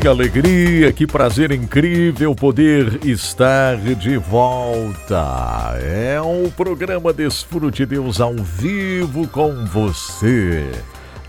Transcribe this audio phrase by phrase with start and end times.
[0.00, 5.76] Que alegria, que prazer incrível poder estar de volta.
[5.82, 10.72] É o programa Desfrute Deus ao vivo com você.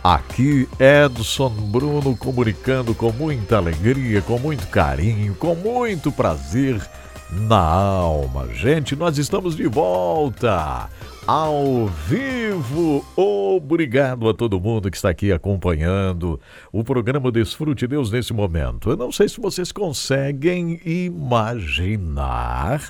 [0.02, 6.82] Aqui Edson Bruno comunicando com muita alegria, com muito carinho, com muito prazer
[7.42, 8.48] na alma.
[8.54, 10.90] Gente, nós estamos de volta
[11.26, 13.06] ao vivo.
[13.16, 16.40] Obrigado a todo mundo que está aqui acompanhando
[16.72, 18.90] o programa Desfrute Deus nesse momento.
[18.90, 22.82] Eu não sei se vocês conseguem imaginar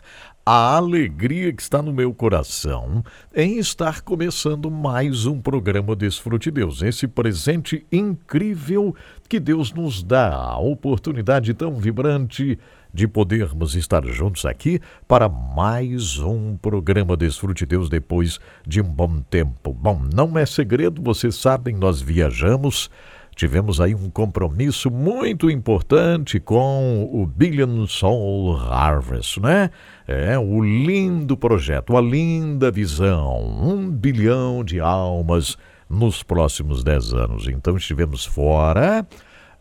[0.46, 3.02] a alegria que está no meu coração
[3.34, 6.81] em estar começando mais um programa Desfrute Deus.
[6.81, 8.94] Esse presente incrível
[9.30, 12.59] que Deus nos dá, a oportunidade tão vibrante
[12.94, 19.20] de podermos estar juntos aqui para mais um programa Desfrute Deus depois de um bom
[19.22, 19.74] tempo.
[19.74, 22.92] Bom, não é segredo, vocês sabem, nós viajamos.
[23.36, 29.72] Tivemos aí um compromisso muito importante com o Billion Soul Harvest, né?
[30.08, 35.58] É o lindo projeto, a linda visão, um bilhão de almas
[35.90, 37.48] nos próximos dez anos.
[37.48, 39.04] Então estivemos fora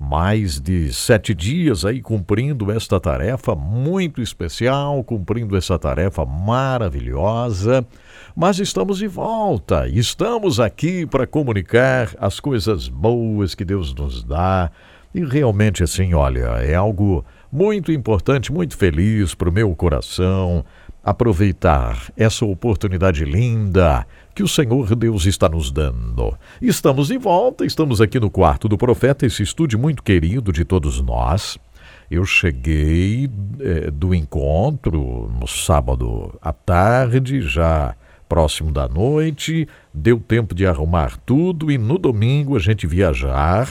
[0.02, 7.86] mais de sete dias aí cumprindo esta tarefa muito especial, cumprindo essa tarefa maravilhosa.
[8.34, 14.70] Mas estamos de volta, estamos aqui para comunicar as coisas boas que Deus nos dá.
[15.14, 20.64] E realmente, assim, olha, é algo muito importante, muito feliz para o meu coração
[21.04, 26.36] aproveitar essa oportunidade linda que o Senhor Deus está nos dando.
[26.60, 31.00] Estamos de volta, estamos aqui no quarto do profeta, esse estúdio muito querido de todos
[31.00, 31.58] nós.
[32.10, 37.94] Eu cheguei é, do encontro no sábado à tarde, já
[38.28, 43.68] próximo da noite, deu tempo de arrumar tudo e no domingo a gente viajar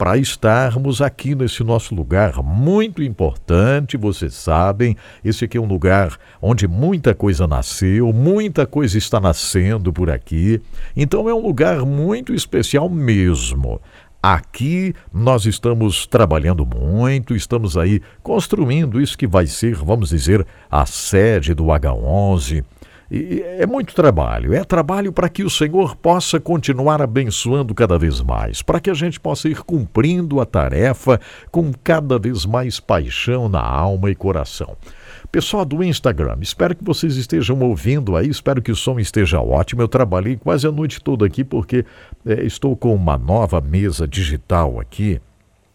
[0.00, 3.98] para estarmos aqui nesse nosso lugar muito importante.
[3.98, 9.92] Vocês sabem, esse aqui é um lugar onde muita coisa nasceu, muita coisa está nascendo
[9.92, 10.58] por aqui.
[10.96, 13.78] Então é um lugar muito especial mesmo.
[14.22, 20.86] Aqui nós estamos trabalhando muito, estamos aí construindo isso que vai ser, vamos dizer, a
[20.86, 22.64] sede do H11.
[23.12, 28.62] É muito trabalho, é trabalho para que o Senhor possa continuar abençoando cada vez mais,
[28.62, 31.20] para que a gente possa ir cumprindo a tarefa
[31.50, 34.76] com cada vez mais paixão na alma e coração.
[35.32, 39.82] Pessoal do Instagram, espero que vocês estejam ouvindo aí, espero que o som esteja ótimo.
[39.82, 41.84] Eu trabalhei quase a noite toda aqui porque
[42.24, 45.20] é, estou com uma nova mesa digital aqui.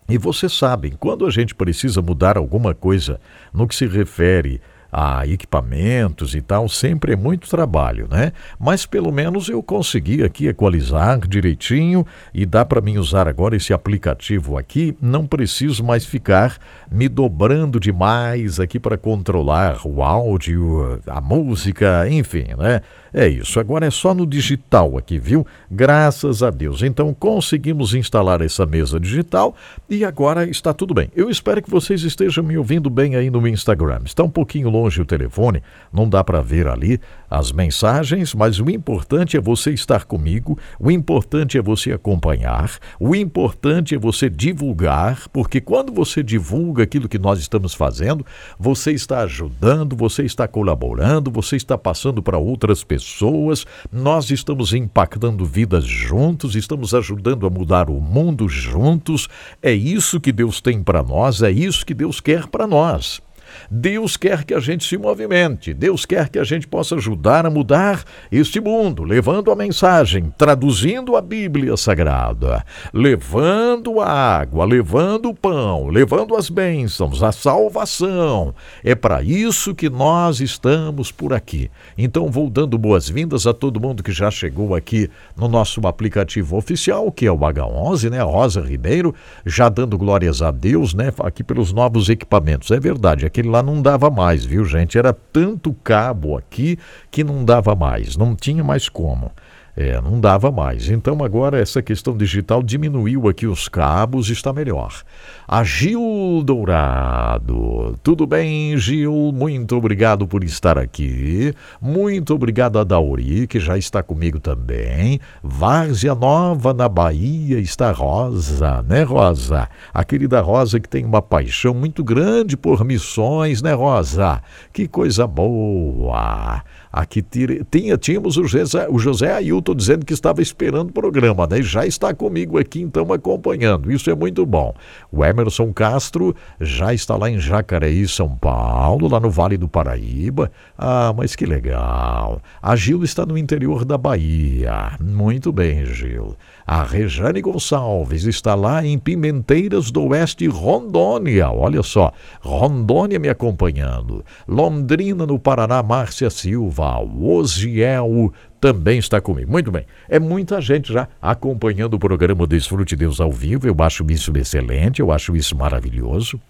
[0.08, 3.20] E vocês sabem, quando a gente precisa mudar alguma coisa
[3.54, 4.62] no que se refere
[4.98, 8.32] a equipamentos e tal, sempre é muito trabalho, né?
[8.58, 13.74] Mas pelo menos eu consegui aqui equalizar direitinho e dá para mim usar agora esse
[13.74, 14.96] aplicativo aqui.
[15.02, 16.58] Não preciso mais ficar
[16.90, 22.80] me dobrando demais aqui para controlar o áudio, a música, enfim, né?
[23.18, 25.48] É isso, agora é só no digital aqui, viu?
[25.72, 26.84] Graças a Deus.
[26.84, 29.56] Então conseguimos instalar essa mesa digital
[29.90, 31.10] e agora está tudo bem.
[31.16, 34.02] Eu espero que vocês estejam me ouvindo bem aí no Instagram.
[34.04, 37.00] Está um pouquinho longe o telefone, não dá para ver ali
[37.30, 43.16] as mensagens, mas o importante é você estar comigo, o importante é você acompanhar, o
[43.16, 48.26] importante é você divulgar, porque quando você divulga aquilo que nós estamos fazendo,
[48.60, 55.46] você está ajudando, você está colaborando, você está passando para outras pessoas, nós estamos impactando
[55.46, 59.28] vidas juntos, estamos ajudando a mudar o mundo juntos.
[59.62, 63.25] É isso que Deus tem para nós, é isso que Deus quer para nós.
[63.70, 67.50] Deus quer que a gente se movimente, Deus quer que a gente possa ajudar a
[67.50, 75.34] mudar este mundo, levando a mensagem, traduzindo a Bíblia Sagrada, levando a água, levando o
[75.34, 78.54] pão, levando as bênçãos, a salvação.
[78.84, 81.70] É para isso que nós estamos por aqui.
[81.98, 87.12] Então vou dando boas-vindas a todo mundo que já chegou aqui no nosso aplicativo oficial,
[87.12, 88.22] que é o H11, né?
[88.22, 89.14] Rosa Ribeiro,
[89.46, 91.12] já dando glórias a Deus, né?
[91.20, 92.72] Aqui pelos novos equipamentos.
[92.72, 94.98] É verdade, aquele lá não dava mais, viu, gente?
[94.98, 96.78] Era tanto cabo aqui
[97.10, 99.32] que não dava mais, não tinha mais como.
[99.78, 100.90] É, não dava mais.
[100.90, 105.04] Então agora essa questão digital diminuiu aqui os cabos, está melhor.
[105.46, 108.00] A Gil Dourado.
[108.02, 109.32] Tudo bem, Gil?
[109.34, 111.54] Muito obrigado por estar aqui.
[111.82, 115.20] Muito obrigado a Dauri, que já está comigo também.
[115.44, 119.68] Várzea Nova, na Bahia, está Rosa, né, Rosa?
[119.94, 124.42] A querida Rosa que tem uma paixão muito grande por missões, né, Rosa?
[124.72, 126.64] Que coisa boa!
[126.96, 131.62] Aqui tinha, tínhamos o José, o José Ailton dizendo que estava esperando o programa, né?
[131.62, 133.92] Já está comigo aqui, então, acompanhando.
[133.92, 134.74] Isso é muito bom.
[135.12, 140.50] O Emerson Castro já está lá em Jacareí, São Paulo, lá no Vale do Paraíba.
[140.78, 142.42] Ah, mas que legal.
[142.62, 144.98] A Gil está no interior da Bahia.
[145.02, 146.38] Muito bem, Gil.
[146.68, 151.52] A Rejane Gonçalves está lá em Pimenteiras do Oeste, Rondônia.
[151.52, 154.26] Olha só, Rondônia me acompanhando.
[154.48, 157.00] Londrina, no Paraná, Márcia Silva.
[157.00, 159.52] Osiel também está comigo.
[159.52, 159.86] Muito bem.
[160.10, 163.68] É muita gente já acompanhando o programa Desfrute Deus ao vivo.
[163.68, 166.42] Eu acho isso excelente, eu acho isso maravilhoso.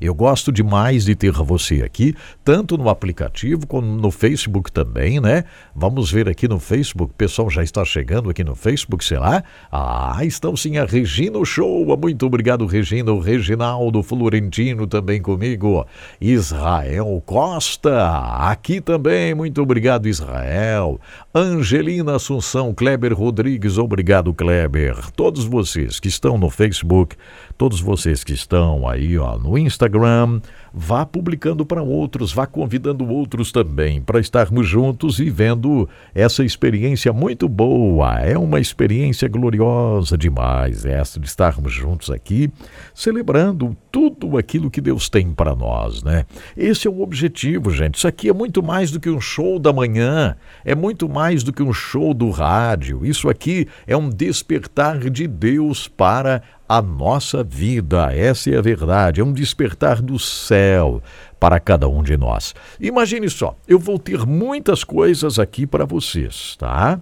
[0.00, 2.14] Eu gosto demais de ter você aqui,
[2.44, 5.44] tanto no aplicativo como no Facebook também, né?
[5.74, 9.42] Vamos ver aqui no Facebook, o pessoal já está chegando aqui no Facebook, sei lá.
[9.70, 11.96] Ah, estão sim a Regina Show.
[11.96, 13.12] Muito obrigado, Regina.
[13.12, 15.86] O Reginaldo Florentino também comigo.
[16.20, 19.34] Israel Costa, aqui também.
[19.34, 21.00] Muito obrigado, Israel.
[21.34, 24.96] Angelina Assunção, Kleber Rodrigues, obrigado, Kleber.
[25.12, 27.16] Todos vocês que estão no Facebook,
[27.58, 30.40] todos vocês que estão aí ó, no Instagram,
[30.72, 37.48] vá publicando para outros, vá convidando outros também para estarmos juntos vivendo essa experiência muito
[37.48, 38.20] boa.
[38.20, 42.48] É uma experiência gloriosa demais essa de estarmos juntos aqui,
[42.94, 46.26] celebrando tudo aquilo que Deus tem para nós, né?
[46.56, 47.96] Esse é o objetivo, gente.
[47.96, 51.52] Isso aqui é muito mais do que um show da manhã, é muito mais do
[51.52, 53.04] que um show do rádio.
[53.04, 58.12] Isso aqui é um despertar de Deus para a nossa vida.
[58.14, 61.02] Essa é a verdade, é um despertar do céu
[61.40, 62.54] para cada um de nós.
[62.78, 67.00] Imagine só, eu vou ter muitas coisas aqui para vocês, tá?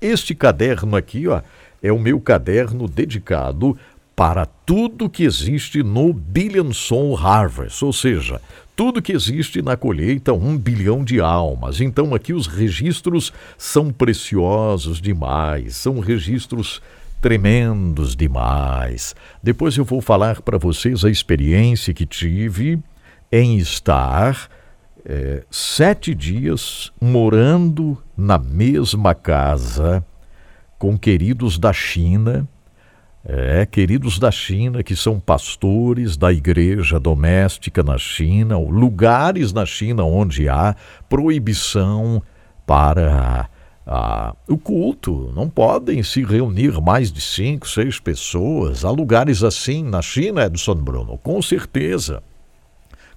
[0.00, 1.42] Este caderno aqui, ó,
[1.82, 3.76] é o meu caderno dedicado
[4.14, 8.40] para tudo que existe no Billion Soul Harvest, ou seja,
[8.74, 11.80] tudo que existe na colheita, um bilhão de almas.
[11.82, 16.80] Então aqui os registros são preciosos demais, são registros
[17.20, 19.14] tremendos demais.
[19.42, 22.78] Depois eu vou falar para vocês a experiência que tive
[23.32, 24.48] em estar
[25.04, 30.04] é, sete dias morando na mesma casa
[30.78, 32.46] com queridos da China.
[33.28, 40.04] É, queridos da China, que são pastores da igreja doméstica na China, lugares na China
[40.04, 40.76] onde há
[41.08, 42.22] proibição
[42.64, 43.48] para
[43.86, 45.32] ah, o culto.
[45.34, 48.84] Não podem se reunir mais de cinco, seis pessoas.
[48.84, 52.22] Há lugares assim na China, Edson Bruno, com certeza.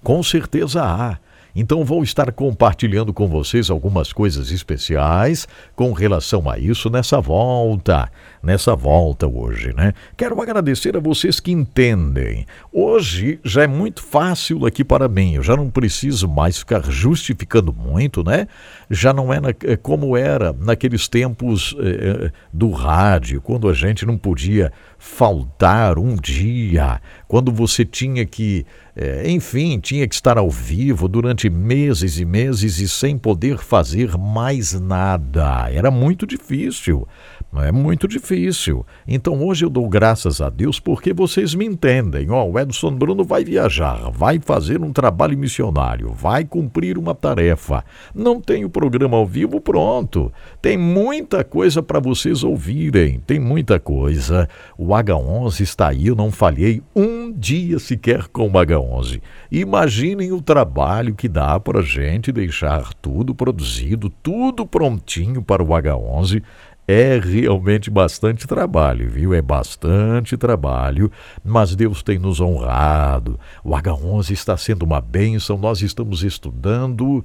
[0.03, 1.17] Com certeza há.
[1.55, 8.09] Então vou estar compartilhando com vocês algumas coisas especiais com relação a isso nessa volta,
[8.41, 9.93] nessa volta hoje, né?
[10.15, 12.45] Quero agradecer a vocês que entendem.
[12.71, 17.73] Hoje já é muito fácil aqui para mim, eu já não preciso mais ficar justificando
[17.73, 18.47] muito, né?
[18.89, 24.05] Já não é na, é como era naqueles tempos eh, do rádio, quando a gente
[24.05, 28.65] não podia faltar um dia, quando você tinha que,
[28.95, 34.17] é, enfim, tinha que estar ao vivo durante meses e meses e sem poder fazer
[34.17, 35.69] mais nada.
[35.71, 37.07] Era muito difícil.
[37.55, 38.85] É muito difícil.
[39.07, 42.29] Então hoje eu dou graças a Deus porque vocês me entendem.
[42.29, 47.15] Ó, oh, o Edson Bruno vai viajar, vai fazer um trabalho missionário, vai cumprir uma
[47.15, 47.83] tarefa.
[48.13, 50.31] Não tem o programa ao vivo pronto.
[50.61, 53.19] Tem muita coisa para vocês ouvirem.
[53.25, 54.47] Tem muita coisa.
[54.77, 59.21] O H11 está aí, eu não falhei um dia sequer com o H11.
[59.51, 66.43] Imaginem o trabalho que dá para gente deixar tudo produzido, tudo prontinho para o H11
[66.91, 69.31] é realmente bastante trabalho, viu?
[69.31, 71.11] É bastante trabalho,
[71.45, 73.39] mas Deus tem nos honrado.
[73.63, 75.55] O H11 está sendo uma bênção.
[75.55, 77.23] Nós estamos estudando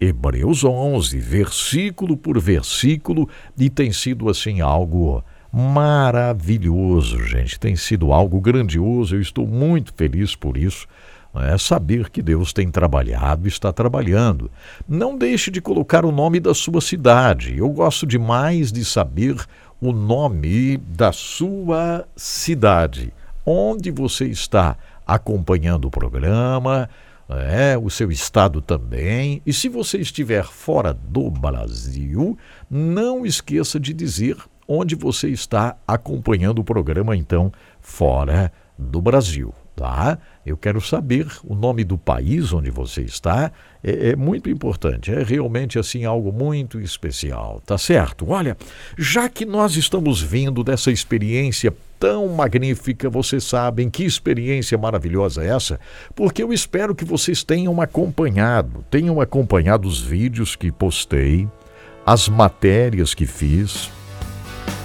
[0.00, 7.58] Hebreus 11, versículo por versículo, e tem sido assim algo maravilhoso, gente.
[7.58, 9.16] Tem sido algo grandioso.
[9.16, 10.86] Eu estou muito feliz por isso
[11.34, 14.50] é saber que Deus tem trabalhado e está trabalhando.
[14.88, 17.56] Não deixe de colocar o nome da sua cidade.
[17.56, 19.36] Eu gosto demais de saber
[19.80, 23.12] o nome da sua cidade.
[23.46, 26.88] Onde você está acompanhando o programa,
[27.28, 29.40] é, o seu estado também.
[29.46, 32.36] E se você estiver fora do Brasil,
[32.68, 40.18] não esqueça de dizer onde você está acompanhando o programa, então, fora do Brasil tá?
[40.44, 43.50] Eu quero saber o nome do país onde você está.
[43.82, 48.28] É, é, muito importante, é realmente assim algo muito especial, tá certo?
[48.28, 48.58] Olha,
[48.98, 55.48] já que nós estamos vindo dessa experiência tão magnífica, vocês sabem que experiência maravilhosa é
[55.48, 55.80] essa?
[56.14, 61.48] Porque eu espero que vocês tenham acompanhado, tenham acompanhado os vídeos que postei,
[62.04, 63.90] as matérias que fiz,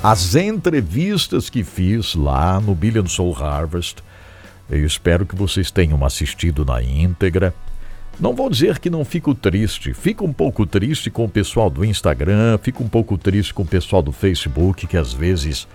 [0.01, 4.04] as entrevistas que fiz lá no Billion Soul Harvest
[4.69, 7.53] eu espero que vocês tenham assistido na íntegra.
[8.19, 11.84] Não vou dizer que não fico triste, fico um pouco triste com o pessoal do
[11.84, 15.67] Instagram, fico um pouco triste com o pessoal do Facebook, que às vezes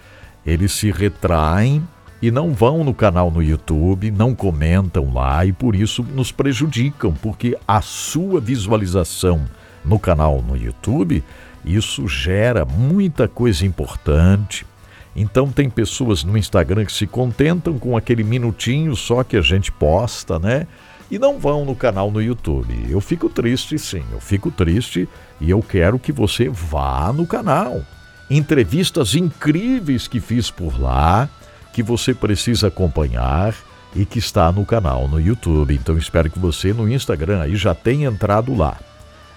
[0.44, 1.86] eles se retraem
[2.22, 7.12] e não vão no canal no YouTube, não comentam lá e por isso nos prejudicam,
[7.12, 9.44] porque a sua visualização
[9.84, 11.22] no canal no YouTube,
[11.64, 14.66] isso gera muita coisa importante,
[15.14, 19.72] então tem pessoas no Instagram que se contentam com aquele minutinho só que a gente
[19.72, 20.66] posta, né?
[21.10, 22.86] E não vão no canal no YouTube.
[22.88, 25.08] Eu fico triste, sim, eu fico triste
[25.40, 27.82] e eu quero que você vá no canal.
[28.30, 31.28] Entrevistas incríveis que fiz por lá,
[31.72, 33.54] que você precisa acompanhar
[33.94, 35.74] e que está no canal no YouTube.
[35.74, 38.78] Então espero que você no Instagram aí já tenha entrado lá.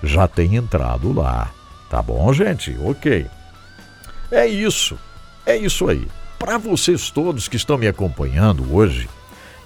[0.03, 1.49] Já tenha entrado lá.
[1.89, 2.77] Tá bom, gente?
[2.83, 3.25] Ok.
[4.31, 4.95] É isso.
[5.45, 6.07] É isso aí.
[6.39, 9.09] Para vocês todos que estão me acompanhando hoje,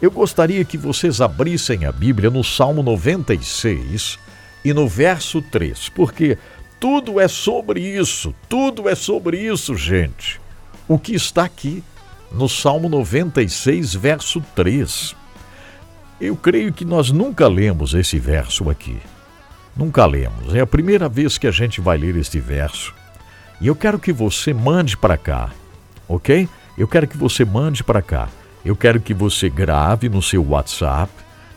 [0.01, 4.19] eu gostaria que vocês abrissem a Bíblia no Salmo 96
[4.63, 6.37] e no verso 3, porque
[6.79, 10.39] tudo é sobre isso, tudo é sobre isso, gente.
[10.87, 11.83] O que está aqui
[12.31, 15.15] no Salmo 96, verso 3.
[16.19, 18.97] Eu creio que nós nunca lemos esse verso aqui.
[19.75, 20.53] Nunca lemos.
[20.55, 22.93] É a primeira vez que a gente vai ler este verso.
[23.61, 25.51] E eu quero que você mande para cá
[26.07, 26.47] ok?
[26.77, 28.29] Eu quero que você mande para cá.
[28.63, 31.11] Eu quero que você grave no seu WhatsApp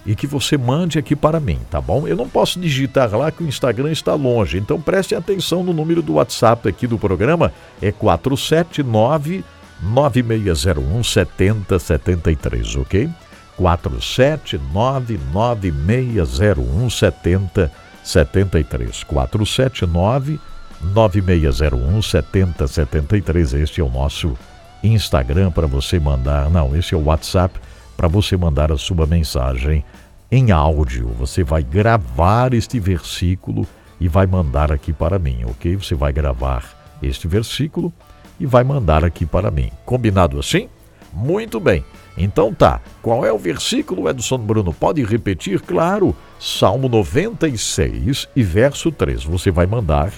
[0.06, 2.08] e que você mande aqui para mim, tá bom?
[2.08, 6.02] Eu não posso digitar lá que o Instagram está longe, então preste atenção no número
[6.02, 7.52] do WhatsApp aqui do programa,
[7.82, 9.44] é 479
[9.82, 13.08] 9601 7073, ok?
[13.56, 19.04] 479 9601 7073.
[19.04, 20.38] 479
[20.82, 23.54] 9601 7073.
[23.54, 24.36] Este é o nosso
[24.82, 26.50] Instagram para você mandar.
[26.50, 27.58] Não, esse é o WhatsApp
[27.96, 29.84] para você mandar a sua mensagem
[30.30, 31.08] em áudio.
[31.18, 33.66] Você vai gravar este versículo
[34.00, 35.76] e vai mandar aqui para mim, ok?
[35.76, 37.92] Você vai gravar este versículo
[38.38, 39.70] e vai mandar aqui para mim.
[39.84, 40.68] Combinado assim?
[41.12, 41.84] Muito bem.
[42.16, 42.80] Então tá.
[43.02, 44.72] Qual é o versículo, Edson Bruno?
[44.72, 45.60] Pode repetir?
[45.60, 46.16] Claro.
[46.38, 49.24] Salmo 96 e verso 3.
[49.24, 50.12] Você vai mandar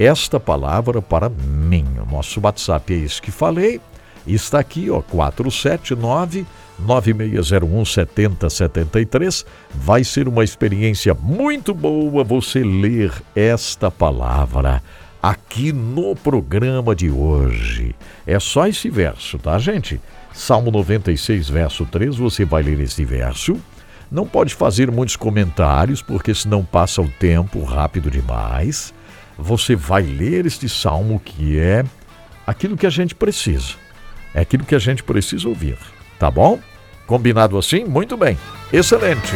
[0.00, 1.84] esta palavra para mim.
[2.00, 3.78] O nosso WhatsApp é esse que falei.
[4.26, 6.46] Está aqui, ó, 479
[6.78, 9.44] 9601 7073.
[9.74, 14.82] Vai ser uma experiência muito boa você ler esta palavra
[15.22, 17.94] aqui no programa de hoje.
[18.26, 20.00] É só esse verso, tá, gente?
[20.32, 23.60] Salmo 96, verso 3, você vai ler esse verso.
[24.10, 28.94] Não pode fazer muitos comentários, porque senão passa o tempo rápido demais
[29.40, 31.84] você vai ler este salmo que é
[32.46, 33.74] aquilo que a gente precisa.
[34.34, 35.76] É aquilo que a gente precisa ouvir.
[36.18, 36.60] Tá bom?
[37.06, 37.84] Combinado assim?
[37.84, 38.38] Muito bem.
[38.72, 39.32] Excelente.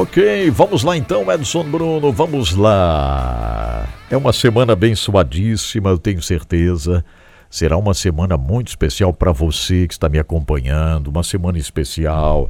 [0.00, 3.84] Ok, vamos lá então, Edson Bruno, vamos lá.
[4.08, 7.04] É uma semana abençoadíssima, eu tenho certeza.
[7.50, 12.48] Será uma semana muito especial para você que está me acompanhando, uma semana especial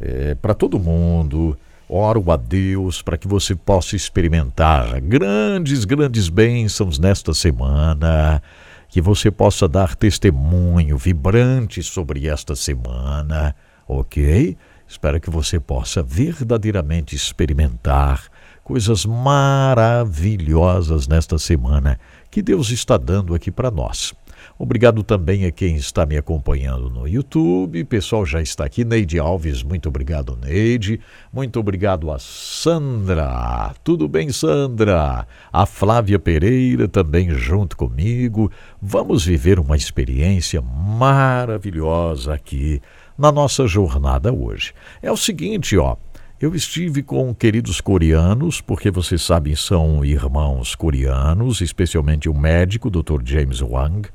[0.00, 1.54] é, para todo mundo.
[1.86, 8.42] Oro a Deus para que você possa experimentar grandes, grandes bênçãos nesta semana,
[8.88, 13.54] que você possa dar testemunho vibrante sobre esta semana,
[13.86, 14.56] ok?
[14.88, 18.28] Espero que você possa verdadeiramente experimentar
[18.62, 21.98] coisas maravilhosas nesta semana
[22.30, 24.14] que Deus está dando aqui para nós.
[24.58, 27.84] Obrigado também a quem está me acompanhando no YouTube.
[27.84, 28.84] Pessoal já está aqui.
[28.84, 31.00] Neide Alves, muito obrigado, Neide.
[31.32, 33.74] Muito obrigado a Sandra.
[33.84, 35.26] Tudo bem, Sandra?
[35.52, 38.50] A Flávia Pereira também junto comigo.
[38.80, 42.80] Vamos viver uma experiência maravilhosa aqui
[43.16, 44.72] na nossa jornada hoje.
[45.02, 45.96] É o seguinte, ó.
[46.38, 53.22] Eu estive com queridos coreanos, porque vocês sabem, são irmãos coreanos, especialmente o médico, Dr.
[53.24, 54.06] James Wang,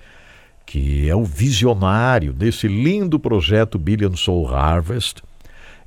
[0.63, 5.23] que é o visionário desse lindo projeto Billion Soul Harvest.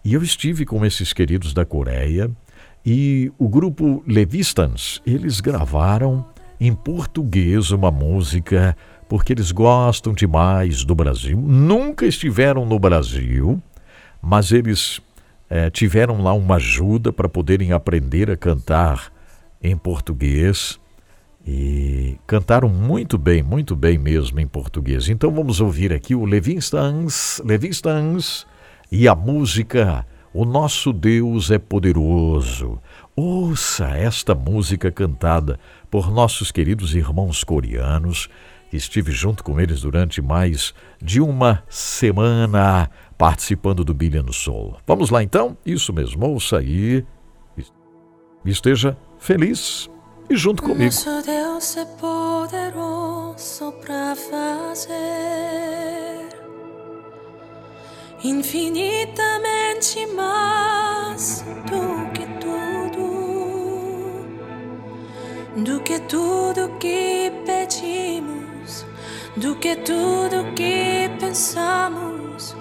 [0.05, 2.29] E eu estive com esses queridos da Coreia
[2.85, 6.27] e o grupo Levistans, eles gravaram
[6.61, 8.77] em português uma música
[9.09, 11.39] porque eles gostam demais do Brasil.
[11.39, 13.63] Nunca estiveram no Brasil,
[14.21, 15.01] mas eles
[15.49, 19.13] é, tiveram lá uma ajuda para poderem aprender a cantar
[19.63, 20.79] em português
[21.47, 25.09] e cantaram muito bem, muito bem mesmo em português.
[25.09, 28.47] Então vamos ouvir aqui o Levinstans, Levinstans
[28.91, 32.81] e a música O Nosso Deus é Poderoso.
[33.15, 35.59] Ouça esta música cantada
[35.91, 38.29] por nossos queridos irmãos coreanos,
[38.77, 44.77] estive junto com eles durante mais de uma semana participando do Billion Soul.
[44.87, 45.57] Vamos lá então?
[45.65, 47.05] Isso mesmo, ouça aí.
[48.45, 49.89] Esteja feliz
[50.29, 50.85] e junto comigo.
[50.85, 55.25] Nosso Deus é poderoso para fazer
[58.25, 63.05] infinitamente mais do que tudo,
[65.63, 68.44] do que tudo que pedimos,
[69.37, 72.55] do que tudo que pensamos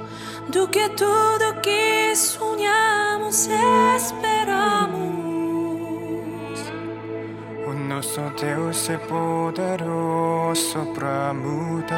[0.49, 3.47] do que tudo que sonhamos
[3.95, 5.03] esperamos.
[7.65, 11.93] O nosso Deus é poderoso para mudar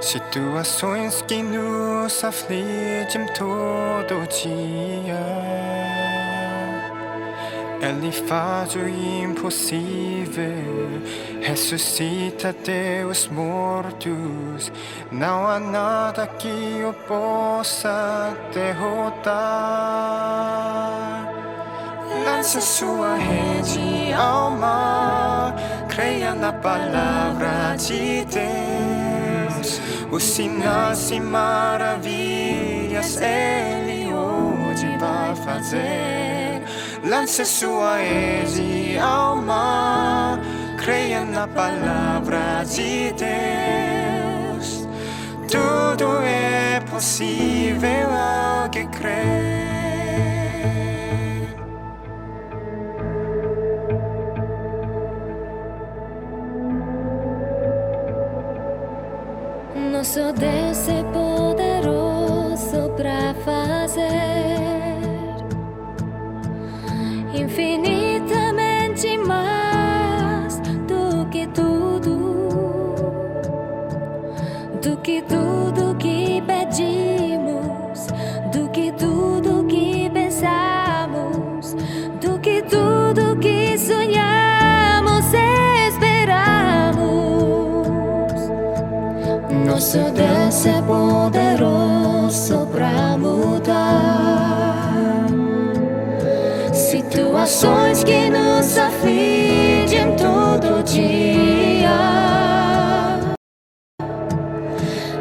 [0.00, 6.03] situações que nos afligem todo dia.
[7.86, 10.48] Ele faz o impossível,
[11.42, 14.72] ressuscita Deus mortos.
[15.12, 19.34] Não há nada que o possa derrotar.
[22.24, 25.54] Lança sua rede ao mar,
[25.90, 29.78] creia na palavra de Deus.
[30.10, 36.33] Os sinais e maravilhas Ele hoje vai fazer.
[37.06, 40.40] Lance sua rede ao mar,
[40.78, 44.88] creia na palavra de Deus.
[45.46, 49.64] Tudo é possível ao que crê.
[59.92, 61.33] Nosso Deus é poderoso
[67.44, 72.16] infinitamente mais do que tudo,
[74.82, 78.06] do que tudo que pedimos,
[78.50, 81.76] do que tudo que pensamos,
[82.20, 85.26] do que tudo que sonhamos
[85.88, 87.04] esperamos.
[89.66, 94.53] Nosso Deus é poderoso para mudar
[98.02, 101.90] que nos afligem todo dia.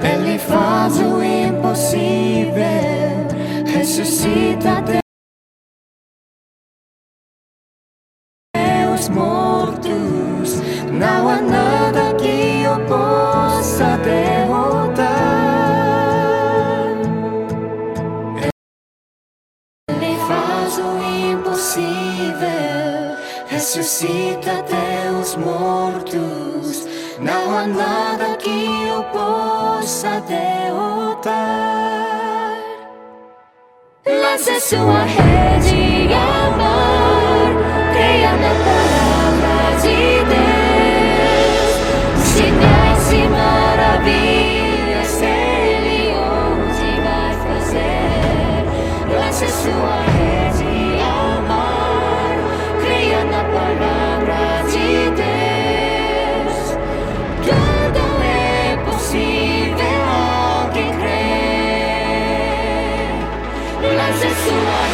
[0.01, 2.53] Ele faz o impossível,
[3.65, 5.02] ressuscita
[27.67, 31.33] nada que o possa derrotar.
[34.05, 37.55] Lance sua rede ao mar,
[37.93, 39.99] creia na palavra de
[40.33, 41.71] Deus.
[42.25, 48.63] Sinais e maravilhas Ele hoje vai fazer.
[49.15, 50.42] Lance sua rede
[64.45, 64.92] Lance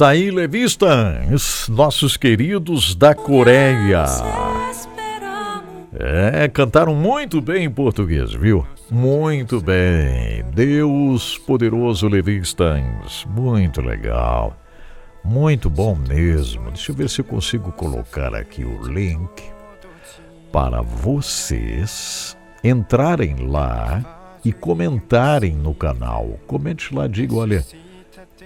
[0.00, 4.06] Está aí, Levistans, nossos queridos da Coreia.
[5.92, 8.66] É, cantaram muito bem em português, viu?
[8.90, 10.42] Muito bem.
[10.54, 13.26] Deus poderoso Levistans.
[13.28, 14.56] Muito legal.
[15.22, 16.70] Muito bom mesmo.
[16.70, 19.42] Deixa eu ver se eu consigo colocar aqui o link
[20.50, 22.34] para vocês
[22.64, 26.40] entrarem lá e comentarem no canal.
[26.46, 27.62] Comente lá, diga, olha,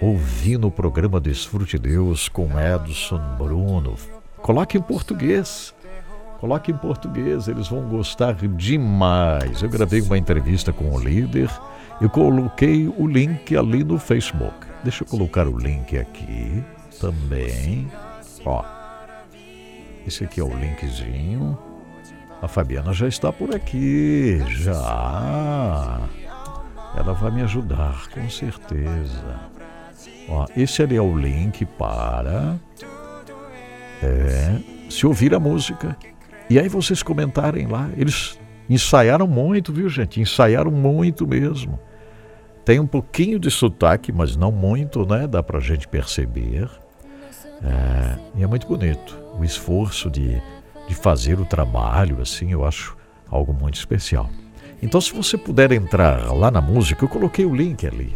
[0.01, 3.95] ouvi no programa Desfrute Deus com Edson Bruno.
[4.37, 5.73] Coloque em português.
[6.39, 9.61] Coloque em português, eles vão gostar demais.
[9.61, 11.49] Eu gravei uma entrevista com o líder
[12.01, 14.53] e coloquei o link ali no Facebook.
[14.83, 16.63] Deixa eu colocar o link aqui
[16.99, 17.89] também.
[18.45, 18.63] Ó.
[20.05, 21.57] Esse aqui é o linkzinho.
[22.41, 24.39] A Fabiana já está por aqui.
[24.49, 26.01] Já.
[26.95, 29.39] Ela vai me ajudar, com certeza.
[30.27, 32.57] Ó, esse ali é o link para
[34.01, 34.59] é,
[34.89, 35.95] se ouvir a música.
[36.49, 37.89] E aí vocês comentarem lá.
[37.97, 40.21] Eles ensaiaram muito, viu, gente?
[40.21, 41.79] Ensaiaram muito mesmo.
[42.63, 45.27] Tem um pouquinho de sotaque, mas não muito, né?
[45.27, 46.69] Dá pra gente perceber.
[47.63, 49.17] É, e é muito bonito.
[49.39, 50.41] O esforço de,
[50.87, 52.97] de fazer o trabalho, assim, eu acho
[53.29, 54.29] algo muito especial.
[54.81, 58.13] Então, se você puder entrar lá na música, eu coloquei o link ali.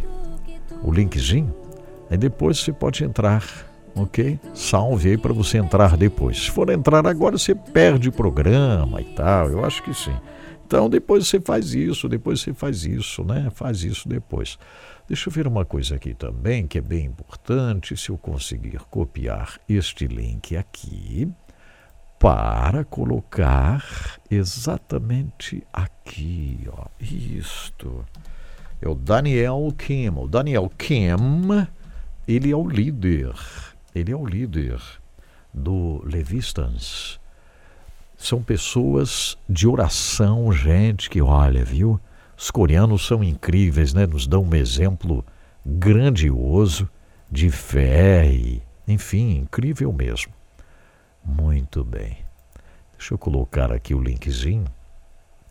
[0.82, 1.54] O linkzinho.
[2.10, 4.38] Aí depois você pode entrar ok?
[4.54, 6.44] Salve aí para você entrar depois.
[6.44, 9.50] Se for entrar agora, você perde o programa e tal.
[9.50, 10.16] Eu acho que sim.
[10.66, 13.50] Então depois você faz isso, depois você faz isso, né?
[13.52, 14.58] Faz isso depois.
[15.08, 17.96] Deixa eu ver uma coisa aqui também que é bem importante.
[17.96, 21.28] Se eu conseguir copiar este link aqui
[22.18, 23.84] para colocar
[24.30, 26.84] exatamente aqui, ó.
[27.00, 28.04] Isto.
[28.80, 30.10] É o Daniel Kim.
[30.10, 31.08] O Daniel Kim,
[32.26, 33.34] ele é o líder
[33.94, 34.80] ele é o líder
[35.52, 37.18] do Levistans.
[38.16, 41.98] São pessoas de oração, gente que olha, viu?
[42.36, 44.06] Os coreanos são incríveis, né?
[44.06, 45.24] Nos dão um exemplo
[45.64, 46.88] grandioso
[47.30, 50.32] de fé e, enfim, incrível mesmo.
[51.24, 52.18] Muito bem.
[52.96, 54.66] Deixa eu colocar aqui o linkzinho.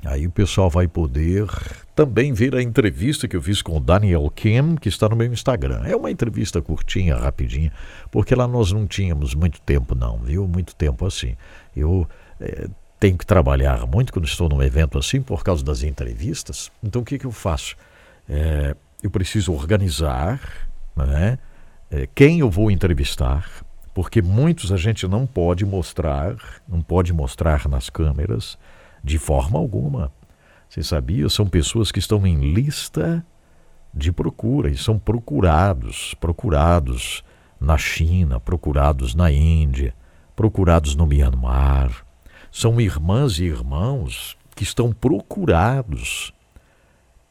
[0.05, 1.45] Aí o pessoal vai poder
[1.93, 5.31] também ver a entrevista que eu fiz com o Daniel Kim, que está no meu
[5.31, 5.81] Instagram.
[5.83, 7.71] É uma entrevista curtinha, rapidinha,
[8.09, 10.47] porque lá nós não tínhamos muito tempo, não, viu?
[10.47, 11.35] Muito tempo assim.
[11.75, 12.07] Eu
[12.39, 16.71] é, tenho que trabalhar muito quando estou num evento assim, por causa das entrevistas.
[16.81, 17.75] Então o que, que eu faço?
[18.29, 20.39] É, eu preciso organizar
[20.95, 21.37] né,
[21.91, 23.49] é, quem eu vou entrevistar,
[23.93, 28.57] porque muitos a gente não pode mostrar, não pode mostrar nas câmeras
[29.03, 30.11] de forma alguma.
[30.67, 31.27] Você sabia?
[31.29, 33.25] São pessoas que estão em lista
[33.93, 37.23] de procura e são procurados, procurados
[37.59, 39.93] na China, procurados na Índia,
[40.35, 42.05] procurados no Myanmar.
[42.51, 46.33] São irmãs e irmãos que estão procurados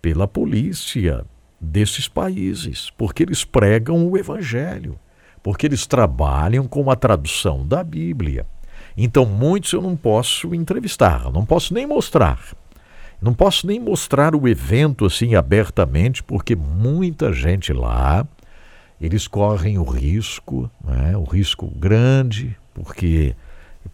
[0.01, 1.25] pela polícia
[1.61, 4.99] desses países, porque eles pregam o Evangelho,
[5.43, 8.47] porque eles trabalham com a tradução da Bíblia.
[9.01, 12.41] Então, muitos eu não posso entrevistar, não posso nem mostrar.
[13.23, 18.27] Não posso nem mostrar o evento assim abertamente, porque muita gente lá,
[19.01, 23.37] eles correm o risco, né, o risco grande, porque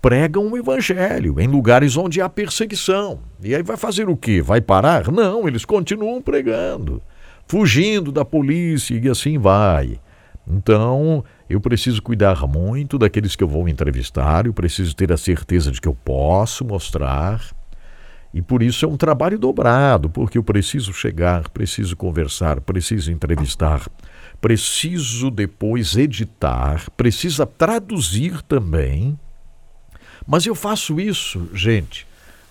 [0.01, 3.21] pregam o evangelho em lugares onde há perseguição.
[3.43, 4.41] E aí vai fazer o quê?
[4.41, 5.13] Vai parar?
[5.13, 7.03] Não, eles continuam pregando,
[7.47, 10.01] fugindo da polícia e assim vai.
[10.47, 15.71] Então, eu preciso cuidar muito daqueles que eu vou entrevistar, eu preciso ter a certeza
[15.71, 17.41] de que eu posso mostrar.
[18.33, 23.89] E por isso é um trabalho dobrado, porque eu preciso chegar, preciso conversar, preciso entrevistar,
[24.41, 29.19] preciso depois editar, precisa traduzir também.
[30.27, 32.07] Mas eu faço isso, gente,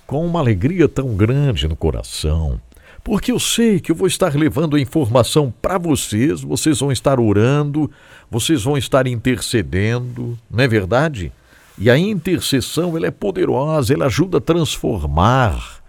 [0.07, 2.61] com uma alegria tão grande no coração
[3.03, 7.19] porque eu sei que eu vou estar levando a informação para vocês, vocês vão estar
[7.19, 7.91] orando,
[8.31, 11.31] vocês vão estar intercedendo, não é verdade?
[11.77, 15.81] E a intercessão ela é poderosa, ela ajuda a transformar,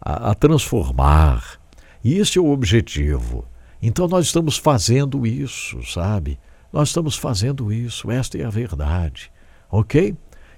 [0.00, 1.58] a, a transformar.
[2.04, 3.44] E esse é o objetivo.
[3.82, 6.38] Então nós estamos fazendo isso, sabe?
[6.72, 9.32] Nós estamos fazendo isso, esta é a verdade,
[9.70, 10.14] ok?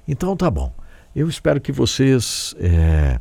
[0.07, 0.75] Então tá bom.
[1.17, 3.19] Eu espero que vocês é,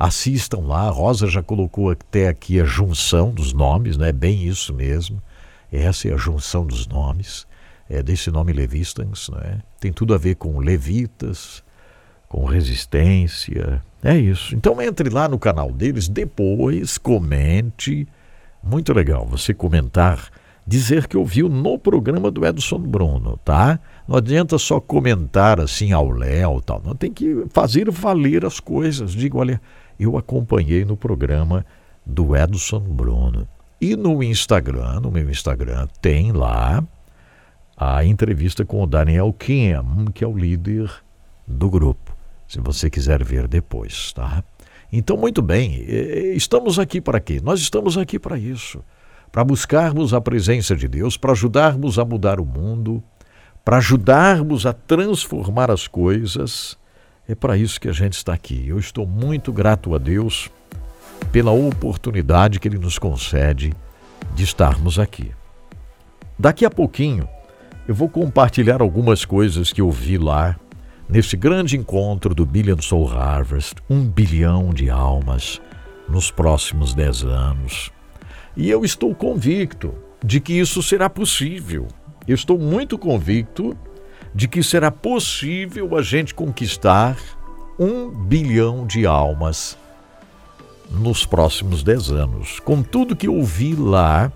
[0.00, 4.10] Assistam lá, a Rosa já colocou até aqui a junção dos nomes, né?
[4.10, 5.22] Bem isso mesmo.
[5.70, 7.46] Essa é a junção dos nomes,
[7.86, 9.60] é desse nome Levistans, né?
[9.78, 11.62] Tem tudo a ver com levitas,
[12.30, 13.82] com resistência.
[14.02, 14.54] É isso.
[14.54, 18.08] Então entre lá no canal deles, depois comente.
[18.64, 20.30] Muito legal você comentar
[20.66, 23.78] dizer que ouviu no programa do Edson Bruno, tá?
[24.08, 26.80] Não adianta só comentar assim ao Léo tal.
[26.82, 29.12] Não tem que fazer valer as coisas.
[29.12, 29.60] Digo, olha,
[30.00, 31.64] eu acompanhei no programa
[32.04, 33.46] do Edson Bruno.
[33.80, 36.82] E no Instagram, no meu Instagram, tem lá
[37.76, 39.74] a entrevista com o Daniel Kim,
[40.12, 40.90] que é o líder
[41.46, 42.16] do grupo.
[42.48, 44.42] Se você quiser ver depois, tá?
[44.92, 45.84] Então, muito bem,
[46.34, 47.40] estamos aqui para quê?
[47.42, 48.82] Nós estamos aqui para isso.
[49.30, 53.02] Para buscarmos a presença de Deus, para ajudarmos a mudar o mundo,
[53.64, 56.76] para ajudarmos a transformar as coisas.
[57.30, 58.64] É para isso que a gente está aqui.
[58.66, 60.50] Eu estou muito grato a Deus
[61.30, 63.72] pela oportunidade que Ele nos concede
[64.34, 65.30] de estarmos aqui.
[66.36, 67.28] Daqui a pouquinho,
[67.86, 70.58] eu vou compartilhar algumas coisas que eu vi lá
[71.08, 75.62] nesse grande encontro do Billion Soul Harvest um bilhão de almas
[76.08, 77.92] nos próximos dez anos.
[78.56, 81.86] E eu estou convicto de que isso será possível.
[82.26, 83.78] Eu estou muito convicto
[84.34, 87.16] de que será possível a gente conquistar
[87.78, 89.76] um bilhão de almas
[90.90, 92.60] nos próximos dez anos.
[92.60, 94.30] Com tudo que eu vi lá,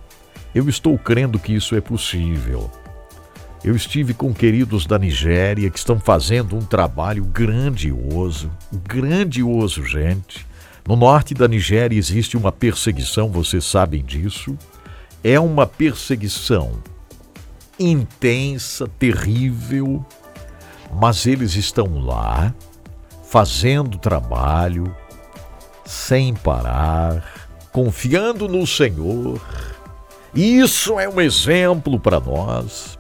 [0.55, 2.71] eu estou crendo que isso é possível.
[3.65, 10.47] Eu estive com queridos da Nigéria que estão fazendo um trabalho grandioso, grandioso, gente.
[10.87, 14.57] No norte da Nigéria existe uma perseguição, vocês sabem disso.
[15.23, 16.73] É uma perseguição
[17.79, 20.05] intensa, terrível,
[20.93, 22.55] mas eles estão lá
[23.29, 24.95] fazendo trabalho,
[25.85, 29.41] sem parar, confiando no Senhor.
[30.35, 32.99] Isso é um exemplo para nós.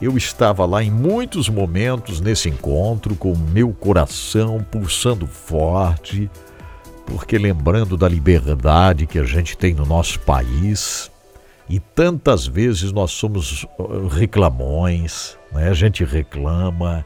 [0.00, 6.30] Eu estava lá em muitos momentos nesse encontro, com meu coração pulsando forte,
[7.04, 11.10] porque lembrando da liberdade que a gente tem no nosso país,
[11.68, 15.68] e tantas vezes nós somos uh, reclamões, né?
[15.68, 17.04] a gente reclama,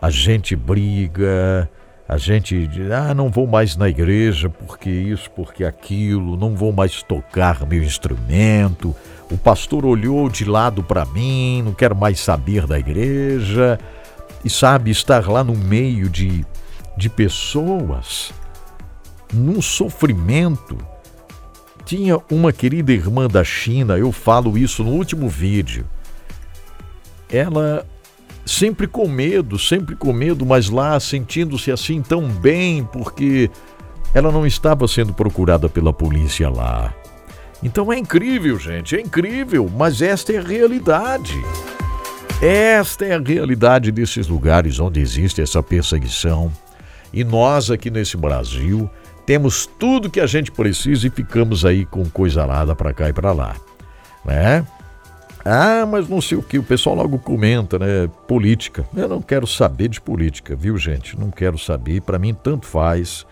[0.00, 1.68] a gente briga,
[2.08, 6.72] a gente diz, ah, não vou mais na igreja porque isso, porque aquilo, não vou
[6.72, 8.94] mais tocar meu instrumento.
[9.30, 13.78] O pastor olhou de lado para mim, não quero mais saber da igreja.
[14.44, 16.46] E sabe, estar lá no meio de,
[16.96, 18.32] de pessoas,
[19.32, 20.78] num sofrimento.
[21.88, 25.86] Tinha uma querida irmã da China, eu falo isso no último vídeo.
[27.30, 27.86] Ela
[28.44, 33.50] sempre com medo, sempre com medo, mas lá sentindo-se assim tão bem, porque
[34.12, 36.92] ela não estava sendo procurada pela polícia lá.
[37.62, 41.42] Então é incrível, gente, é incrível, mas esta é a realidade.
[42.42, 46.52] Esta é a realidade desses lugares onde existe essa perseguição.
[47.14, 48.90] E nós aqui nesse Brasil
[49.28, 53.12] temos tudo que a gente precisa e ficamos aí com coisa nada para cá e
[53.12, 53.56] para lá,
[54.24, 54.66] né?
[55.44, 58.08] Ah, mas não sei o que, o pessoal logo comenta, né?
[58.26, 58.86] Política.
[58.96, 61.14] Eu não quero saber de política, viu, gente?
[61.14, 62.00] Não quero saber.
[62.00, 63.26] Para mim, tanto faz.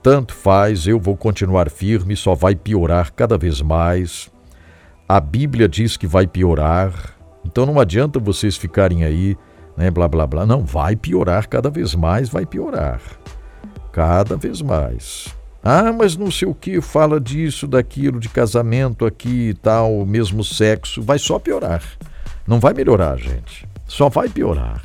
[0.00, 4.30] Tanto faz, eu vou continuar firme, só vai piorar cada vez mais.
[5.08, 7.16] A Bíblia diz que vai piorar.
[7.44, 9.36] Então não adianta vocês ficarem aí,
[9.76, 10.46] né, blá blá blá.
[10.46, 13.00] Não, vai piorar cada vez mais, vai piorar.
[13.92, 15.28] Cada vez mais.
[15.62, 20.42] Ah, mas não sei o que, fala disso, daquilo, de casamento aqui e tal, mesmo
[20.42, 21.00] sexo.
[21.02, 21.82] Vai só piorar.
[22.46, 23.68] Não vai melhorar, gente.
[23.86, 24.82] Só vai piorar.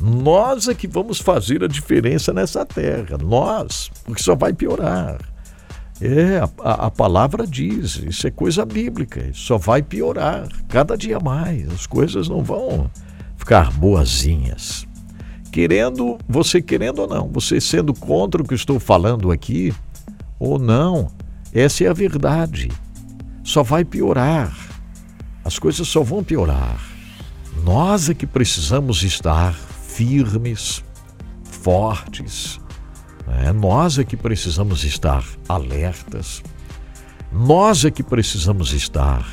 [0.00, 3.18] Nós é que vamos fazer a diferença nessa terra.
[3.18, 5.18] Nós, porque só vai piorar.
[6.00, 11.66] É, a, a, palavra diz, isso é coisa bíblica, só vai piorar cada dia mais.
[11.70, 12.90] As coisas não vão
[13.38, 14.86] ficar boazinhas.
[15.56, 19.72] Querendo, você querendo ou não, você sendo contra o que estou falando aqui,
[20.38, 21.10] ou não.
[21.50, 22.70] Essa é a verdade.
[23.42, 24.54] Só vai piorar.
[25.42, 26.78] As coisas só vão piorar.
[27.64, 30.84] Nós é que precisamos estar firmes,
[31.42, 32.60] fortes.
[33.26, 36.42] É, nós é que precisamos estar alertas.
[37.32, 39.26] Nós é que precisamos estar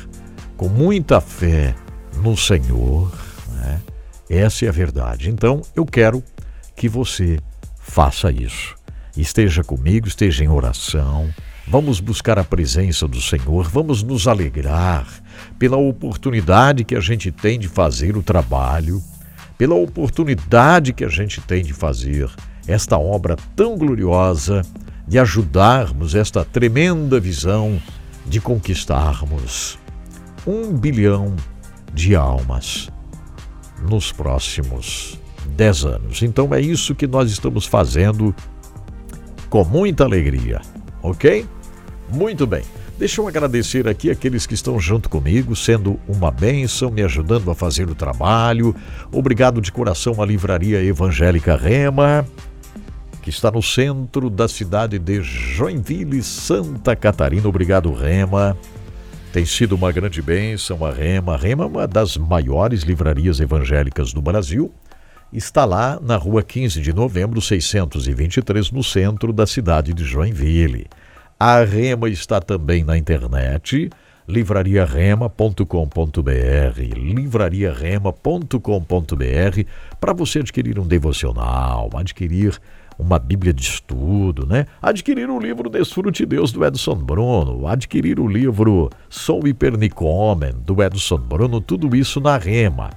[0.56, 1.74] com muita fé
[2.22, 3.12] no Senhor.
[4.28, 5.30] Essa é a verdade.
[5.30, 6.22] Então, eu quero
[6.74, 7.38] que você
[7.78, 8.74] faça isso.
[9.16, 11.32] Esteja comigo, esteja em oração.
[11.66, 15.06] Vamos buscar a presença do Senhor, vamos nos alegrar
[15.58, 19.02] pela oportunidade que a gente tem de fazer o trabalho,
[19.56, 22.28] pela oportunidade que a gente tem de fazer
[22.66, 24.62] esta obra tão gloriosa,
[25.06, 27.80] de ajudarmos esta tremenda visão
[28.26, 29.78] de conquistarmos
[30.46, 31.34] um bilhão
[31.94, 32.90] de almas
[33.88, 36.22] nos próximos dez anos.
[36.22, 38.34] Então é isso que nós estamos fazendo
[39.48, 40.60] com muita alegria,
[41.02, 41.46] ok?
[42.12, 42.62] Muito bem.
[42.98, 47.54] Deixa eu agradecer aqui aqueles que estão junto comigo, sendo uma bênção, me ajudando a
[47.54, 48.74] fazer o trabalho.
[49.10, 52.24] Obrigado de coração à Livraria Evangélica Rema,
[53.20, 57.48] que está no centro da cidade de Joinville, Santa Catarina.
[57.48, 58.56] Obrigado, Rema.
[59.34, 61.34] Tem sido uma grande bênção a Rema.
[61.34, 64.72] A Rema é uma das maiores livrarias evangélicas do Brasil.
[65.32, 70.86] Está lá na rua 15 de novembro, 623, no centro da cidade de Joinville.
[71.36, 73.90] A Rema está também na internet
[74.28, 79.68] livrariarema.com.br, livrariarema.com.br,
[80.00, 82.56] para você adquirir um devocional, adquirir
[82.98, 84.66] uma Bíblia de estudo, né?
[84.80, 91.18] Adquirir o livro Desfrute Deus do Edson Bruno, adquirir o livro Sou Hipernicomen do Edson
[91.18, 92.90] Bruno, tudo isso na Rema.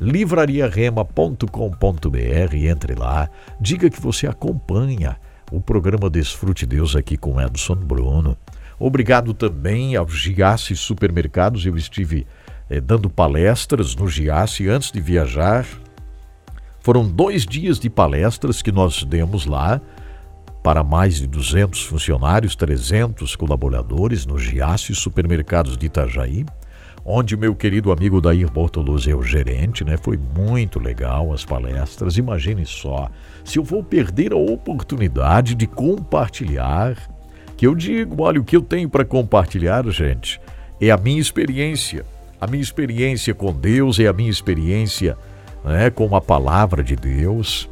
[0.00, 3.28] livrariarema.com.br, entre lá,
[3.60, 5.16] diga que você acompanha
[5.50, 8.36] o programa Desfrute Deus aqui com Edson Bruno.
[8.78, 12.26] Obrigado também aos Giasse Supermercados, eu estive
[12.70, 15.66] eh, dando palestras no Giasse antes de viajar
[16.80, 19.80] foram dois dias de palestras que nós demos lá
[20.62, 26.44] para mais de 200 funcionários, 300 colaboradores no Giasse Supermercados de Itajaí,
[27.04, 29.96] onde meu querido amigo Dair Bortoluzzi é o gerente, né?
[29.96, 32.18] Foi muito legal as palestras.
[32.18, 33.08] Imagine só,
[33.42, 36.96] se eu vou perder a oportunidade de compartilhar,
[37.56, 40.40] que eu digo, olha, o que eu tenho para compartilhar, gente,
[40.80, 42.04] é a minha experiência.
[42.38, 45.16] A minha experiência com Deus é a minha experiência
[45.64, 47.68] né, com a palavra de Deus.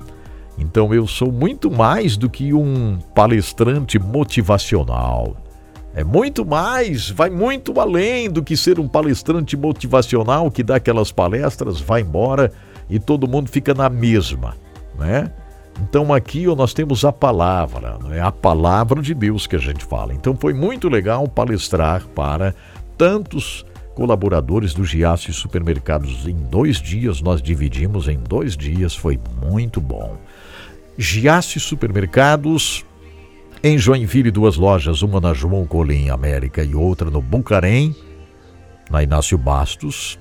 [0.58, 5.36] Então eu sou muito mais do que um palestrante motivacional.
[5.94, 11.10] É muito mais, vai muito além do que ser um palestrante motivacional que dá aquelas
[11.10, 12.52] palestras, vai embora
[12.90, 14.54] e todo mundo fica na mesma,
[14.98, 15.30] né?
[15.80, 20.12] Então aqui nós temos a palavra, é a palavra de Deus que a gente fala.
[20.12, 22.54] Então foi muito legal palestrar para
[22.96, 23.64] tantos
[23.98, 26.24] colaboradores do Giasse Supermercados.
[26.28, 30.16] Em dois dias, nós dividimos em dois dias, foi muito bom.
[30.96, 32.86] Giasse Supermercados,
[33.60, 37.92] em Joinville, duas lojas, uma na João Colim América e outra no Bucarém,
[38.88, 40.16] na Inácio Bastos.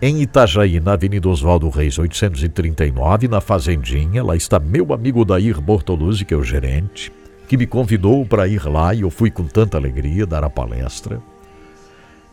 [0.00, 6.24] Em Itajaí, na Avenida Oswaldo Reis, 839, na Fazendinha, lá está meu amigo Dair Bortoluzzi,
[6.24, 7.10] que é o gerente,
[7.48, 11.20] que me convidou para ir lá e eu fui com tanta alegria dar a palestra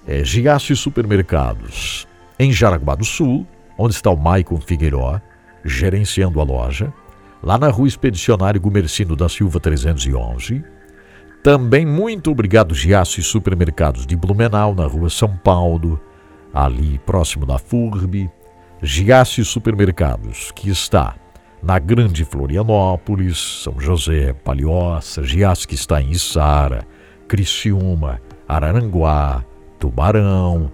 [0.07, 0.23] é,
[0.75, 3.45] Supermercados, em Jaraguá do Sul,
[3.77, 5.19] onde está o Maicon Figueiró,
[5.63, 6.93] gerenciando a loja,
[7.41, 10.63] lá na rua Expedicionário Gumercino da Silva 311.
[11.41, 15.99] Também muito obrigado, Giasse Supermercados de Blumenau, na rua São Paulo,
[16.53, 18.29] ali próximo da FURB.
[18.81, 21.15] Giasse Supermercados, que está
[21.61, 26.85] na Grande Florianópolis, São José, Palhoça, Giasse que está em Içara,
[27.27, 29.43] Criciúma, Araranguá,
[29.83, 30.71] Tubarão.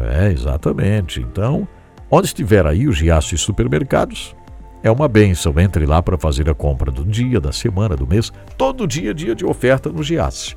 [0.00, 1.20] É, exatamente.
[1.20, 1.68] Então,
[2.10, 4.34] onde estiver aí o Giasse Supermercados,
[4.82, 5.54] é uma benção.
[5.56, 8.32] Entre lá para fazer a compra do dia, da semana, do mês.
[8.58, 10.56] Todo dia, dia de oferta no Giasse.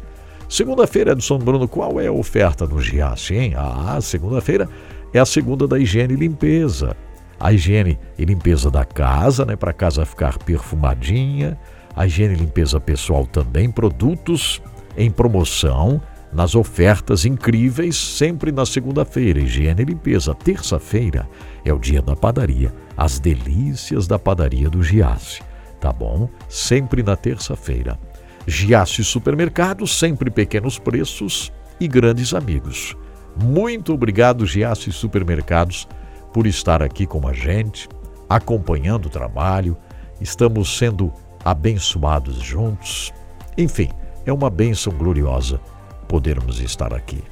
[0.50, 3.54] Segunda-feira, Edson Bruno, qual é a oferta no Giasse, hein?
[3.56, 4.68] Ah, segunda-feira
[5.14, 6.98] é a segunda da higiene e limpeza.
[7.40, 9.56] A higiene e limpeza da casa, né?
[9.56, 11.60] Para a casa ficar perfumadinha.
[11.96, 13.70] A higiene e limpeza pessoal também.
[13.70, 14.64] Produtos
[14.98, 16.02] em promoção
[16.34, 19.40] nas ofertas incríveis, sempre na segunda-feira.
[19.40, 20.34] Higiene e limpeza.
[20.34, 21.30] Terça-feira
[21.64, 22.74] é o dia da padaria.
[22.98, 25.42] As delícias da padaria do Giasse.
[25.80, 26.30] Tá bom?
[26.50, 28.00] Sempre na terça-feira.
[28.48, 32.96] Giasse Supermercado, sempre pequenos preços e grandes amigos.
[33.42, 35.88] Muito obrigado, Giasse Supermercados,
[36.34, 37.88] por estar aqui com a gente,
[38.30, 39.78] acompanhando o trabalho.
[40.20, 41.12] Estamos sendo
[41.44, 43.14] abençoados juntos.
[43.58, 43.90] Enfim,
[44.26, 45.60] é uma bênção gloriosa
[46.04, 47.24] podermos estar aqui.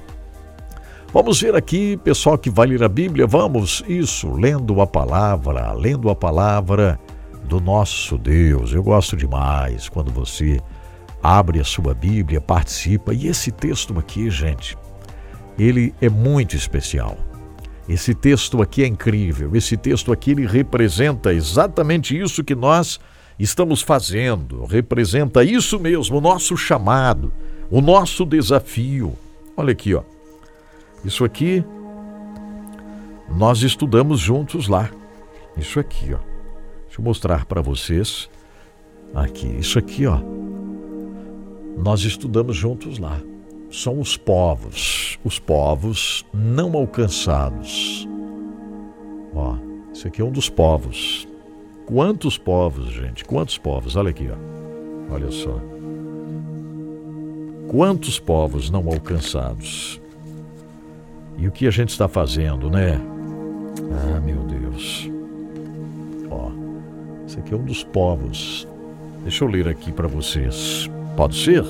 [1.13, 6.09] Vamos ver aqui, pessoal que vai ler a Bíblia, vamos, isso, lendo a palavra, lendo
[6.09, 6.97] a palavra
[7.43, 8.71] do nosso Deus.
[8.71, 10.61] Eu gosto demais quando você
[11.21, 13.13] abre a sua Bíblia, participa.
[13.13, 14.77] E esse texto aqui, gente,
[15.59, 17.17] ele é muito especial.
[17.89, 19.53] Esse texto aqui é incrível.
[19.53, 23.01] Esse texto aqui ele representa exatamente isso que nós
[23.37, 24.63] estamos fazendo.
[24.63, 27.33] Representa isso mesmo, o nosso chamado
[27.71, 29.13] o nosso desafio.
[29.55, 30.03] Olha aqui, ó.
[31.03, 31.63] Isso aqui
[33.35, 34.91] nós estudamos juntos lá.
[35.57, 36.19] Isso aqui, ó.
[36.85, 38.29] Deixa eu mostrar para vocês.
[39.15, 40.19] Aqui, isso aqui, ó.
[41.77, 43.19] Nós estudamos juntos lá.
[43.71, 48.05] São os povos, os povos não alcançados.
[49.33, 49.55] Ó,
[49.93, 51.25] isso aqui é um dos povos.
[51.85, 53.23] Quantos povos, gente?
[53.23, 53.95] Quantos povos?
[53.95, 55.13] Olha aqui, ó.
[55.13, 55.80] Olha só.
[57.71, 60.01] Quantos povos não alcançados?
[61.37, 62.99] E o que a gente está fazendo, né?
[63.93, 65.09] Ah, meu Deus.
[66.29, 66.51] Ó,
[67.25, 68.67] esse aqui é um dos povos.
[69.23, 70.89] Deixa eu ler aqui para vocês.
[71.15, 71.63] Pode ser?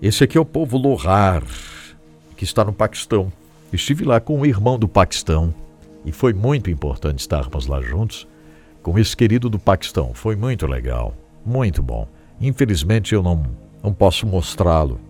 [0.00, 1.42] Esse aqui é o povo Lohar,
[2.36, 3.32] que está no Paquistão.
[3.72, 5.52] Estive lá com o irmão do Paquistão
[6.04, 8.24] e foi muito importante estarmos lá juntos
[8.84, 10.14] com esse querido do Paquistão.
[10.14, 11.12] Foi muito legal,
[11.44, 12.06] muito bom.
[12.40, 13.44] Infelizmente eu não,
[13.88, 15.00] não posso mostrá-lo,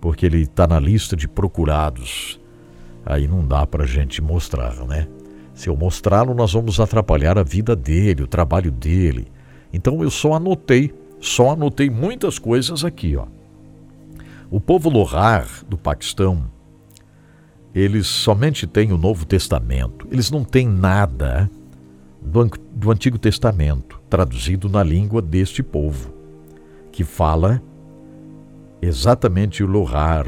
[0.00, 2.40] porque ele está na lista de procurados.
[3.04, 5.06] Aí não dá para a gente mostrar, né?
[5.52, 9.26] Se eu mostrá-lo, nós vamos atrapalhar a vida dele, o trabalho dele.
[9.70, 13.26] Então eu só anotei, só anotei muitas coisas aqui, ó.
[14.50, 16.44] O povo Lohar do Paquistão,
[17.74, 20.08] eles somente têm o Novo Testamento.
[20.10, 21.50] Eles não têm nada
[22.22, 26.12] do, do Antigo Testamento traduzido na língua deste povo,
[26.90, 27.62] que fala
[28.80, 30.26] exatamente o Lohar.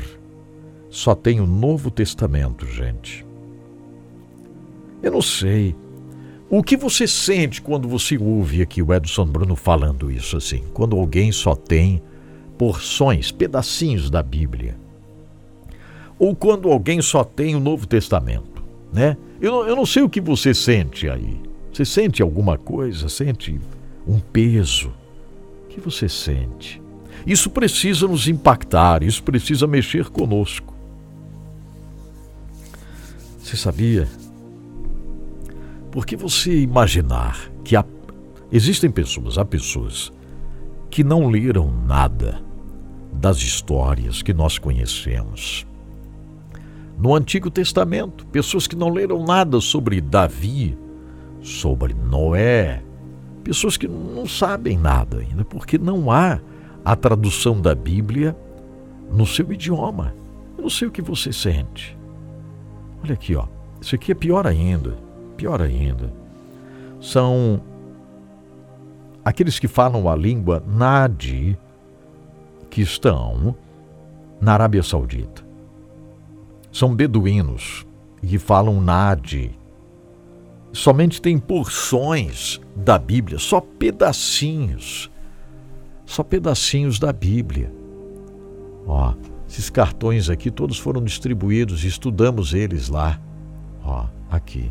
[0.90, 3.24] Só tem o Novo Testamento, gente.
[5.02, 5.74] Eu não sei.
[6.50, 10.64] O que você sente quando você ouve aqui o Edson Bruno falando isso assim?
[10.74, 12.02] Quando alguém só tem
[12.58, 14.76] porções, pedacinhos da Bíblia.
[16.18, 19.16] Ou quando alguém só tem o Novo Testamento, né?
[19.40, 21.40] Eu, eu não sei o que você sente aí.
[21.72, 23.08] Você sente alguma coisa?
[23.08, 23.58] Sente
[24.06, 24.92] um peso?
[25.64, 26.81] O que você sente?
[27.26, 30.74] Isso precisa nos impactar, isso precisa mexer conosco.
[33.42, 34.08] Você sabia?
[35.90, 37.84] Porque você imaginar que há,
[38.50, 40.12] existem pessoas, há pessoas
[40.90, 42.42] que não leram nada
[43.12, 45.66] das histórias que nós conhecemos.
[46.98, 50.78] No Antigo Testamento, pessoas que não leram nada sobre Davi,
[51.42, 52.82] sobre Noé,
[53.42, 56.40] pessoas que não sabem nada ainda, porque não há
[56.84, 58.36] a tradução da Bíblia
[59.10, 60.14] no seu idioma.
[60.56, 61.96] Eu não sei o que você sente.
[63.02, 63.46] Olha aqui, ó.
[63.80, 64.96] Isso aqui é pior ainda.
[65.36, 66.12] Pior ainda.
[67.00, 67.60] São
[69.24, 71.58] aqueles que falam a língua Nadi
[72.70, 73.56] que estão
[74.40, 75.42] na Arábia Saudita.
[76.72, 77.86] São beduínos
[78.20, 79.56] que falam Nadi.
[80.72, 85.10] Somente tem porções da Bíblia, só pedacinhos.
[86.12, 87.72] Só pedacinhos da Bíblia.
[88.86, 89.14] Ó,
[89.48, 93.18] esses cartões aqui todos foram distribuídos, estudamos eles lá.
[93.82, 94.70] Ó, aqui.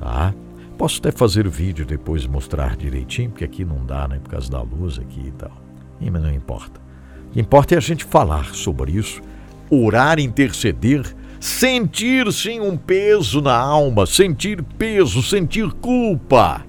[0.00, 0.34] Tá?
[0.78, 4.20] Posso até fazer o vídeo depois mostrar direitinho, porque aqui não dá, né?
[4.20, 5.52] Por causa da luz aqui e tal.
[6.00, 6.80] Mas não importa.
[7.26, 9.20] O que importa é a gente falar sobre isso,
[9.68, 16.64] orar, interceder, sentir sim um peso na alma, sentir peso, sentir culpa.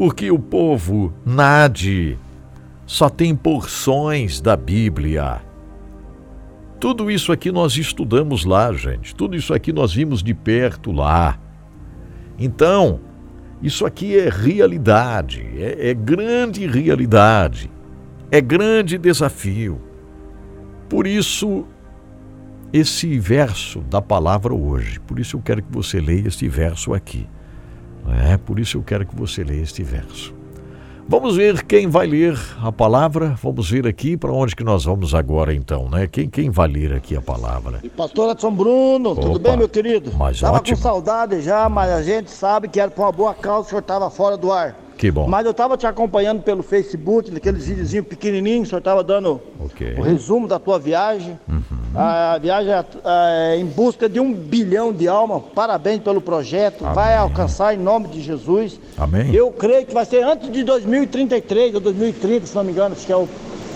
[0.00, 2.18] Porque o povo nade
[2.86, 5.42] só tem porções da Bíblia.
[6.80, 9.14] Tudo isso aqui nós estudamos lá, gente.
[9.14, 11.38] Tudo isso aqui nós vimos de perto lá.
[12.38, 13.00] Então,
[13.60, 17.70] isso aqui é realidade, é, é grande realidade
[18.30, 19.80] é grande desafio.
[20.88, 21.66] Por isso,
[22.72, 27.26] esse verso da palavra hoje, por isso eu quero que você leia este verso aqui.
[28.12, 30.34] É, por isso eu quero que você leia este verso.
[31.08, 33.34] Vamos ver quem vai ler a palavra.
[33.42, 36.06] Vamos ver aqui para onde que nós vamos agora então, né?
[36.06, 37.80] Quem, quem vai ler aqui a palavra?
[37.82, 40.12] E pastor Edson Bruno, Opa, tudo bem, meu querido?
[40.16, 40.76] Mas Tava ótimo.
[40.76, 43.80] com saudade já, mas a gente sabe que era por uma boa causa, o senhor
[43.80, 44.76] estava fora do ar.
[45.00, 45.26] Que bom.
[45.26, 49.94] Mas eu estava te acompanhando pelo Facebook, naqueles videozinhos pequenininhos, o senhor estava dando okay.
[49.94, 51.40] o resumo da tua viagem.
[51.48, 51.62] Uhum.
[51.94, 55.42] A viagem é, é, em busca de um bilhão de almas.
[55.54, 56.82] Parabéns pelo projeto.
[56.82, 56.94] Amém.
[56.94, 58.78] Vai alcançar em nome de Jesus.
[58.98, 59.34] Amém.
[59.34, 63.06] Eu creio que vai ser antes de 2033 ou 2030, se não me engano, acho
[63.06, 63.26] que é o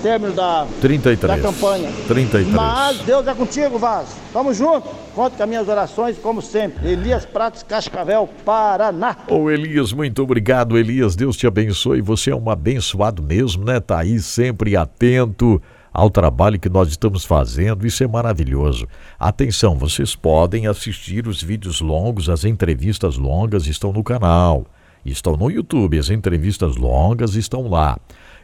[0.05, 1.41] término da, 33.
[1.41, 1.91] da campanha.
[2.07, 2.49] 33.
[2.49, 4.15] Mas Deus é contigo, Vaz.
[4.35, 4.87] Tamo junto.
[5.15, 6.91] Conte com as minhas orações, como sempre.
[6.91, 9.17] Elias Pratos, Cascavel, Paraná.
[9.31, 11.17] Ô Elias, muito obrigado, Elias.
[11.17, 12.03] Deus te abençoe.
[12.03, 13.81] Você é um abençoado mesmo, né?
[13.81, 17.87] Tá aí sempre atento ao trabalho que nós estamos fazendo.
[17.87, 18.87] Isso é maravilhoso.
[19.19, 24.67] Atenção, vocês podem assistir os vídeos longos, as entrevistas longas estão no canal.
[25.03, 27.97] Estão no YouTube, as entrevistas longas estão lá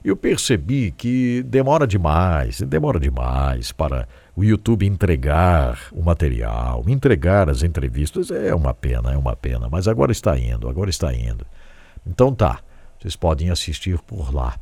[0.05, 7.63] eu percebi que demora demais, demora demais para o YouTube entregar o material, entregar as
[7.63, 8.31] entrevistas.
[8.31, 11.47] É uma pena, é uma pena, mas agora está indo, agora está indo.
[12.07, 12.61] Então tá,
[12.99, 14.57] vocês podem assistir por lá.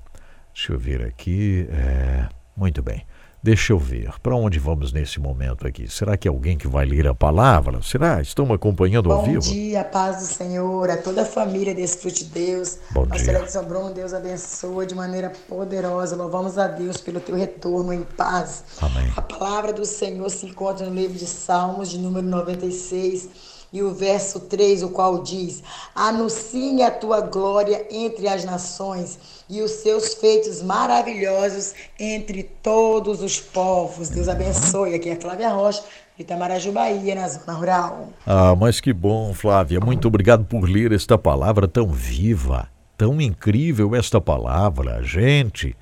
[0.52, 1.68] Deixa eu ver aqui.
[1.70, 2.28] É...
[2.56, 3.04] Muito bem.
[3.40, 5.88] Deixa eu ver, para onde vamos nesse momento aqui?
[5.88, 7.80] Será que é alguém que vai ler a palavra?
[7.82, 8.20] Será?
[8.20, 9.40] Estão acompanhando ao Bom vivo?
[9.42, 12.78] dia, paz do Senhor, a toda a família desse Fruto de Deus.
[12.90, 13.42] Bom Pastor dia.
[13.44, 16.16] Edson Bruno, Deus abençoa de maneira poderosa.
[16.16, 18.64] Louvamos a Deus pelo teu retorno em paz.
[18.82, 19.12] Amém.
[19.16, 23.28] A palavra do Senhor se encontra no livro de Salmos, de número 96,
[23.72, 25.62] e o verso 3, o qual diz:
[25.94, 33.40] Anuncie a tua glória entre as nações e os seus feitos maravilhosos entre todos os
[33.40, 34.08] povos.
[34.08, 34.94] Deus abençoe.
[34.94, 35.82] Aqui é Flávia Rocha,
[36.18, 38.08] Itamaraju, Bahia, na zona rural.
[38.26, 39.80] Ah, mas que bom, Flávia.
[39.80, 45.02] Muito obrigado por ler esta palavra tão viva, tão incrível esta palavra.
[45.02, 45.76] Gente,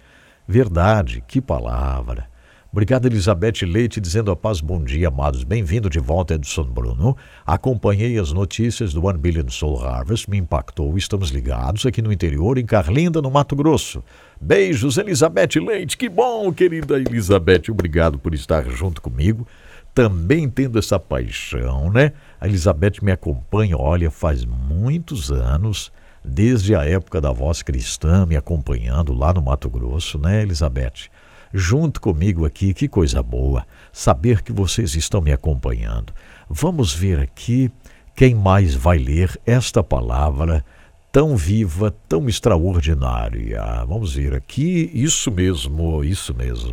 [0.47, 2.29] verdade, que palavra.
[2.73, 5.45] Obrigado, Elizabeth Leite, dizendo a paz, bom dia, amados.
[5.45, 7.17] Bem-vindo de volta, Edson Bruno.
[7.47, 10.99] Acompanhei as notícias do One Billion Soul Harvest, me impactou.
[10.99, 14.03] Estamos ligados aqui no interior, em Carlinda, no Mato Grosso.
[14.39, 15.97] Beijos, Elizabeth Leite.
[15.97, 17.71] Que bom, querida Elizabeth.
[17.71, 19.47] Obrigado por estar junto comigo.
[19.95, 22.13] Também tendo essa paixão, né?
[22.39, 25.91] A Elizabeth me acompanha, olha, faz muitos anos,
[26.23, 31.09] desde a época da voz cristã, me acompanhando lá no Mato Grosso, né, Elizabeth?
[31.57, 36.13] Junto comigo aqui, que coisa boa saber que vocês estão me acompanhando.
[36.49, 37.71] Vamos ver aqui
[38.15, 40.65] quem mais vai ler esta palavra
[41.11, 43.63] tão viva, tão extraordinária.
[43.89, 46.73] Vamos ver aqui, isso mesmo, isso mesmo.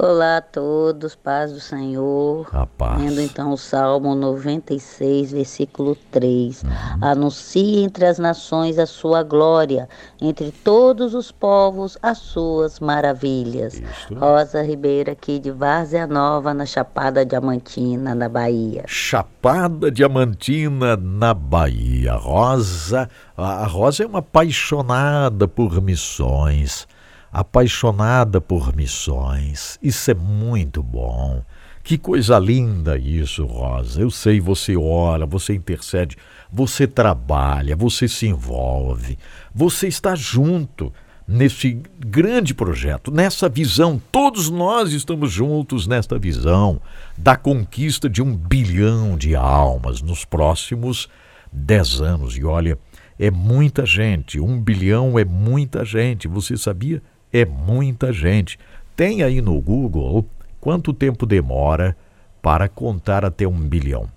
[0.00, 2.48] Olá a todos, paz do Senhor.
[2.52, 3.02] A paz.
[3.02, 6.62] Lendo então o Salmo 96, versículo 3.
[7.00, 9.88] Anuncie entre as nações a sua glória,
[10.20, 13.74] entre todos os povos as suas maravilhas.
[13.74, 14.14] Isso.
[14.14, 18.84] Rosa Ribeiro aqui de Várzea Nova, na Chapada Diamantina, na Bahia.
[18.86, 22.14] Chapada Diamantina, na Bahia.
[22.14, 26.86] Rosa, a Rosa é uma apaixonada por missões.
[27.32, 29.78] Apaixonada por missões.
[29.82, 31.42] Isso é muito bom.
[31.88, 34.02] Que coisa linda isso, Rosa.
[34.02, 36.16] Eu sei, você ora, você intercede,
[36.52, 39.18] você trabalha, você se envolve,
[39.54, 40.92] você está junto
[41.26, 44.00] neste grande projeto, nessa visão.
[44.12, 46.80] Todos nós estamos juntos nesta visão
[47.16, 51.08] da conquista de um bilhão de almas nos próximos
[51.52, 52.36] dez anos.
[52.36, 52.78] E olha,
[53.18, 54.40] é muita gente.
[54.40, 56.28] Um bilhão é muita gente.
[56.28, 57.02] Você sabia?
[57.32, 58.58] É muita gente.
[58.96, 60.26] Tem aí no Google
[60.60, 61.96] quanto tempo demora
[62.42, 64.08] para contar até um bilhão.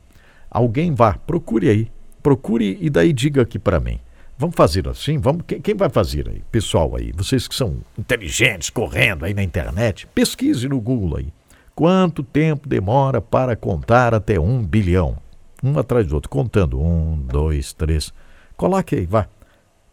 [0.50, 1.92] Alguém vá, procure aí.
[2.22, 4.00] Procure e daí diga aqui para mim.
[4.38, 5.18] Vamos fazer assim?
[5.18, 6.42] Vamos, quem, quem vai fazer aí?
[6.52, 11.28] Pessoal aí, vocês que são inteligentes, correndo aí na internet, pesquise no Google aí.
[11.76, 15.18] Quanto tempo demora para contar até um bilhão?
[15.64, 16.82] Um atrás do outro, contando.
[16.82, 18.12] Um, dois, três.
[18.58, 19.28] Coloque aí, vá.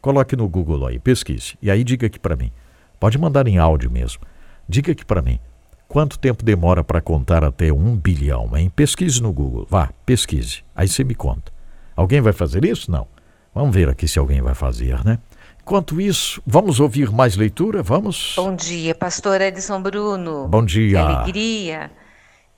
[0.01, 1.57] Coloque no Google aí, pesquise.
[1.61, 2.51] E aí diga aqui para mim.
[2.99, 4.23] Pode mandar em áudio mesmo.
[4.69, 5.39] Diga aqui para mim.
[5.87, 8.71] Quanto tempo demora para contar até um bilhão, hein?
[8.75, 9.67] Pesquise no Google.
[9.71, 10.63] Vá, pesquise.
[10.77, 11.51] Aí você me conta.
[11.97, 12.91] Alguém vai fazer isso?
[12.91, 13.07] Não.
[13.55, 15.19] Vamos ver aqui se alguém vai fazer, né?
[15.63, 17.83] Enquanto isso, vamos ouvir mais leitura?
[17.83, 18.35] Vamos?
[18.37, 20.47] Bom dia, pastor Edson Bruno.
[20.49, 21.01] Bom Que dia.
[21.03, 21.91] alegria,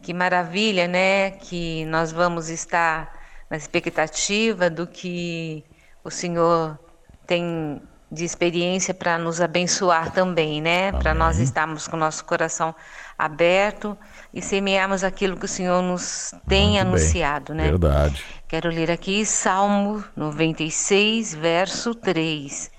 [0.03, 1.31] que maravilha, né?
[1.33, 3.13] Que nós vamos estar
[3.49, 5.65] na expectativa do que
[6.05, 6.79] o Senhor
[7.27, 7.81] tem
[8.11, 10.91] de experiência para nos abençoar também, né?
[10.93, 12.75] Para nós estarmos com o nosso coração
[13.17, 13.97] aberto
[14.35, 16.81] e semearmos aquilo que o Senhor nos tem Muito bem.
[16.81, 17.65] anunciado, né?
[17.65, 18.25] Verdade.
[18.49, 22.71] Quero ler aqui Salmo 96, verso 3.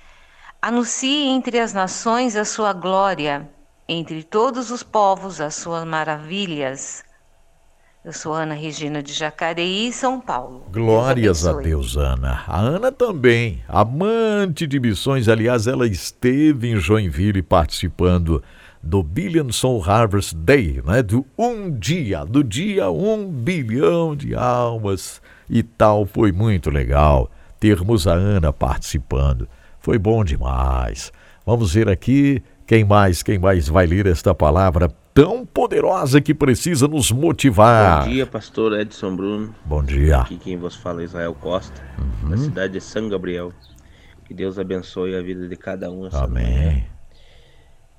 [0.61, 3.49] Anuncie entre as nações a sua glória,
[3.87, 7.03] entre todos os povos as suas maravilhas.
[8.03, 10.65] Eu sou Ana Regina de Jacareí, São Paulo.
[10.71, 11.53] Glórias a.
[11.53, 12.43] Deus, Ana.
[12.47, 15.27] A Ana também, amante de missões.
[15.29, 18.41] Aliás, ela esteve em Joinville participando
[18.81, 21.03] do Billion Soul Harvest Day, né?
[21.03, 26.03] do um dia, do dia um bilhão de almas e tal.
[26.07, 27.29] Foi muito legal
[27.59, 29.47] termos a Ana participando.
[29.79, 31.13] Foi bom demais.
[31.45, 36.87] Vamos ver aqui quem mais, quem mais vai ler esta palavra tão poderosa que precisa
[36.87, 38.03] nos motivar.
[38.05, 39.55] Bom dia, pastor Edson Bruno.
[39.65, 40.21] Bom dia.
[40.21, 41.81] Aqui quem vos fala é Israel Costa,
[42.23, 42.29] Uhum.
[42.29, 43.51] da cidade de São Gabriel.
[44.25, 46.47] Que Deus abençoe a vida de cada um essa manhã.
[46.69, 46.87] Amém.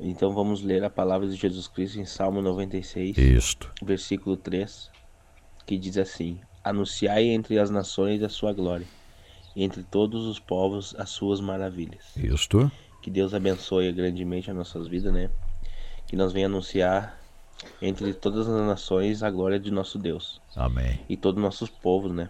[0.00, 3.70] Então vamos ler a palavra de Jesus Cristo em Salmo 96, Isto.
[3.82, 4.90] versículo 3,
[5.66, 8.86] que diz assim: Anunciai entre as nações a sua glória,
[9.54, 12.16] e entre todos os povos as suas maravilhas.
[12.16, 12.72] Isto.
[13.02, 15.28] Que Deus abençoe grandemente as nossas vidas, né?
[16.12, 17.18] Que nós venha anunciar
[17.80, 20.42] entre todas as nações a glória de nosso Deus.
[20.54, 21.00] Amém.
[21.08, 22.28] e todos os nossos povos, né?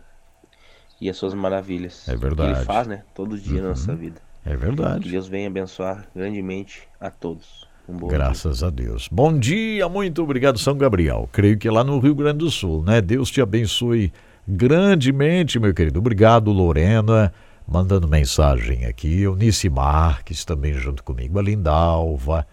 [1.00, 2.08] E as suas maravilhas.
[2.08, 2.50] É Que verdade.
[2.52, 2.56] Uhum.
[2.58, 3.02] ele faz, né?
[3.12, 4.20] Todo dia na nossa vida.
[4.46, 5.10] É Que verdade.
[5.10, 7.66] Deus venha abençoar grandemente a todos.
[7.88, 8.68] Um bom Graças dia.
[8.68, 9.08] a Deus.
[9.10, 11.28] Bom dia, muito obrigado, São Gabriel.
[11.32, 13.00] Creio que é lá no Rio Grande do Sul, né?
[13.00, 14.12] Deus te abençoe
[14.46, 15.98] grandemente, meu querido.
[15.98, 17.34] Obrigado, Lorena,
[17.66, 19.22] mandando mensagem aqui.
[19.22, 21.36] Eunice Marques também junto comigo.
[21.36, 22.46] A Lindalva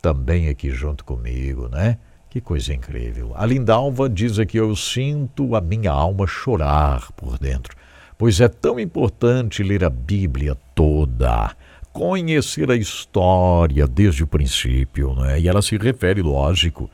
[0.00, 1.98] também aqui junto comigo, né?
[2.28, 3.32] Que coisa incrível.
[3.34, 7.76] A Lindalva diz aqui: Eu sinto a minha alma chorar por dentro,
[8.16, 11.54] pois é tão importante ler a Bíblia toda,
[11.92, 15.40] conhecer a história desde o princípio, né?
[15.40, 16.88] E ela se refere, lógico,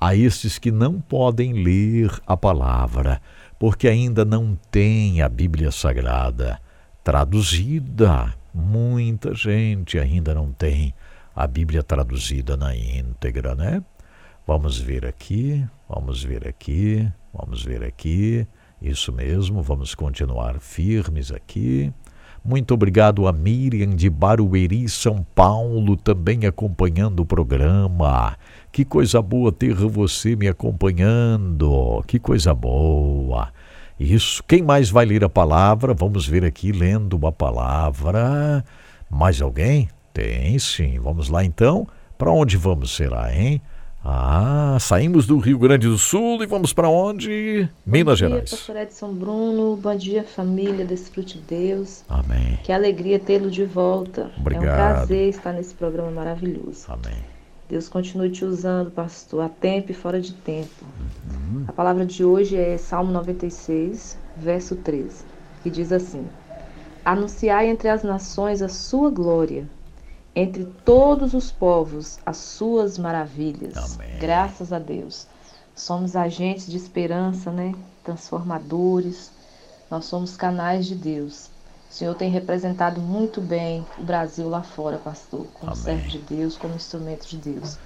[0.00, 3.20] a esses que não podem ler a palavra,
[3.58, 6.58] porque ainda não têm a Bíblia Sagrada
[7.04, 8.34] traduzida.
[8.52, 10.92] Muita gente ainda não tem
[11.42, 13.82] a Bíblia traduzida na íntegra, né?
[14.46, 18.46] Vamos ver aqui, vamos ver aqui, vamos ver aqui.
[18.80, 21.90] Isso mesmo, vamos continuar firmes aqui.
[22.44, 28.36] Muito obrigado a Miriam de Barueri, São Paulo, também acompanhando o programa.
[28.70, 32.02] Que coisa boa ter você me acompanhando.
[32.06, 33.48] Que coisa boa.
[33.98, 34.42] Isso.
[34.46, 35.94] Quem mais vai ler a palavra?
[35.94, 38.62] Vamos ver aqui lendo uma palavra.
[39.10, 39.88] Mais alguém?
[40.20, 40.98] Tem sim.
[40.98, 41.88] Vamos lá então.
[42.18, 43.62] Para onde vamos será, hein?
[44.04, 47.66] Ah, saímos do Rio Grande do Sul e vamos para onde?
[47.86, 48.50] Minas dia, Gerais.
[48.50, 52.04] Pastor Edson Bruno, bom dia família, desfrute de Deus.
[52.06, 52.58] Amém.
[52.62, 54.30] Que alegria tê-lo de volta.
[54.38, 54.66] Obrigado.
[54.66, 56.84] É um prazer estar nesse programa maravilhoso.
[56.88, 57.18] Amém.
[57.66, 60.84] Deus continue te usando, pastor, a tempo e fora de tempo.
[61.30, 61.64] Uhum.
[61.66, 65.24] A palavra de hoje é Salmo 96, verso 13,
[65.62, 66.26] que diz assim:
[67.06, 69.66] Anunciai entre as nações a sua glória
[70.34, 73.94] entre todos os povos as suas maravilhas.
[73.94, 74.18] Amém.
[74.18, 75.26] Graças a Deus.
[75.74, 77.74] Somos agentes de esperança, né?
[78.04, 79.30] Transformadores.
[79.90, 81.50] Nós somos canais de Deus.
[81.90, 85.82] O Senhor tem representado muito bem o Brasil lá fora, pastor, como Amém.
[85.82, 87.78] servo de Deus, como instrumento de Deus.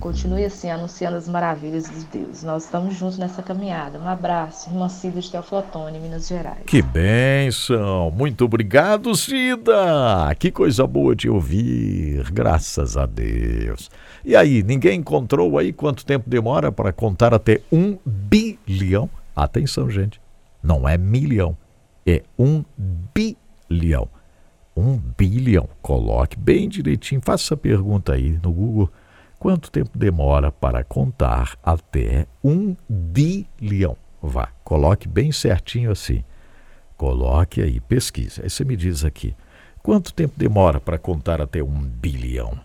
[0.00, 2.42] Continue assim, anunciando as maravilhas de Deus.
[2.42, 3.98] Nós estamos juntos nessa caminhada.
[3.98, 6.64] Um abraço, irmã Cida de Teoflotone, Minas Gerais.
[6.66, 8.10] Que bênção!
[8.10, 10.34] Muito obrigado, Cida!
[10.38, 13.88] Que coisa boa de ouvir, graças a Deus.
[14.24, 19.08] E aí, ninguém encontrou aí quanto tempo demora para contar até um bilhão?
[19.36, 20.20] Atenção, gente,
[20.62, 21.56] não é milhão,
[22.04, 22.64] é um
[23.14, 24.08] bilhão.
[24.76, 25.68] Um bilhão.
[25.80, 28.90] Coloque bem direitinho, faça essa pergunta aí no Google.
[29.46, 33.96] Quanto tempo demora para contar até um bilhão?
[34.20, 36.24] Vá, coloque bem certinho assim.
[36.96, 38.42] Coloque aí, pesquisa.
[38.42, 39.36] Aí você me diz aqui.
[39.84, 42.58] Quanto tempo demora para contar até um bilhão?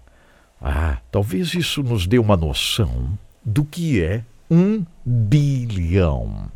[0.60, 3.16] Ah, talvez isso nos dê uma noção
[3.46, 6.50] do que é um bilhão.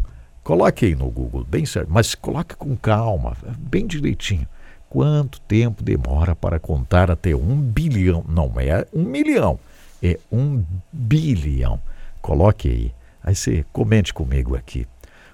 [0.43, 4.47] Coloque aí no Google, bem certo, mas coloque com calma, bem direitinho.
[4.89, 8.25] Quanto tempo demora para contar até um bilhão?
[8.27, 9.59] Não é um milhão
[10.01, 11.79] é um bilhão.
[12.21, 12.93] Coloque aí.
[13.23, 14.87] Aí você comente comigo aqui.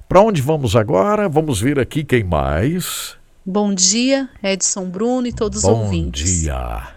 [0.07, 1.27] Para onde vamos agora?
[1.29, 3.15] Vamos ver aqui quem mais.
[3.45, 6.31] Bom dia, Edson Bruno e todos os Bom ouvintes.
[6.31, 6.87] Bom dia.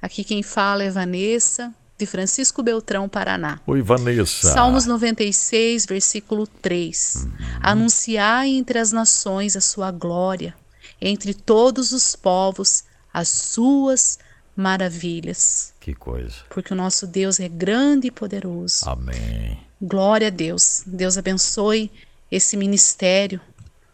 [0.00, 3.60] Aqui quem fala é Vanessa, de Francisco Beltrão, Paraná.
[3.66, 4.52] Oi, Vanessa.
[4.52, 7.14] Salmos 96, versículo 3.
[7.16, 7.32] Uhum.
[7.60, 10.54] Anunciai entre as nações a sua glória,
[11.00, 14.18] entre todos os povos as suas
[14.56, 15.72] maravilhas.
[15.84, 16.36] Que coisa.
[16.48, 18.88] Porque o nosso Deus é grande e poderoso.
[18.88, 19.58] Amém.
[19.78, 20.82] Glória a Deus.
[20.86, 21.92] Deus abençoe
[22.32, 23.38] esse ministério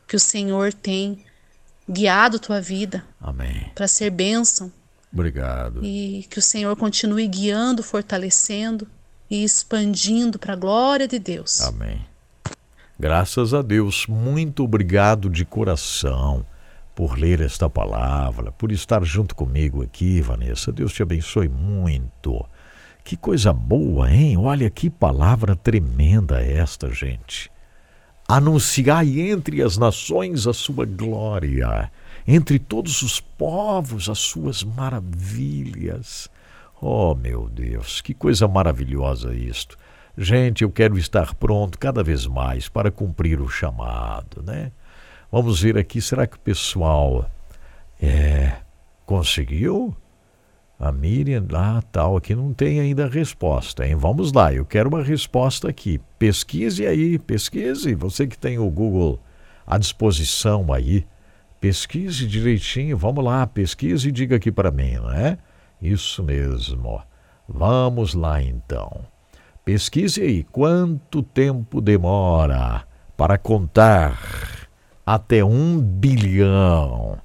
[0.06, 1.24] que o Senhor tem
[1.90, 3.04] guiado tua vida.
[3.20, 3.72] Amém.
[3.74, 4.70] Para ser bênção.
[5.12, 5.84] Obrigado.
[5.84, 8.86] E que o Senhor continue guiando, fortalecendo
[9.28, 11.60] e expandindo para a glória de Deus.
[11.60, 12.06] Amém.
[13.00, 14.06] Graças a Deus.
[14.06, 16.46] Muito obrigado de coração
[17.00, 20.70] por ler esta palavra, por estar junto comigo aqui, Vanessa.
[20.70, 22.44] Deus te abençoe muito.
[23.02, 24.36] Que coisa boa, hein?
[24.36, 27.50] Olha que palavra tremenda esta, gente.
[28.28, 31.90] Anunciai entre as nações a sua glória,
[32.28, 36.28] entre todos os povos as suas maravilhas.
[36.82, 39.78] Oh, meu Deus, que coisa maravilhosa isto.
[40.18, 44.70] Gente, eu quero estar pronto cada vez mais para cumprir o chamado, né?
[45.30, 47.30] Vamos ver aqui, será que o pessoal
[48.02, 48.54] é,
[49.06, 49.94] conseguiu?
[50.78, 53.94] A Miriam, ah, tal, aqui não tem ainda a resposta, hein?
[53.94, 56.00] Vamos lá, eu quero uma resposta aqui.
[56.18, 57.94] Pesquise aí, pesquise.
[57.94, 59.20] Você que tem o Google
[59.66, 61.06] à disposição aí,
[61.60, 62.96] pesquise direitinho.
[62.96, 65.36] Vamos lá, pesquise e diga aqui para mim, não é?
[65.80, 67.02] Isso mesmo.
[67.46, 69.04] Vamos lá então.
[69.64, 72.84] Pesquise aí quanto tempo demora
[73.16, 74.18] para contar
[75.14, 77.18] até um bilhão.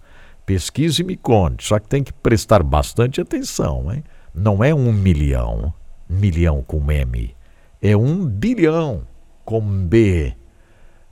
[0.45, 4.03] Pesquise e me conte, só que tem que prestar bastante atenção, hein?
[4.33, 5.73] não é um milhão,
[6.09, 7.35] milhão com M,
[7.81, 9.03] é um bilhão
[9.43, 10.35] com B.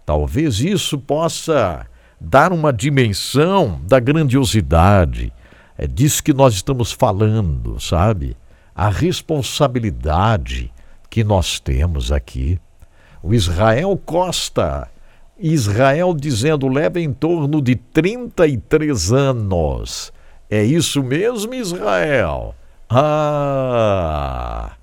[0.05, 1.85] Talvez isso possa
[2.19, 5.31] dar uma dimensão da grandiosidade.
[5.77, 8.35] É disso que nós estamos falando, sabe?
[8.75, 10.71] A responsabilidade
[11.09, 12.59] que nós temos aqui.
[13.21, 14.89] O Israel Costa,
[15.39, 20.13] Israel dizendo leva em torno de 33 anos.
[20.49, 22.53] É isso mesmo, Israel?
[22.89, 24.73] Ah,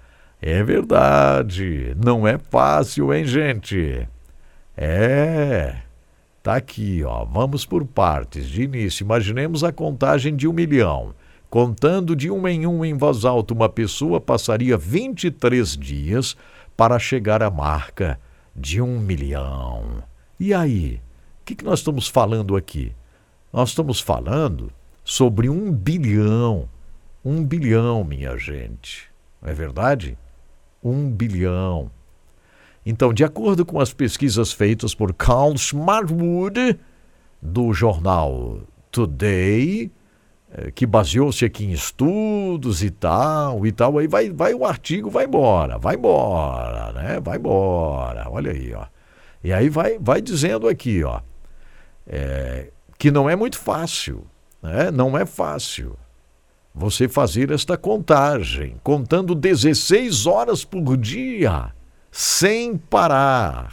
[0.42, 1.94] é verdade.
[2.02, 4.08] Não é fácil, hein, gente?
[4.76, 5.76] É.
[6.42, 7.24] Tá aqui, ó.
[7.24, 8.48] Vamos por partes.
[8.48, 11.14] De início, imaginemos a contagem de um milhão.
[11.48, 16.36] Contando de um em um em voz alta, uma pessoa passaria 23 dias
[16.76, 18.18] para chegar à marca
[18.56, 20.02] de um milhão.
[20.40, 21.02] E aí?
[21.42, 22.94] O que, que nós estamos falando aqui?
[23.52, 24.72] Nós estamos falando
[25.04, 26.66] sobre um bilhão.
[27.22, 29.10] Um bilhão, minha gente.
[29.42, 30.16] Não é verdade?
[30.82, 31.90] Um bilhão.
[32.86, 36.80] Então, de acordo com as pesquisas feitas por Carl Smartwood,
[37.42, 38.60] do jornal
[38.90, 39.92] Today,
[40.52, 45.10] eh, que baseou-se aqui em estudos e tal, e tal, aí vai, vai o artigo,
[45.10, 47.20] vai embora, vai embora, né?
[47.20, 48.86] Vai embora, olha aí, ó.
[49.42, 51.20] E aí vai, vai dizendo aqui, ó,
[52.06, 54.26] é, que não é muito fácil,
[54.62, 54.90] né?
[54.90, 55.96] Não é fácil
[56.74, 61.72] você fazer esta contagem, contando 16 horas por dia,
[62.10, 63.72] sem parar.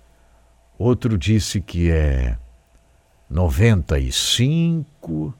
[0.78, 2.38] outro disse que é
[3.28, 5.34] 95.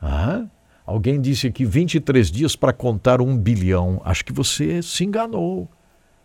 [0.00, 0.46] Ah,
[0.86, 4.00] alguém disse aqui 23 dias para contar um bilhão.
[4.04, 5.68] Acho que você se enganou.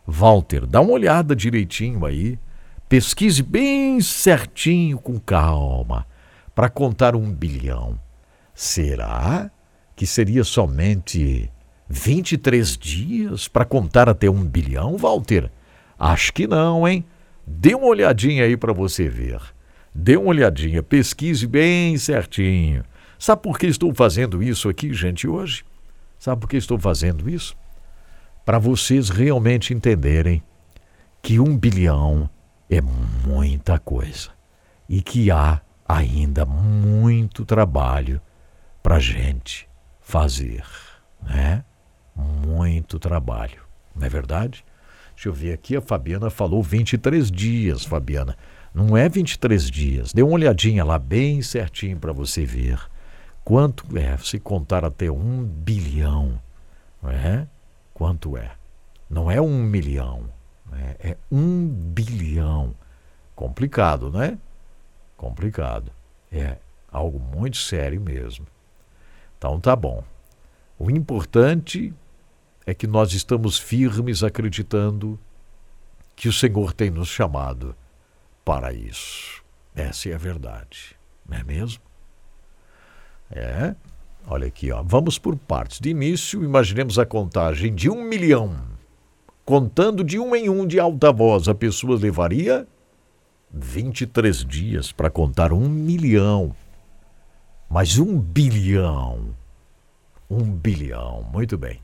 [0.05, 2.39] Walter, dá uma olhada direitinho aí.
[2.87, 6.07] Pesquise bem certinho, com calma,
[6.55, 7.99] para contar um bilhão.
[8.53, 9.51] Será
[9.95, 11.51] que seria somente
[11.87, 15.51] 23 dias para contar até um bilhão, Walter?
[15.97, 17.05] Acho que não, hein?
[17.45, 19.39] Dê uma olhadinha aí para você ver.
[19.93, 22.83] Dê uma olhadinha, pesquise bem certinho.
[23.19, 25.65] Sabe por que estou fazendo isso aqui, gente, hoje?
[26.17, 27.53] Sabe por que estou fazendo isso?
[28.45, 30.41] Para vocês realmente entenderem
[31.21, 32.29] que um bilhão
[32.69, 34.29] é muita coisa
[34.87, 38.21] e que há ainda muito trabalho
[38.81, 39.67] para gente
[39.99, 40.63] fazer,
[41.21, 41.65] né?
[42.15, 43.61] Muito trabalho,
[43.93, 44.63] não é verdade?
[45.13, 48.37] Deixa eu ver aqui, a Fabiana falou 23 dias, Fabiana.
[48.73, 50.13] Não é 23 dias.
[50.13, 52.79] Dê uma olhadinha lá bem certinho para você ver
[53.43, 56.39] quanto é, se contar até um bilhão,
[57.03, 57.47] é?
[57.93, 58.51] Quanto é?
[59.09, 60.29] Não é um milhão,
[60.73, 62.75] é, é um bilhão.
[63.35, 64.37] Complicado, né?
[65.15, 65.91] Complicado.
[66.31, 66.57] É
[66.91, 68.45] algo muito sério mesmo.
[69.37, 70.03] Então tá bom.
[70.77, 71.93] O importante
[72.65, 75.19] é que nós estamos firmes acreditando
[76.15, 77.75] que o Senhor tem nos chamado
[78.43, 79.43] para isso.
[79.75, 80.95] Essa é a verdade,
[81.27, 81.81] não é mesmo?
[83.31, 83.75] É.
[84.27, 84.83] Olha aqui, ó.
[84.83, 85.79] Vamos por partes.
[85.79, 88.55] De início, imaginemos a contagem de um milhão.
[89.45, 92.67] Contando de um em um de alta voz, a pessoa levaria
[93.51, 96.55] 23 dias para contar um milhão.
[97.69, 99.35] Mas um bilhão.
[100.29, 101.25] Um bilhão.
[101.33, 101.79] Muito bem.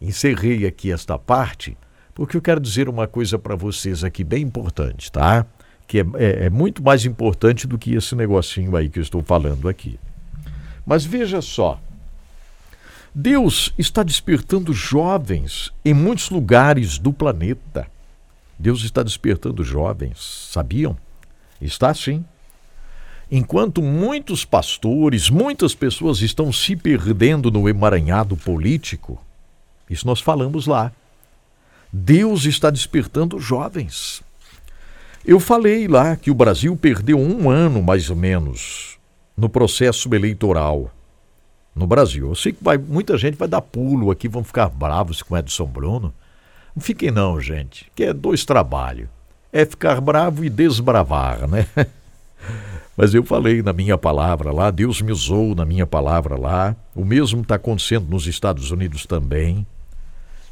[0.00, 1.76] Encerrei aqui esta parte
[2.14, 5.46] porque eu quero dizer uma coisa para vocês aqui bem importante, tá?
[5.86, 9.22] Que é, é, é muito mais importante do que esse negocinho aí que eu estou
[9.22, 9.98] falando aqui.
[10.86, 11.80] Mas veja só.
[13.14, 17.86] Deus está despertando jovens em muitos lugares do planeta.
[18.58, 20.96] Deus está despertando jovens, sabiam?
[21.60, 22.24] Está sim.
[23.30, 29.18] enquanto muitos pastores, muitas pessoas estão se perdendo no emaranhado político,
[29.88, 30.92] isso nós falamos lá.
[31.90, 34.22] Deus está despertando jovens.
[35.24, 38.91] Eu falei lá que o Brasil perdeu um ano, mais ou menos,
[39.36, 40.90] no processo eleitoral
[41.74, 42.28] no Brasil.
[42.28, 45.66] Eu sei que vai, muita gente vai dar pulo aqui, vão ficar bravos com Edson
[45.66, 46.12] Bruno.
[46.74, 49.08] Não fiquem não, gente, que é dois trabalhos.
[49.52, 51.66] É ficar bravo e desbravar, né?
[52.96, 56.76] Mas eu falei na minha palavra lá, Deus me usou na minha palavra lá.
[56.94, 59.66] O mesmo está acontecendo nos Estados Unidos também.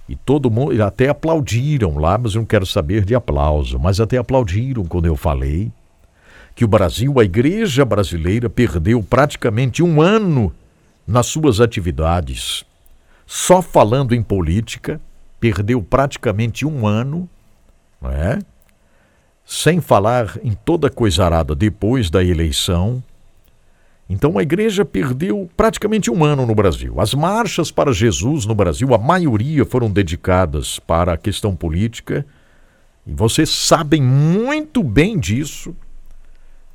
[0.08, 4.16] E todo mundo, até aplaudiram lá, mas eu não quero saber de aplauso, mas até
[4.16, 5.70] aplaudiram quando eu falei
[6.54, 10.52] que o Brasil, a igreja brasileira, perdeu praticamente um ano
[11.06, 12.64] nas suas atividades.
[13.26, 15.00] Só falando em política,
[15.38, 17.28] perdeu praticamente um ano,
[18.00, 18.38] não é?
[19.50, 23.02] sem falar em toda coisa arada depois da eleição.
[24.08, 27.00] Então a igreja perdeu praticamente um ano no Brasil.
[27.00, 32.24] As marchas para Jesus no Brasil, a maioria foram dedicadas para a questão política.
[33.04, 35.74] E vocês sabem muito bem disso.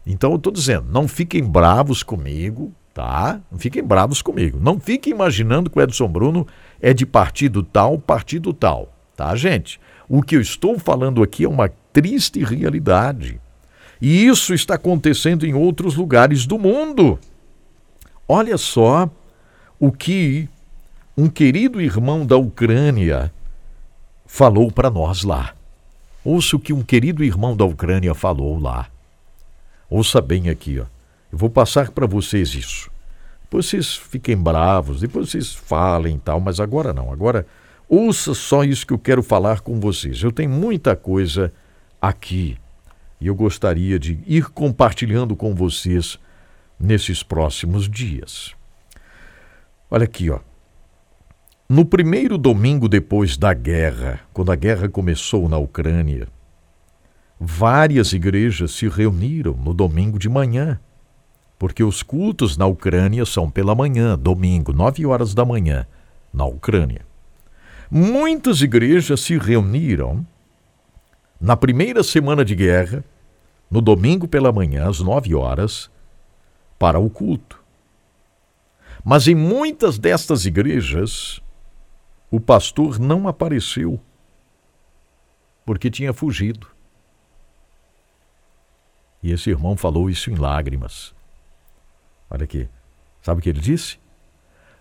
[0.05, 3.41] Então eu estou dizendo, não fiquem bravos comigo, tá?
[3.51, 4.59] Não fiquem bravos comigo.
[4.61, 6.47] Não fiquem imaginando que o Edson Bruno
[6.79, 9.79] é de partido tal, partido tal, tá, gente?
[10.07, 13.41] O que eu estou falando aqui é uma triste realidade.
[14.01, 17.19] E isso está acontecendo em outros lugares do mundo.
[18.27, 19.09] Olha só
[19.79, 20.47] o que
[21.17, 23.31] um querido irmão da Ucrânia
[24.25, 25.53] falou para nós lá.
[26.23, 28.87] Ouça o que um querido irmão da Ucrânia falou lá.
[29.89, 30.85] Ouça bem aqui, ó.
[31.31, 32.89] Eu vou passar para vocês isso.
[33.43, 37.11] Depois vocês fiquem bravos, depois vocês falem e tal, mas agora não.
[37.11, 37.45] Agora
[37.87, 40.21] ouça só isso que eu quero falar com vocês.
[40.21, 41.53] Eu tenho muita coisa
[42.01, 42.57] aqui.
[43.19, 46.19] E eu gostaria de ir compartilhando com vocês
[46.79, 48.53] nesses próximos dias.
[49.89, 50.39] Olha aqui, ó.
[51.67, 56.27] No primeiro domingo depois da guerra, quando a guerra começou na Ucrânia,
[57.39, 60.79] várias igrejas se reuniram no domingo de manhã,
[61.57, 65.85] porque os cultos na Ucrânia são pela manhã, domingo, nove horas da manhã,
[66.33, 67.05] na Ucrânia.
[67.89, 70.25] Muitas igrejas se reuniram
[71.39, 73.03] na primeira semana de guerra,
[73.69, 75.89] no domingo pela manhã, às nove horas,
[76.79, 77.63] para o culto.
[79.03, 81.41] Mas em muitas destas igrejas,
[82.31, 83.99] o pastor não apareceu,
[85.65, 86.74] porque tinha fugido.
[89.25, 91.11] E esse irmão falou isso em lágrimas.
[92.29, 92.69] Olha aqui,
[93.23, 93.97] sabe o que ele disse?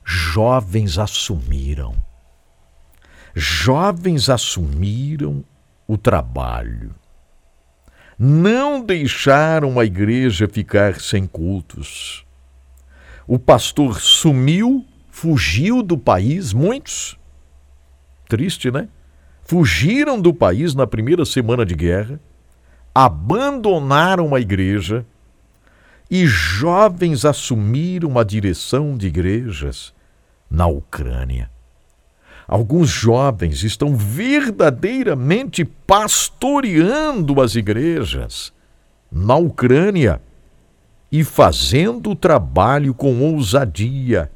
[0.05, 1.97] Jovens assumiram.
[3.35, 5.43] Jovens assumiram
[5.89, 6.95] o trabalho.
[8.19, 12.27] Não deixaram a igreja ficar sem cultos.
[13.27, 17.19] O pastor sumiu, fugiu do país, muitos.
[18.29, 18.91] Triste, né?
[19.41, 22.21] Fugiram do país na primeira semana de guerra,
[22.95, 25.05] abandonaram a igreja
[26.11, 29.93] e jovens assumiram a direção de igrejas
[30.49, 31.51] na Ucrânia.
[32.47, 38.53] Alguns jovens estão verdadeiramente pastoreando as igrejas
[39.11, 40.21] na Ucrânia
[41.11, 44.31] e fazendo o trabalho com ousadia,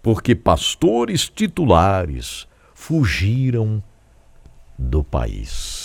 [0.00, 3.82] porque pastores titulares fugiram
[4.78, 5.79] do país.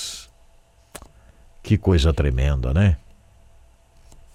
[1.65, 2.95] Que coisa tremenda, né?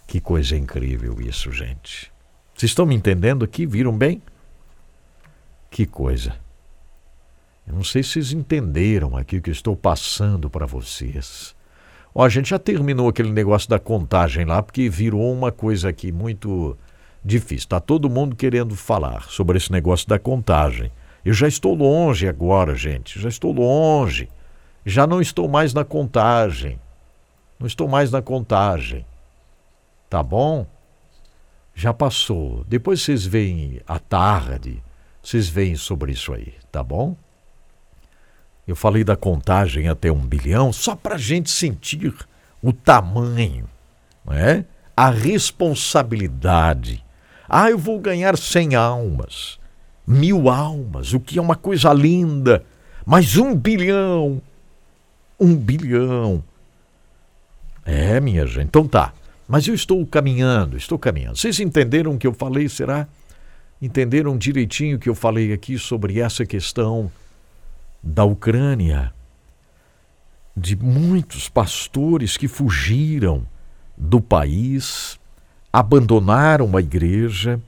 [0.04, 2.10] Que coisa incrível isso, gente.
[2.52, 3.64] Vocês estão me entendendo aqui?
[3.64, 4.20] Viram bem?
[5.70, 6.34] Que coisa.
[7.68, 11.54] Eu não sei se vocês entenderam aqui o que eu estou passando para vocês.
[12.12, 16.10] Ó, a gente já terminou aquele negócio da contagem lá, porque virou uma coisa aqui
[16.10, 16.76] muito
[17.24, 17.66] difícil.
[17.66, 20.90] Está todo mundo querendo falar sobre esse negócio da contagem.
[21.24, 23.20] Eu já estou longe agora, gente.
[23.20, 24.28] Já estou longe.
[24.84, 26.76] Já não estou mais na contagem.
[27.60, 29.04] Não estou mais na contagem.
[30.08, 30.66] Tá bom?
[31.74, 32.64] Já passou.
[32.66, 34.82] Depois vocês veem à tarde.
[35.22, 37.14] Vocês veem sobre isso aí, tá bom?
[38.66, 42.14] Eu falei da contagem até um bilhão só para a gente sentir
[42.62, 43.68] o tamanho,
[44.24, 44.64] não é?
[44.96, 47.02] a responsabilidade.
[47.48, 49.58] Ah, eu vou ganhar cem almas,
[50.06, 52.62] mil almas, o que é uma coisa linda,
[53.06, 54.42] mas um bilhão,
[55.38, 56.44] um bilhão.
[57.90, 59.12] É, minha gente, então tá.
[59.48, 61.36] Mas eu estou caminhando, estou caminhando.
[61.36, 63.08] Vocês entenderam o que eu falei, será?
[63.82, 67.10] Entenderam direitinho o que eu falei aqui sobre essa questão
[68.00, 69.12] da Ucrânia,
[70.56, 73.44] de muitos pastores que fugiram
[73.96, 75.18] do país
[75.72, 77.60] abandonaram a igreja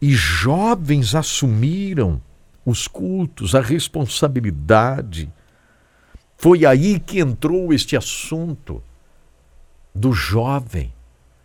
[0.00, 2.22] e jovens assumiram
[2.64, 5.30] os cultos, a responsabilidade.
[6.38, 8.82] Foi aí que entrou este assunto
[9.98, 10.92] do jovem,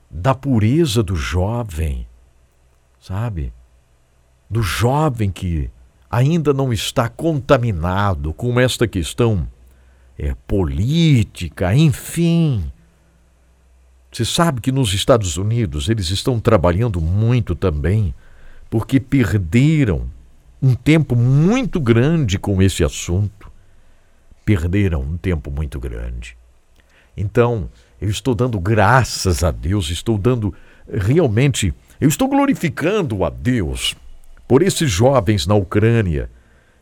[0.10, 2.08] da pureza do jovem,
[3.01, 3.51] sabe?
[4.47, 5.72] Do jovem que
[6.10, 9.47] ainda não está contaminado com esta questão
[10.20, 12.72] é, política, enfim.
[14.12, 18.14] Você sabe que nos Estados Unidos eles estão trabalhando muito também,
[18.70, 20.08] porque perderam
[20.62, 23.51] um tempo muito grande com esse assunto.
[24.45, 26.38] Perderam um tempo muito grande.
[27.18, 27.70] Então,
[28.04, 30.54] eu estou dando graças a Deus, estou dando
[30.91, 33.95] realmente, eu estou glorificando a Deus
[34.47, 36.30] por esses jovens na Ucrânia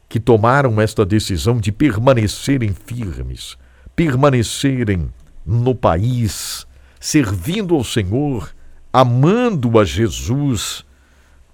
[0.10, 3.56] que tomaram esta decisão de permanecerem firmes,
[3.96, 5.10] permanecerem
[5.46, 6.66] no país,
[7.00, 8.54] servindo ao Senhor,
[8.92, 10.84] amando a Jesus.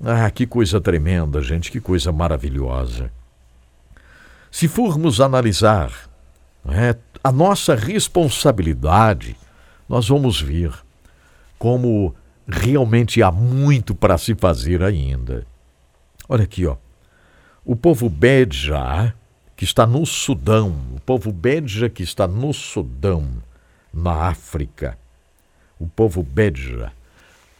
[0.03, 3.11] Ah, que coisa tremenda, gente, que coisa maravilhosa.
[4.49, 5.91] Se formos analisar
[6.69, 9.35] é, a nossa responsabilidade,
[9.87, 10.71] nós vamos ver
[11.57, 12.13] como
[12.47, 15.45] realmente há muito para se fazer ainda.
[16.29, 16.77] Olha aqui, ó.
[17.65, 19.13] O povo Bedja,
[19.55, 23.27] que está no Sudão, o povo Bedja que está no Sudão,
[23.93, 24.97] na África,
[25.79, 26.91] o povo Bedja,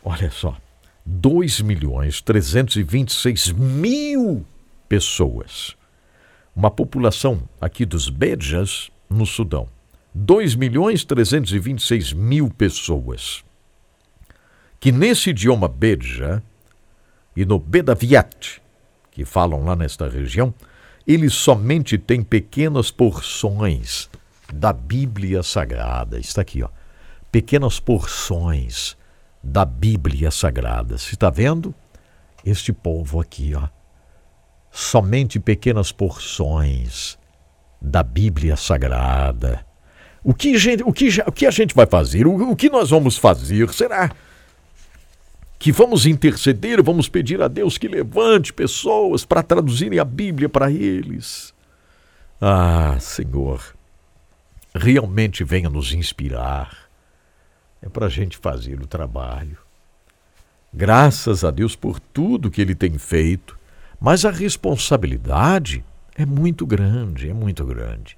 [0.04, 0.58] olha só,
[1.06, 4.46] 2 milhões 326 mil
[4.88, 5.76] pessoas.
[6.56, 9.70] Uma população aqui dos Bedjas, no Sudão.
[10.14, 13.44] 2 milhões 326 mil pessoas.
[14.80, 16.42] Que nesse idioma Bedja
[17.36, 18.62] e no Bedaviat,
[19.12, 20.54] que falam lá nesta região,
[21.06, 24.10] eles somente têm pequenas porções
[24.54, 26.20] da Bíblia Sagrada.
[26.20, 26.70] Está aqui, ó.
[27.32, 28.98] Pequenas porções
[29.44, 30.98] da Bíblia Sagrada.
[30.98, 31.74] Você está vendo?
[32.46, 33.68] Este povo aqui, ó.
[34.72, 37.18] Somente pequenas porções
[37.82, 39.67] da Bíblia Sagrada.
[40.28, 42.28] O que, gente, o que, o que a gente vai fazer?
[42.28, 43.74] O, o que nós vamos fazer?
[43.74, 44.12] Será
[45.58, 50.70] que vamos interceder, vamos pedir a Deus que levante pessoas para traduzirem a Bíblia para
[50.70, 51.54] eles.
[52.42, 53.74] Ah, Senhor,
[54.76, 56.90] realmente venha nos inspirar.
[57.82, 59.58] É para a gente fazer o trabalho.
[60.74, 63.58] Graças a Deus por tudo que Ele tem feito,
[63.98, 65.86] mas a responsabilidade
[66.18, 68.18] é muito grande, é muito grande.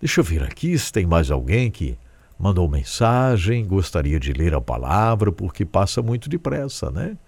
[0.00, 1.98] Deixa eu ver aqui se tem mais alguém que
[2.38, 7.18] mandou mensagem, gostaria de ler a palavra, porque passa muito depressa, né?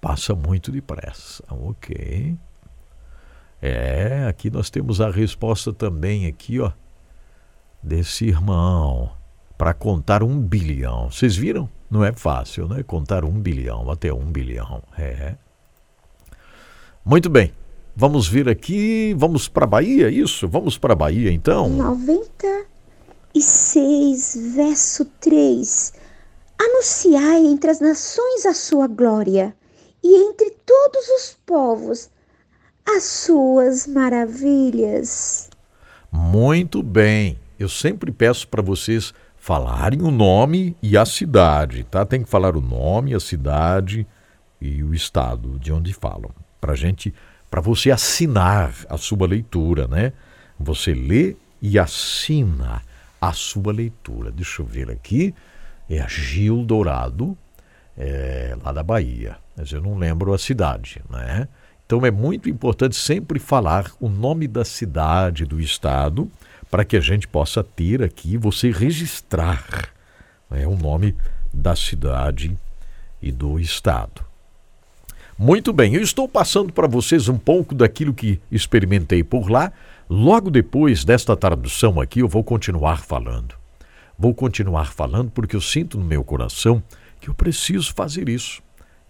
[0.00, 1.42] Passa muito depressa.
[1.50, 2.36] Ok.
[3.60, 6.70] É, aqui nós temos a resposta também aqui, ó,
[7.82, 9.10] desse irmão,
[9.56, 11.10] para contar um bilhão.
[11.10, 11.68] Vocês viram?
[11.90, 12.82] Não é fácil, né?
[12.82, 14.82] Contar um bilhão, até um bilhão.
[14.96, 15.36] É.
[17.04, 17.52] Muito bem.
[17.96, 20.48] Vamos vir aqui, vamos para Bahia, isso?
[20.48, 21.68] Vamos para Bahia então?
[21.68, 22.66] 90
[23.32, 25.92] e 6, verso 3:
[26.60, 29.54] Anunciai entre as nações a sua glória,
[30.02, 32.10] e entre todos os povos
[32.86, 35.48] as suas maravilhas.
[36.10, 37.38] Muito bem.
[37.58, 42.04] Eu sempre peço para vocês falarem o nome e a cidade, tá?
[42.04, 44.06] Tem que falar o nome, a cidade
[44.60, 46.30] e o estado de onde falam,
[46.60, 47.14] para gente,
[47.54, 50.12] para você assinar a sua leitura, né?
[50.58, 52.82] Você lê e assina
[53.20, 54.32] a sua leitura.
[54.32, 55.32] Deixa eu ver aqui.
[55.88, 57.38] É a Gil Dourado,
[57.96, 59.36] é, lá da Bahia.
[59.56, 61.46] Mas eu não lembro a cidade, né?
[61.86, 66.28] Então é muito importante sempre falar o nome da cidade, do estado,
[66.68, 69.90] para que a gente possa ter aqui, você registrar
[70.50, 71.14] né, o nome
[71.52, 72.58] da cidade
[73.22, 74.33] e do estado.
[75.36, 79.72] Muito bem, eu estou passando para vocês um pouco daquilo que experimentei por lá,
[80.08, 83.54] Logo depois desta tradução aqui, eu vou continuar falando.
[84.18, 86.82] Vou continuar falando porque eu sinto no meu coração
[87.20, 88.62] que eu preciso fazer isso.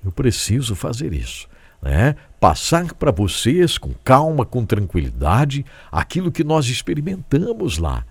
[0.04, 1.48] Eu preciso fazer isso.
[1.82, 2.14] Né?
[2.38, 8.04] Passar para vocês com calma, com tranquilidade, aquilo que nós experimentamos lá.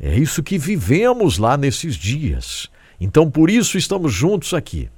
[0.00, 2.70] É isso que vivemos lá nesses dias.
[3.00, 4.88] Então, por isso estamos juntos aqui.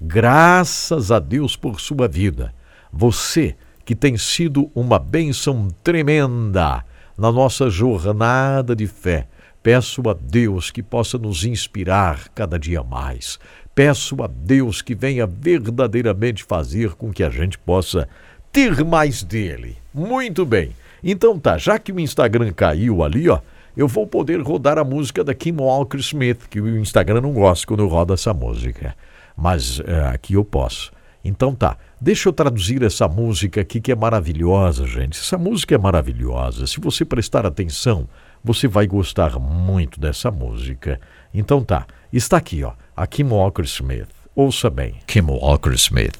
[0.00, 2.54] Graças a Deus por sua vida.
[2.90, 6.82] Você que tem sido uma bênção tremenda
[7.18, 9.28] na nossa jornada de fé.
[9.62, 13.38] Peço a Deus que possa nos inspirar cada dia mais.
[13.74, 18.08] Peço a Deus que venha verdadeiramente fazer com que a gente possa
[18.50, 19.76] ter mais dele.
[19.92, 20.70] Muito bem.
[21.04, 23.40] Então tá, já que o Instagram caiu ali, ó,
[23.76, 27.66] eu vou poder rodar a música da Kim Walker Smith, que o Instagram não gosta
[27.66, 28.94] quando eu rodo essa música.
[29.40, 30.92] Mas é, aqui eu posso.
[31.24, 35.18] Então tá, deixa eu traduzir essa música aqui que é maravilhosa, gente.
[35.18, 36.66] Essa música é maravilhosa.
[36.66, 38.06] Se você prestar atenção,
[38.44, 41.00] você vai gostar muito dessa música.
[41.32, 44.08] Então tá, está aqui, ó, a Kim Walker Smith.
[44.34, 44.96] Ouça bem.
[45.06, 46.18] Kim Walker Smith.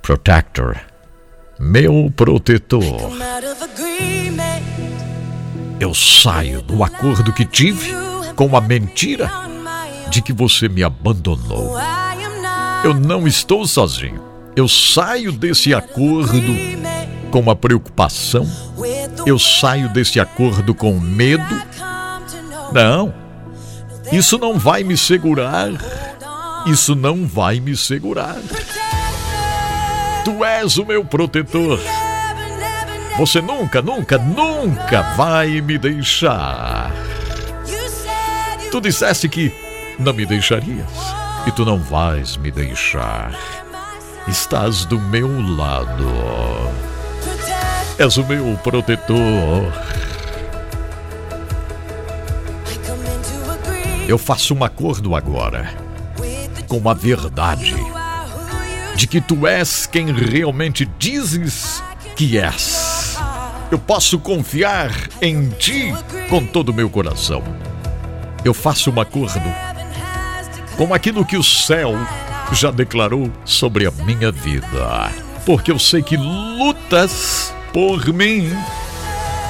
[0.00, 0.76] Protector.
[1.58, 3.12] Meu protetor.
[5.78, 7.92] Eu saio do acordo que tive
[8.34, 9.30] com a mentira
[10.10, 11.76] de que você me abandonou.
[12.84, 14.20] Eu não estou sozinho.
[14.56, 16.52] Eu saio desse acordo
[17.30, 18.44] com a preocupação.
[19.24, 21.62] Eu saio desse acordo com medo.
[22.72, 23.14] Não.
[24.10, 25.70] Isso não vai me segurar.
[26.66, 28.36] Isso não vai me segurar.
[30.24, 31.78] Tu és o meu protetor.
[33.16, 36.92] Você nunca, nunca, nunca vai me deixar.
[38.72, 39.52] Tu disseste que
[40.00, 43.34] não me deixarias e tu não vais me deixar.
[44.28, 46.06] Estás do meu lado.
[47.98, 49.72] És o meu protetor.
[54.06, 55.74] Eu faço um acordo agora
[56.68, 57.74] com a verdade
[58.94, 61.82] de que tu és quem realmente dizes
[62.14, 63.16] que és.
[63.70, 64.90] Eu posso confiar
[65.20, 65.92] em ti
[66.28, 67.42] com todo o meu coração.
[68.44, 69.71] Eu faço um acordo
[70.76, 71.94] com aquilo que o céu
[72.52, 75.10] já declarou sobre a minha vida.
[75.44, 78.50] Porque eu sei que lutas por mim.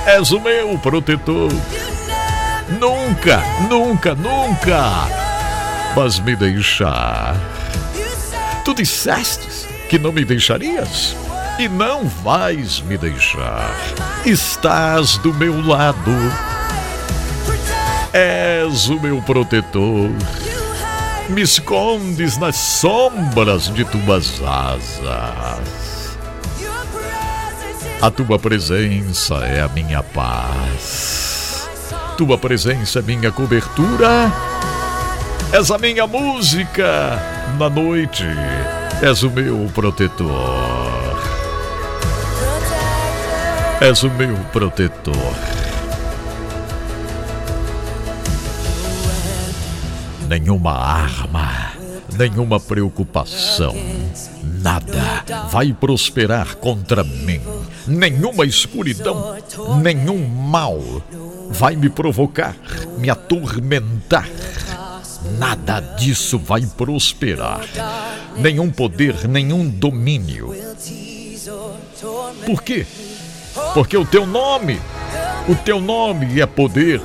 [0.07, 1.51] És o meu protetor.
[2.81, 5.09] Nunca, nunca, nunca
[5.95, 7.37] vas me deixar.
[8.65, 11.15] Tu disseste que não me deixarias
[11.59, 13.75] e não vais me deixar.
[14.25, 16.13] Estás do meu lado.
[18.13, 20.11] És o meu protetor
[21.33, 26.19] me escondes nas sombras de tuas asas.
[28.01, 31.69] A tua presença é a minha paz.
[32.19, 34.31] Tua presença é minha cobertura.
[35.53, 37.19] És a minha música
[37.59, 38.27] na noite.
[39.01, 41.19] És o meu protetor.
[43.81, 45.52] És o meu protetor.
[50.33, 51.73] Nenhuma arma,
[52.17, 53.77] nenhuma preocupação,
[54.63, 57.39] nada vai prosperar contra mim,
[57.87, 59.37] nenhuma escuridão,
[59.83, 60.81] nenhum mal
[61.51, 62.57] vai me provocar,
[62.97, 64.27] me atormentar.
[65.39, 67.61] Nada disso vai prosperar,
[68.39, 70.57] nenhum poder, nenhum domínio.
[72.47, 72.87] Por quê?
[73.75, 74.81] Porque o teu nome,
[75.47, 77.03] o teu nome é poder.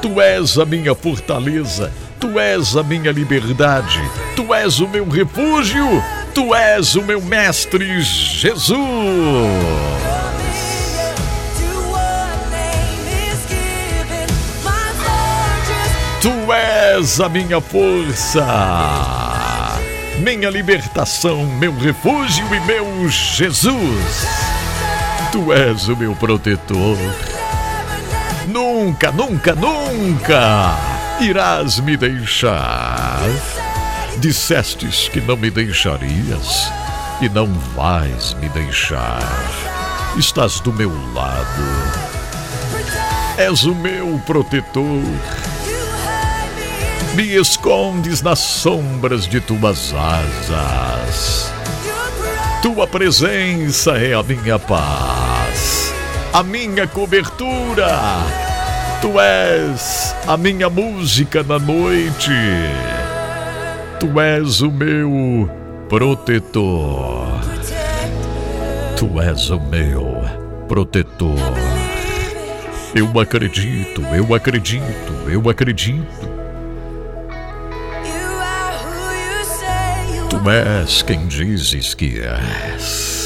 [0.00, 1.92] Tu és a minha fortaleza,
[2.22, 4.00] Tu és a minha liberdade,
[4.36, 5.84] Tu és o meu refúgio,
[6.32, 8.62] Tu és o meu mestre Jesus.
[16.20, 18.46] Tu és a minha força,
[20.20, 24.28] minha libertação, meu refúgio e meu Jesus.
[25.32, 26.96] Tu és o meu protetor.
[28.46, 33.20] Nunca, nunca, nunca irás me deixar?
[34.18, 36.70] Dissestes que não me deixarias
[37.20, 39.22] e não vais me deixar.
[40.16, 41.62] Estás do meu lado.
[43.38, 45.02] És o meu protetor.
[47.14, 51.52] Me escondes nas sombras de tuas asas.
[52.62, 55.92] Tua presença é a minha paz,
[56.32, 58.41] a minha cobertura
[59.02, 62.30] Tu és a minha música na noite.
[63.98, 65.50] Tu és o meu
[65.88, 67.26] protetor.
[68.96, 70.22] Tu és o meu
[70.68, 71.34] protetor.
[72.94, 76.30] Eu acredito, eu acredito, eu acredito.
[80.30, 83.21] Tu és quem dizes que és.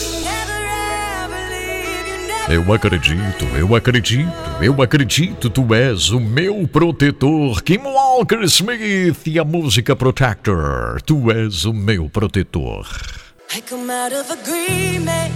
[2.49, 4.31] Eu acredito, eu acredito,
[4.63, 7.61] eu acredito, tu és o meu protetor.
[7.61, 11.03] Kim Walker Smith e a música Protector.
[11.03, 12.87] Tu és o meu protetor.
[13.53, 15.35] I come out of agreement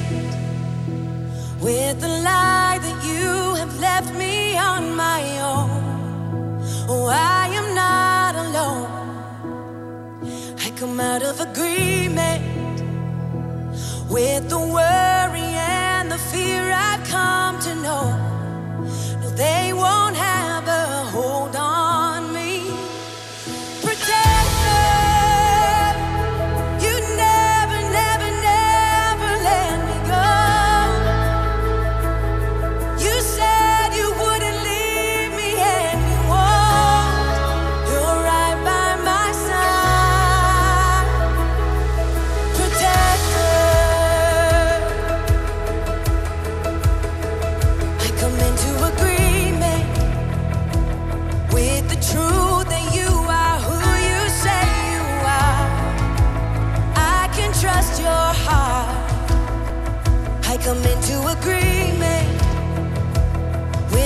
[1.60, 5.70] with the lie that you have left me on my own.
[6.88, 8.88] Oh, I am not alone.
[10.64, 12.40] I come out of agreement
[14.08, 15.79] with the worry and
[16.10, 18.04] the fear I've come to know.
[19.20, 21.89] No, they won't have a hold on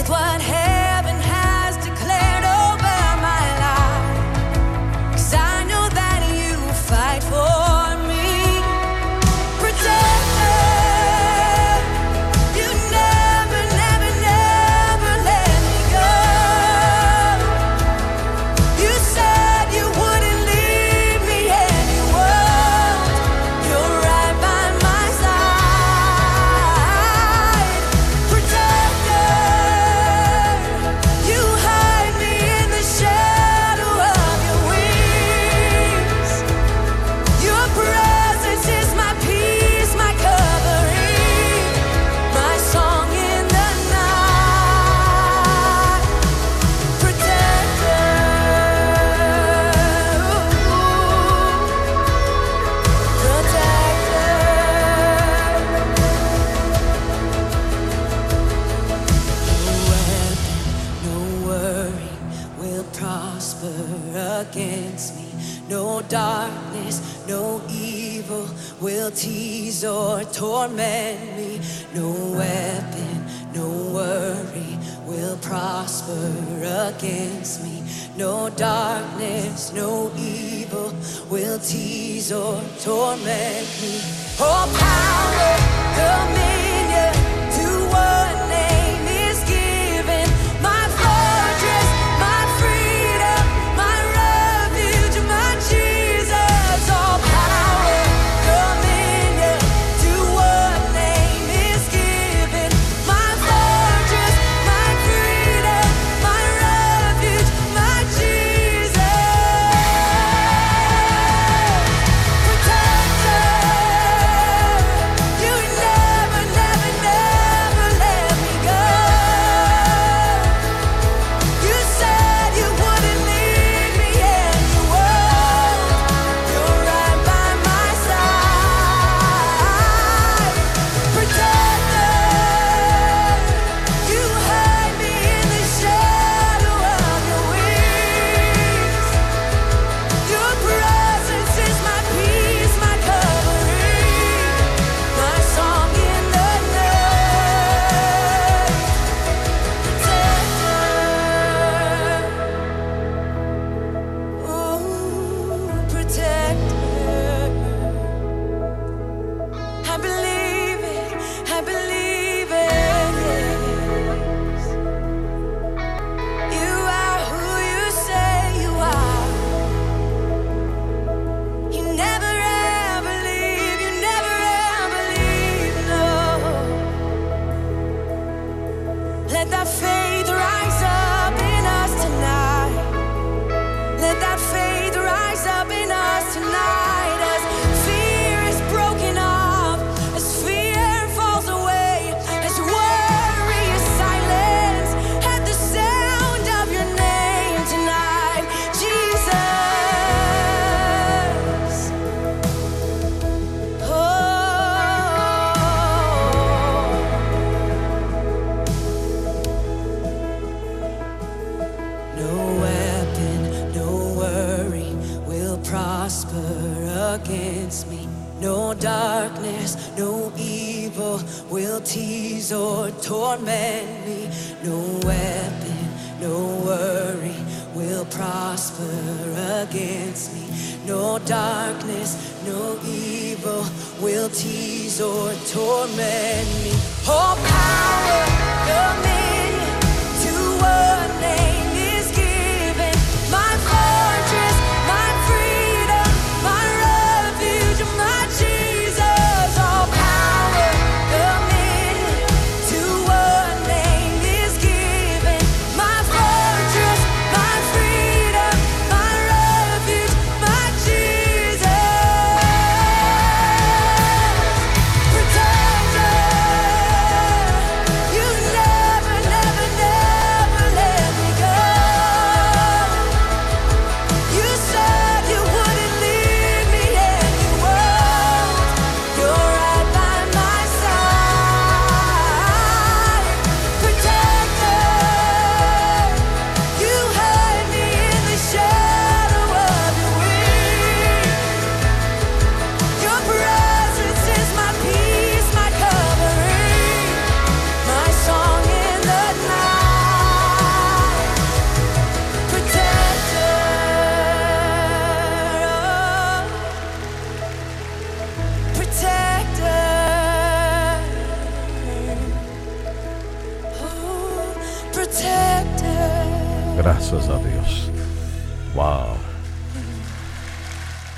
[0.08, 0.63] with.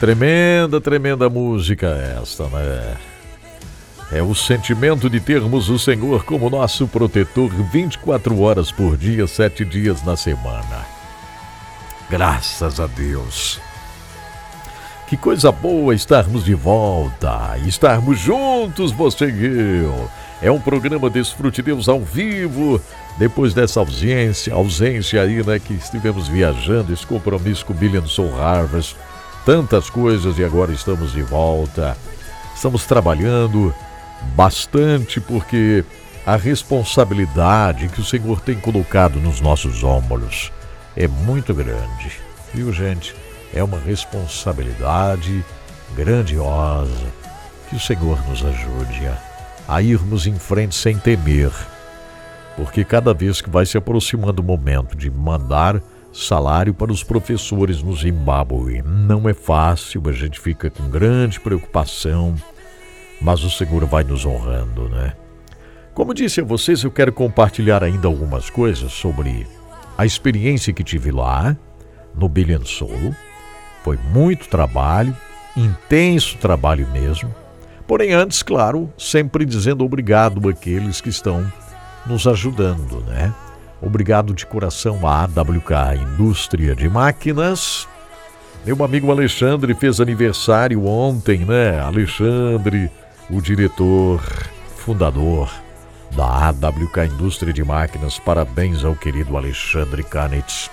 [0.07, 1.89] Tremenda, tremenda música
[2.23, 2.97] esta, né?
[4.13, 9.65] É o sentimento de termos o Senhor como nosso protetor 24 horas por dia, sete
[9.65, 10.87] dias na semana.
[12.09, 13.61] Graças a Deus.
[15.09, 20.09] Que coisa boa estarmos de volta, estarmos juntos, você e eu.
[20.41, 22.81] É um programa Desfrute Deus ao vivo,
[23.19, 28.95] depois dessa ausência, ausência aí, né, que estivemos viajando, esse compromisso com Billion Soul Harvest,
[29.47, 31.97] tantas coisas e agora estamos de volta.
[32.55, 33.75] Estamos trabalhando
[34.35, 35.83] bastante porque
[36.27, 40.53] a responsabilidade que o Senhor tem colocado nos nossos ombros
[40.95, 42.13] é muito grande,
[42.53, 43.15] viu, gente?
[43.57, 45.45] é uma responsabilidade
[45.95, 47.07] grandiosa.
[47.69, 49.19] Que o Senhor nos ajude a,
[49.67, 51.51] a irmos em frente sem temer,
[52.57, 55.83] porque cada vez que vai se aproximando o momento de mandar
[56.17, 62.35] salário para os professores no Zimbábue, não é fácil, a gente fica com grande preocupação,
[63.21, 65.15] mas o Senhor vai nos honrando, né?
[65.95, 69.47] Como disse a vocês, eu quero compartilhar ainda algumas coisas sobre
[69.97, 71.57] a experiência que tive lá
[72.15, 73.15] no Soul
[73.83, 75.17] foi muito trabalho,
[75.57, 77.33] intenso trabalho mesmo.
[77.87, 81.51] Porém, antes, claro, sempre dizendo obrigado àqueles que estão
[82.05, 83.33] nos ajudando, né?
[83.87, 87.87] Obrigado de coração à AWK Indústria de Máquinas.
[88.65, 91.79] Meu amigo Alexandre fez aniversário ontem, né?
[91.79, 92.91] Alexandre,
[93.31, 94.21] o diretor,
[94.75, 95.49] fundador
[96.17, 98.19] da AWK Indústria de Máquinas.
[98.19, 100.69] Parabéns ao querido Alexandre Kanitz.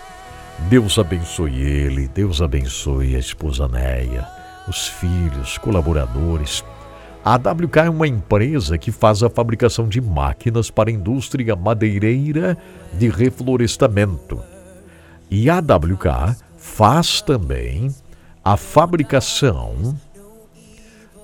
[0.68, 4.27] Deus abençoe ele, Deus abençoe a esposa Neia,
[4.68, 6.65] os filhos, colaboradores.
[7.25, 12.57] A AWK é uma empresa que faz a fabricação de máquinas para a indústria madeireira
[12.93, 14.41] de reflorestamento.
[15.31, 17.95] E a AWK faz também
[18.43, 19.97] a fabricação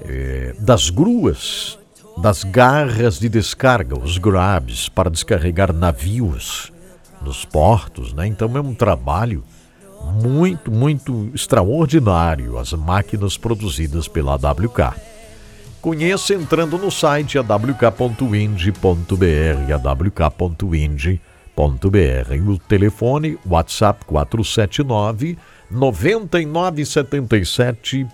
[0.02, 1.78] é, das gruas,
[2.18, 6.72] das garras de descarga, os grabs, para descarregar navios
[7.22, 8.26] nos portos, né?
[8.26, 9.44] Então é um trabalho
[10.24, 15.19] muito, muito extraordinário as máquinas produzidas pela AWK.
[15.82, 17.48] Conheça entrando no site awk.ind.br,
[19.86, 21.20] awk.ind.br.
[22.50, 25.38] O telefone WhatsApp 479
[25.72, 28.06] 9977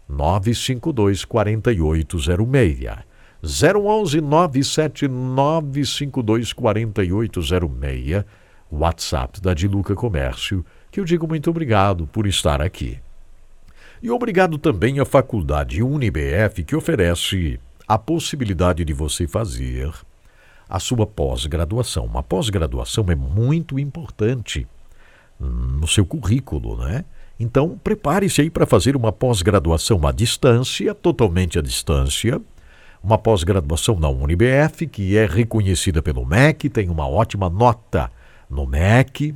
[0.07, 3.07] 952 4806.
[3.43, 8.23] 011 979 52 4806,
[8.71, 12.99] WhatsApp da Diluca Comércio, que eu digo muito obrigado por estar aqui.
[14.01, 19.91] E obrigado também à Faculdade UniBF, que oferece a possibilidade de você fazer
[20.69, 22.05] a sua pós-graduação.
[22.05, 24.67] Uma pós-graduação é muito importante
[25.39, 27.05] no seu currículo, né?
[27.39, 32.41] Então, prepare-se aí para fazer uma pós-graduação à distância, totalmente à distância,
[33.03, 38.11] uma pós-graduação na UniBF, que é reconhecida pelo MEC, tem uma ótima nota
[38.49, 39.35] no MEC.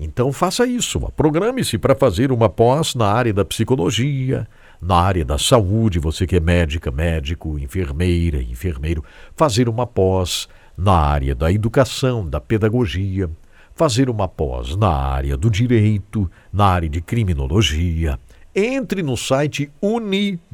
[0.00, 4.46] Então, faça isso, programe-se para fazer uma pós na área da psicologia,
[4.80, 9.02] na área da saúde, você que é médica, médico, enfermeira, enfermeiro,
[9.34, 13.28] fazer uma pós na área da educação, da pedagogia,
[13.74, 18.20] fazer uma pós na área do direito, na área de criminologia.
[18.54, 20.48] Entre no site unibf.com.br,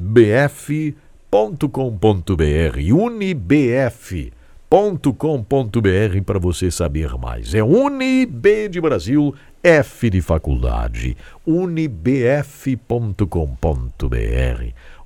[4.75, 7.55] unibf.com.br para você saber mais.
[7.55, 9.33] É Unib de Brasil,
[9.63, 12.75] F de faculdade, unibf.com.br.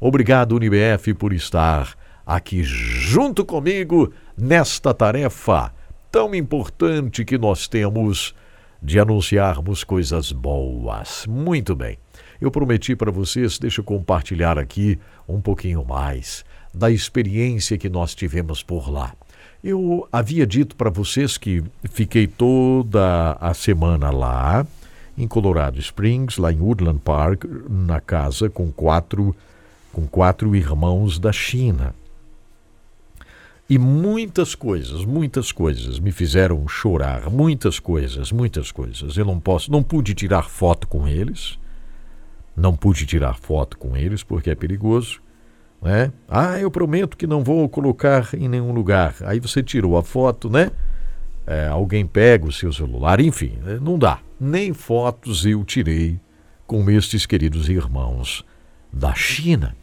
[0.00, 1.94] Obrigado, Unibf, por estar
[2.26, 5.70] aqui junto comigo nesta tarefa
[6.10, 8.34] tão importante que nós temos
[8.82, 11.26] de anunciarmos coisas boas.
[11.28, 11.98] Muito bem.
[12.40, 16.42] Eu prometi para vocês, deixa eu compartilhar aqui um pouquinho mais
[16.72, 19.12] da experiência que nós tivemos por lá.
[19.62, 24.66] Eu havia dito para vocês que fiquei toda a semana lá
[25.16, 29.34] em Colorado Springs, lá em Woodland Park, na casa com quatro
[29.92, 31.92] com quatro irmãos da China.
[33.68, 39.16] E muitas coisas, muitas coisas me fizeram chorar, muitas coisas, muitas coisas.
[39.16, 41.58] Eu não posso, não pude tirar foto com eles.
[42.56, 45.20] Não pude tirar foto com eles porque é perigoso,
[45.80, 46.12] né?
[46.28, 49.14] Ah, eu prometo que não vou colocar em nenhum lugar.
[49.22, 50.70] Aí você tirou a foto, né?
[51.46, 53.78] É, alguém pega o seu celular, enfim, né?
[53.80, 54.20] não dá.
[54.38, 56.20] Nem fotos eu tirei
[56.66, 58.44] com estes queridos irmãos
[58.92, 59.74] da China.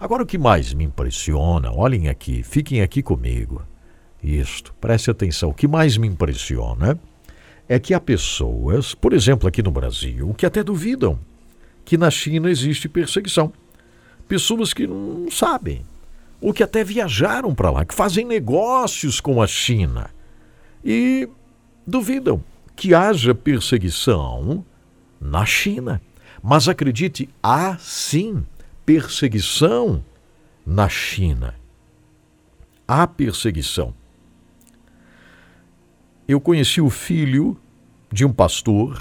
[0.00, 3.62] Agora, o que mais me impressiona, olhem aqui, fiquem aqui comigo.
[4.22, 5.50] Isto, preste atenção.
[5.50, 6.98] O que mais me impressiona
[7.68, 11.18] é que há pessoas, por exemplo, aqui no Brasil, que até duvidam
[11.84, 13.52] que na China existe perseguição.
[14.28, 15.84] Pessoas que não sabem,
[16.40, 20.10] ou que até viajaram para lá, que fazem negócios com a China
[20.84, 21.28] e
[21.86, 22.42] duvidam
[22.74, 24.64] que haja perseguição
[25.20, 26.00] na China.
[26.42, 28.44] Mas acredite, há sim
[28.84, 30.04] perseguição
[30.66, 31.54] na China.
[32.86, 33.94] Há perseguição.
[36.26, 37.56] Eu conheci o filho
[38.10, 39.00] de um pastor,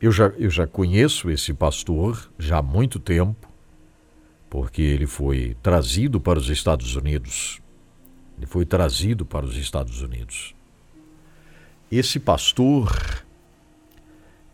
[0.00, 3.45] eu já, eu já conheço esse pastor já há muito tempo,
[4.56, 7.60] porque ele foi trazido para os Estados Unidos.
[8.38, 10.54] Ele foi trazido para os Estados Unidos.
[11.92, 12.90] Esse pastor,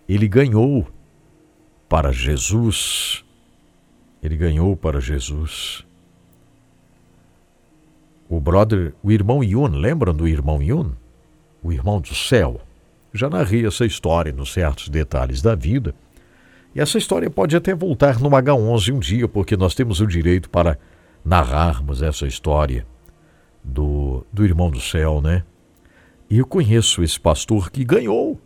[0.09, 0.89] ele ganhou
[1.89, 3.25] para Jesus
[4.21, 5.85] ele ganhou para Jesus.
[8.29, 10.93] O brother, o irmão Yun, lembram do irmão Yun?
[11.63, 12.61] O irmão do céu.
[13.15, 15.95] Já narrei essa história nos certos detalhes da vida.
[16.75, 20.49] E essa história pode até voltar no H11 um dia, porque nós temos o direito
[20.49, 20.79] para
[21.25, 22.87] narrarmos essa história
[23.63, 25.45] do, do irmão do céu, né?
[26.31, 28.41] E eu conheço esse pastor que ganhou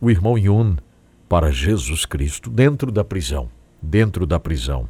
[0.00, 0.76] o irmão Yun
[1.28, 3.48] para Jesus Cristo dentro da prisão
[3.86, 4.88] dentro da prisão.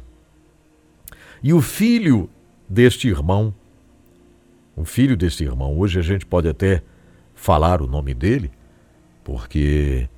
[1.41, 2.29] E o filho
[2.67, 3.53] deste irmão,
[4.75, 6.81] o filho deste irmão, hoje a gente pode até
[7.33, 8.51] falar o nome dele,
[9.23, 10.09] porque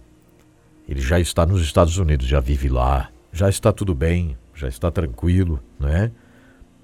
[0.90, 4.90] ele já está nos Estados Unidos, já vive lá, já está tudo bem, já está
[4.90, 6.12] tranquilo, né?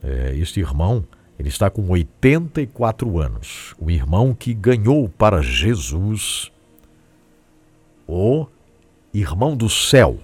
[0.03, 1.03] É, este irmão,
[1.39, 3.73] ele está com 84 anos.
[3.79, 6.51] O irmão que ganhou para Jesus
[8.07, 8.45] o
[9.11, 10.19] irmão do céu.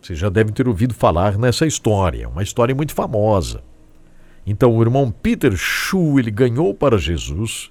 [0.00, 3.62] Você já deve ter ouvido falar nessa história, uma história muito famosa.
[4.46, 7.70] Então, o irmão Peter Shu, ele ganhou para Jesus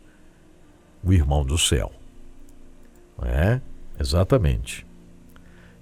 [1.04, 1.92] o irmão do céu.
[3.24, 3.60] É,
[4.00, 4.86] exatamente.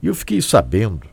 [0.01, 1.07] E eu fiquei sabendo,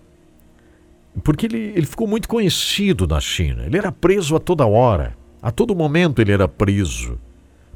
[1.22, 3.64] porque ele, ele ficou muito conhecido na China.
[3.64, 7.18] Ele era preso a toda hora, a todo momento ele era preso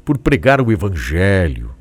[0.03, 1.73] por pregar o evangelho,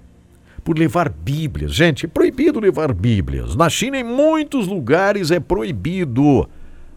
[0.63, 1.75] por levar Bíblias.
[1.75, 3.57] Gente, é proibido levar Bíblias.
[3.57, 6.49] Na China, em muitos lugares, é proibido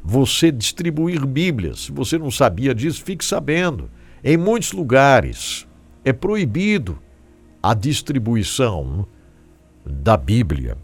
[0.04, 1.86] você distribuir Bíblias.
[1.86, 3.90] Se você não sabia disso, fique sabendo.
[4.24, 5.68] Em muitos lugares
[6.04, 7.00] é proibido
[7.62, 9.08] a distribuição
[9.84, 10.78] da Bíblia.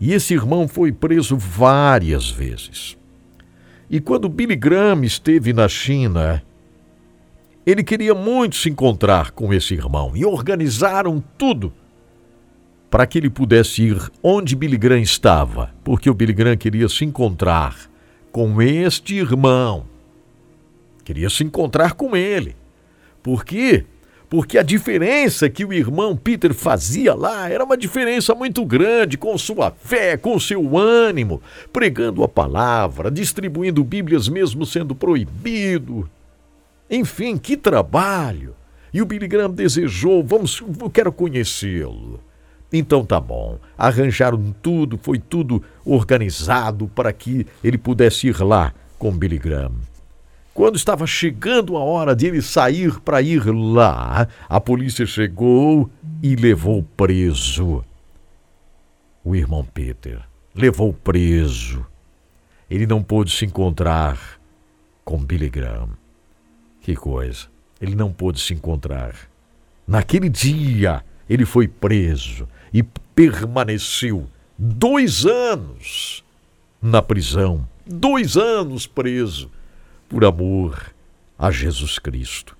[0.00, 2.96] E esse irmão foi preso várias vezes.
[3.88, 6.42] E quando Billy Graham esteve na China,
[7.64, 11.72] ele queria muito se encontrar com esse irmão e organizaram tudo
[12.90, 17.04] para que ele pudesse ir onde Billy Graham estava, porque o Billy Graham queria se
[17.04, 17.90] encontrar
[18.30, 19.86] com este irmão.
[21.04, 22.56] Queria se encontrar com ele.
[23.22, 23.84] Por quê?
[24.28, 29.36] Porque a diferença que o irmão Peter fazia lá era uma diferença muito grande com
[29.38, 31.40] sua fé, com seu ânimo,
[31.72, 36.08] pregando a palavra, distribuindo Bíblias mesmo sendo proibido.
[36.90, 38.54] Enfim, que trabalho!
[38.92, 42.20] E o Billy Graham desejou, vamos, eu quero conhecê-lo.
[42.72, 49.12] Então tá bom, arranjaram tudo, foi tudo organizado para que ele pudesse ir lá com
[49.12, 49.72] Billy Graham.
[50.56, 55.90] Quando estava chegando a hora de ele sair para ir lá, a polícia chegou
[56.22, 57.84] e levou preso
[59.22, 60.18] o irmão Peter.
[60.54, 61.84] Levou preso.
[62.70, 64.18] Ele não pôde se encontrar
[65.04, 65.90] com Billy Graham.
[66.80, 67.48] Que coisa.
[67.78, 69.14] Ele não pôde se encontrar.
[69.86, 74.26] Naquele dia, ele foi preso e permaneceu
[74.56, 76.24] dois anos
[76.80, 77.68] na prisão.
[77.86, 79.50] Dois anos preso
[80.08, 80.94] por amor
[81.38, 82.56] a Jesus Cristo.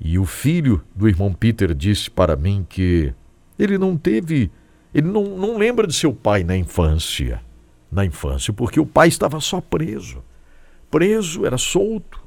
[0.00, 3.12] E o filho do irmão Peter disse para mim que
[3.58, 4.50] ele não teve,
[4.94, 7.42] ele não, não lembra de seu pai na infância.
[7.92, 10.22] Na infância, porque o pai estava só preso.
[10.90, 12.20] Preso, era solto,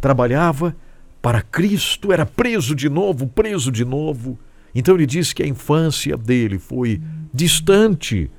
[0.00, 0.74] trabalhava
[1.20, 4.38] para Cristo, era preso de novo, preso de novo.
[4.74, 7.00] Então ele disse que a infância dele foi
[7.32, 8.30] distante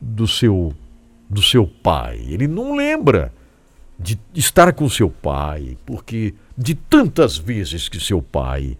[0.00, 0.72] do seu
[1.28, 2.22] do seu pai.
[2.28, 3.32] Ele não lembra
[4.02, 8.76] de estar com seu pai, porque de tantas vezes que seu pai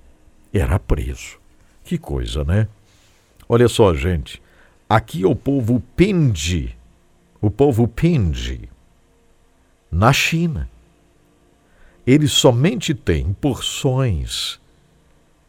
[0.53, 1.39] era preso.
[1.85, 2.69] Que coisa, né?
[3.49, 4.43] Olha só, gente.
[4.89, 6.77] Aqui é o povo Pende.
[7.41, 8.69] O povo Pende.
[9.91, 10.69] Na China.
[12.05, 14.61] Eles somente têm porções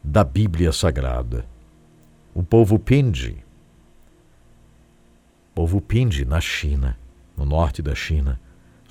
[0.03, 1.45] da Bíblia Sagrada.
[2.33, 3.43] O povo Pende.
[5.51, 6.97] O povo Pende na China,
[7.35, 8.39] no norte da China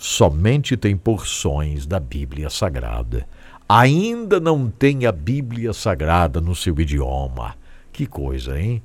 [0.02, 3.24] somente tem porções da Bíblia Sagrada.
[3.68, 7.54] Ainda não tem a Bíblia Sagrada no seu idioma.
[7.92, 8.82] Que coisa, hein?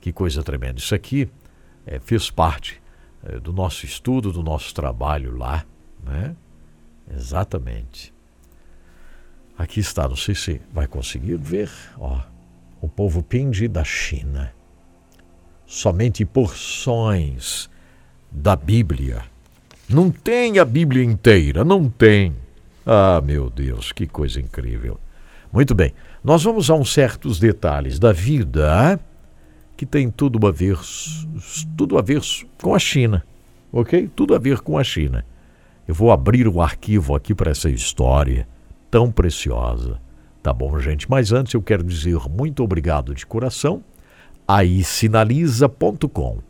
[0.00, 0.80] Que coisa tremenda.
[0.80, 1.30] Isso aqui
[1.86, 2.82] é, fez parte
[3.22, 5.64] é, do nosso estudo, do nosso trabalho lá,
[6.04, 6.34] né?
[7.08, 8.12] Exatamente.
[9.56, 11.70] Aqui está, não sei se vai conseguir ver,
[12.00, 12.20] ó,
[12.80, 14.52] o povo Pindi da China.
[15.64, 17.70] Somente porções
[18.32, 19.22] da Bíblia
[19.88, 22.34] não tem a Bíblia inteira, não tem.
[22.84, 24.98] Ah, meu Deus, que coisa incrível.
[25.52, 29.00] Muito bem, nós vamos a uns certos detalhes da vida
[29.76, 30.78] que tem tudo a ver,
[31.76, 32.20] tudo a ver
[32.60, 33.24] com a China,
[33.72, 34.10] ok?
[34.14, 35.24] Tudo a ver com a China.
[35.86, 38.46] Eu vou abrir o arquivo aqui para essa história
[38.90, 40.00] tão preciosa.
[40.42, 41.08] Tá bom, gente?
[41.08, 43.82] Mas antes eu quero dizer muito obrigado de coração.
[44.84, 46.47] Sinaliza.com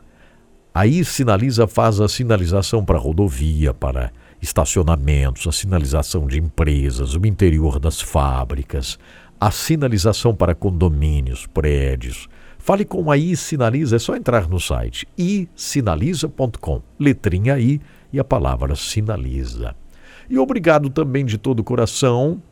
[0.75, 7.79] Aí sinaliza, faz a sinalização para rodovia, para estacionamentos, a sinalização de empresas, o interior
[7.79, 8.99] das fábricas,
[9.41, 12.29] a sinalização para condomínios, prédios.
[12.59, 17.81] Fale com a I Sinaliza, é só entrar no site isinaliza.com, letrinha I
[18.13, 19.75] e a palavra sinaliza.
[20.29, 22.43] E obrigado também de todo o coração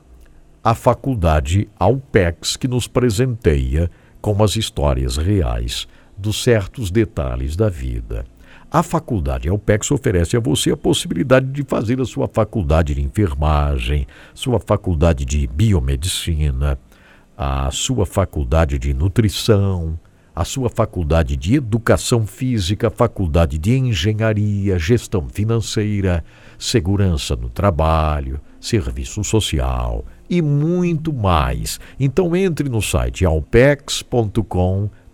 [0.65, 3.91] à Faculdade Alpex, que nos presenteia
[4.21, 5.87] com as histórias reais
[6.17, 8.25] dos certos detalhes da vida.
[8.71, 14.07] A faculdade Alpex oferece a você a possibilidade de fazer a sua faculdade de enfermagem,
[14.35, 16.79] sua faculdade de biomedicina,
[17.37, 19.99] a sua faculdade de nutrição,
[20.35, 26.25] a sua faculdade de educação física, faculdade de engenharia, gestão financeira,
[26.59, 31.79] segurança no trabalho, serviço social e muito mais.
[32.01, 35.06] Então entre no site alpex.com.br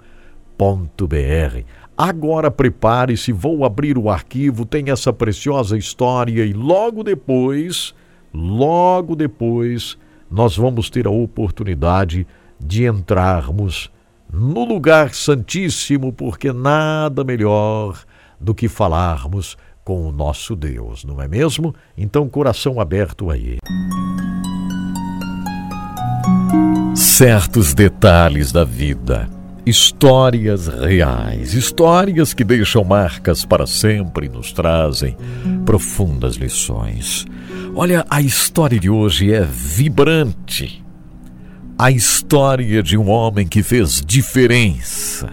[1.96, 7.94] Agora prepare-se, vou abrir o arquivo, tem essa preciosa história e logo depois,
[8.32, 9.96] logo depois,
[10.30, 12.26] nós vamos ter a oportunidade
[12.60, 13.90] de entrarmos
[14.30, 18.04] no lugar santíssimo, porque nada melhor
[18.38, 21.74] do que falarmos com o nosso Deus, não é mesmo?
[21.96, 23.58] Então, coração aberto aí.
[26.94, 29.28] Certos detalhes da vida.
[29.64, 35.16] Histórias reais, histórias que deixam marcas para sempre e nos trazem
[35.64, 37.26] profundas lições.
[37.74, 40.82] Olha, a história de hoje é vibrante.
[41.78, 45.30] A história de um homem que fez diferença.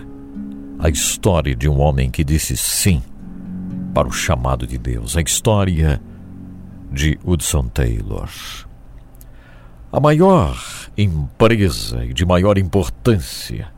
[0.78, 3.02] A história de um homem que disse sim
[3.94, 5.18] para o chamado de Deus.
[5.18, 6.02] A história
[6.92, 8.30] de Hudson Taylor.
[9.92, 10.58] A maior
[10.98, 13.72] empresa e de maior importância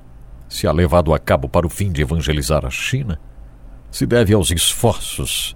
[0.48, 3.20] se há levado a cabo para o fim de evangelizar a China
[3.92, 5.56] se deve aos esforços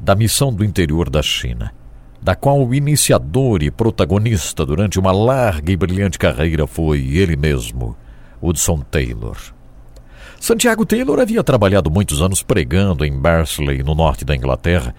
[0.00, 1.72] da missão do interior da China,
[2.20, 7.96] da qual o iniciador e protagonista durante uma larga e brilhante carreira foi ele mesmo,
[8.40, 9.36] Hudson Taylor.
[10.40, 14.94] Santiago Taylor havia trabalhado muitos anos pregando em Barnsley, no norte da Inglaterra,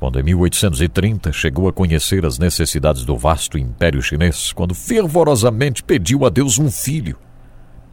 [0.00, 6.24] quando em 1830 chegou a conhecer as necessidades do vasto império chinês, quando fervorosamente pediu
[6.24, 7.18] a Deus um filho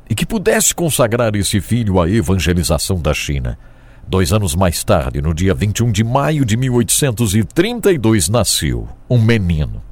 [0.10, 3.60] e que pudesse consagrar esse filho à evangelização da China.
[4.08, 9.84] Dois anos mais tarde, no dia 21 de maio de 1832, nasceu um menino,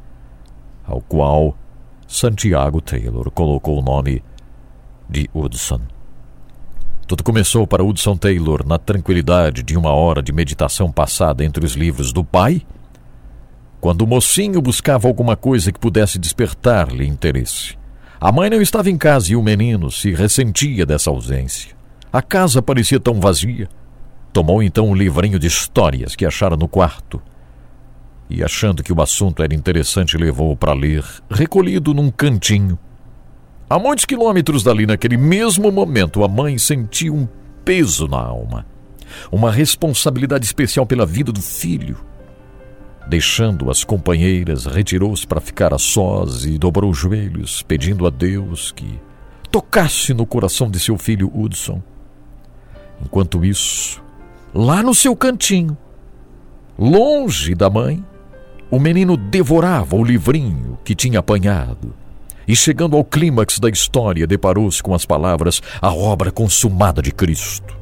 [0.85, 1.57] ao qual
[2.07, 4.23] Santiago Taylor colocou o nome
[5.09, 5.81] de Hudson.
[7.07, 11.73] Tudo começou para Hudson Taylor na tranquilidade de uma hora de meditação passada entre os
[11.73, 12.64] livros do pai,
[13.80, 17.77] quando o mocinho buscava alguma coisa que pudesse despertar-lhe interesse.
[18.19, 21.76] A mãe não estava em casa e o menino se ressentia dessa ausência.
[22.11, 23.69] A casa parecia tão vazia.
[24.34, 27.22] Tomou então um livrinho de histórias que achara no quarto.
[28.27, 32.80] E achando que o assunto era interessante, levou-o para ler, recolhido num cantinho.
[33.67, 37.27] A muitos quilômetros dali, naquele mesmo momento, a mãe sentiu um
[37.63, 38.63] peso na alma,
[39.31, 41.97] uma responsabilidade especial pela vida do filho.
[43.07, 48.71] Deixando as companheiras, retirou-se para ficar a sós e dobrou os joelhos, pedindo a Deus
[48.71, 48.99] que
[49.49, 51.81] tocasse no coração de seu filho Hudson.
[53.03, 53.99] Enquanto isso,
[54.53, 55.75] lá no seu cantinho,
[56.77, 58.05] longe da mãe,
[58.69, 62.05] o menino devorava o livrinho que tinha apanhado.
[62.47, 67.76] E chegando ao clímax da história, deparou-se com as palavras: a obra consumada de Cristo.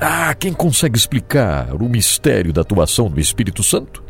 [0.00, 4.02] Ah, quem consegue explicar o mistério da atuação do Espírito Santo?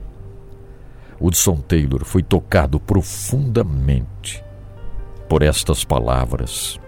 [1.21, 4.43] Hudson Taylor foi tocado profundamente
[5.29, 6.79] por estas palavras.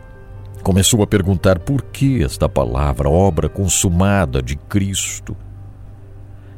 [0.62, 5.36] Começou a perguntar por que esta palavra, obra consumada de Cristo.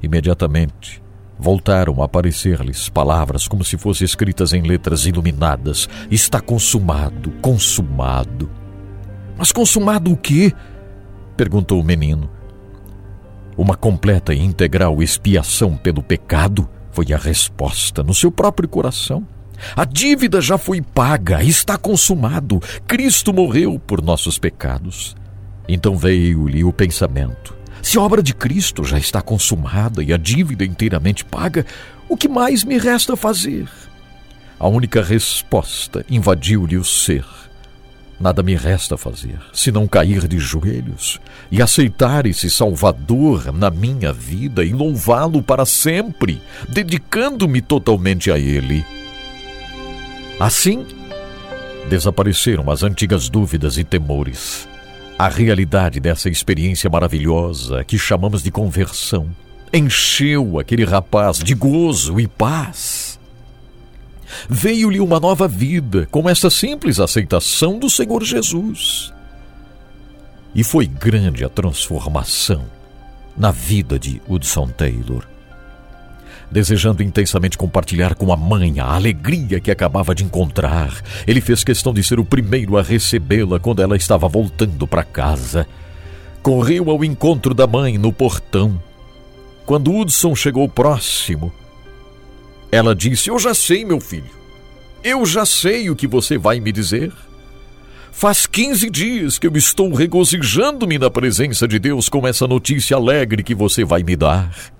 [0.03, 1.03] Imediatamente
[1.39, 8.51] voltaram a aparecer-lhes palavras como se fossem escritas em letras iluminadas: Está consumado, consumado.
[9.37, 10.53] Mas consumado o quê?
[11.37, 12.29] perguntou o menino.
[13.57, 19.27] Uma completa e integral expiação pelo pecado foi a resposta no seu próprio coração.
[19.77, 22.61] A dívida já foi paga, está consumado.
[22.87, 25.17] Cristo morreu por nossos pecados.
[25.69, 30.65] Então veio-lhe o pensamento: se a obra de Cristo já está consumada e a dívida
[30.65, 31.65] inteiramente paga,
[32.09, 33.69] o que mais me resta fazer?
[34.59, 37.25] A única resposta invadiu-lhe o ser.
[38.21, 41.21] Nada me resta fazer senão cair de joelhos
[41.53, 48.85] e aceitar esse Salvador na minha vida e louvá-lo para sempre, dedicando-me totalmente a Ele.
[50.41, 50.85] Assim,
[51.89, 54.69] desapareceram as antigas dúvidas e temores.
[55.19, 59.29] A realidade dessa experiência maravilhosa que chamamos de conversão
[59.73, 63.19] encheu aquele rapaz de gozo e paz
[64.49, 69.13] veio-lhe uma nova vida com essa simples aceitação do Senhor Jesus.
[70.55, 72.65] E foi grande a transformação
[73.37, 75.27] na vida de Hudson Taylor.
[76.51, 81.93] Desejando intensamente compartilhar com a mãe a alegria que acabava de encontrar, ele fez questão
[81.93, 85.67] de ser o primeiro a recebê-la quando ela estava voltando para casa.
[86.43, 88.81] Correu ao encontro da mãe no portão.
[89.67, 91.53] Quando Hudson chegou próximo,
[92.73, 94.39] ela disse: Eu já sei, meu filho.
[95.05, 97.13] Eu já sei o que você vai me dizer.
[98.11, 103.43] Faz 15 dias que eu estou regozijando-me na presença de Deus com essa notícia alegre
[103.43, 104.78] que você vai me dar.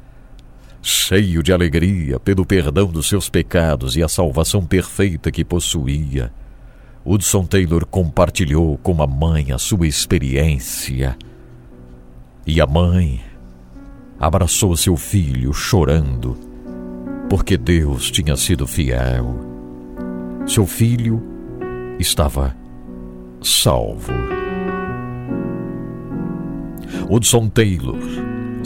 [0.81, 6.33] Cheio de alegria pelo perdão dos seus pecados e a salvação perfeita que possuía,
[7.05, 11.17] Hudson Taylor compartilhou com a mãe a sua experiência.
[12.47, 13.21] E a mãe
[14.19, 16.37] abraçou seu filho chorando
[17.29, 19.39] porque Deus tinha sido fiel.
[20.47, 21.23] Seu filho
[21.99, 22.57] estava
[23.43, 24.13] salvo.
[27.09, 27.97] Hudson Taylor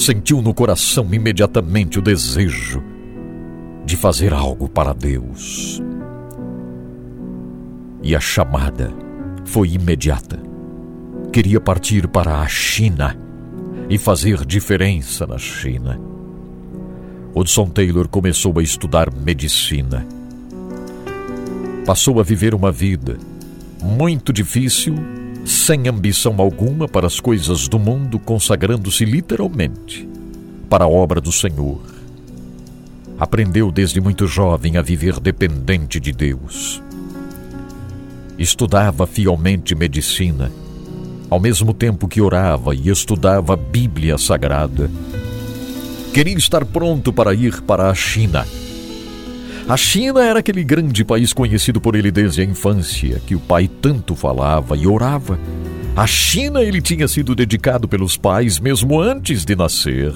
[0.03, 2.83] sentiu no coração imediatamente o desejo
[3.85, 5.81] de fazer algo para Deus.
[8.03, 8.93] E a chamada
[9.45, 10.41] foi imediata.
[11.33, 13.17] queria partir para a China
[13.89, 15.99] e fazer diferença na China.
[17.33, 20.05] Hudson Taylor começou a estudar medicina.
[21.87, 23.17] Passou a viver uma vida
[23.81, 24.95] muito difícil,
[25.45, 30.09] sem ambição alguma para as coisas do mundo, consagrando-se literalmente
[30.69, 31.81] para a obra do Senhor.
[33.19, 36.83] Aprendeu desde muito jovem a viver dependente de Deus.
[38.39, 40.51] Estudava fielmente medicina,
[41.29, 44.91] ao mesmo tempo que orava e estudava a Bíblia Sagrada.
[46.13, 48.47] Queria estar pronto para ir para a China.
[49.69, 53.69] A China era aquele grande país conhecido por ele desde a infância, que o pai
[53.69, 55.39] tanto falava e orava.
[55.95, 60.13] A China ele tinha sido dedicado pelos pais mesmo antes de nascer.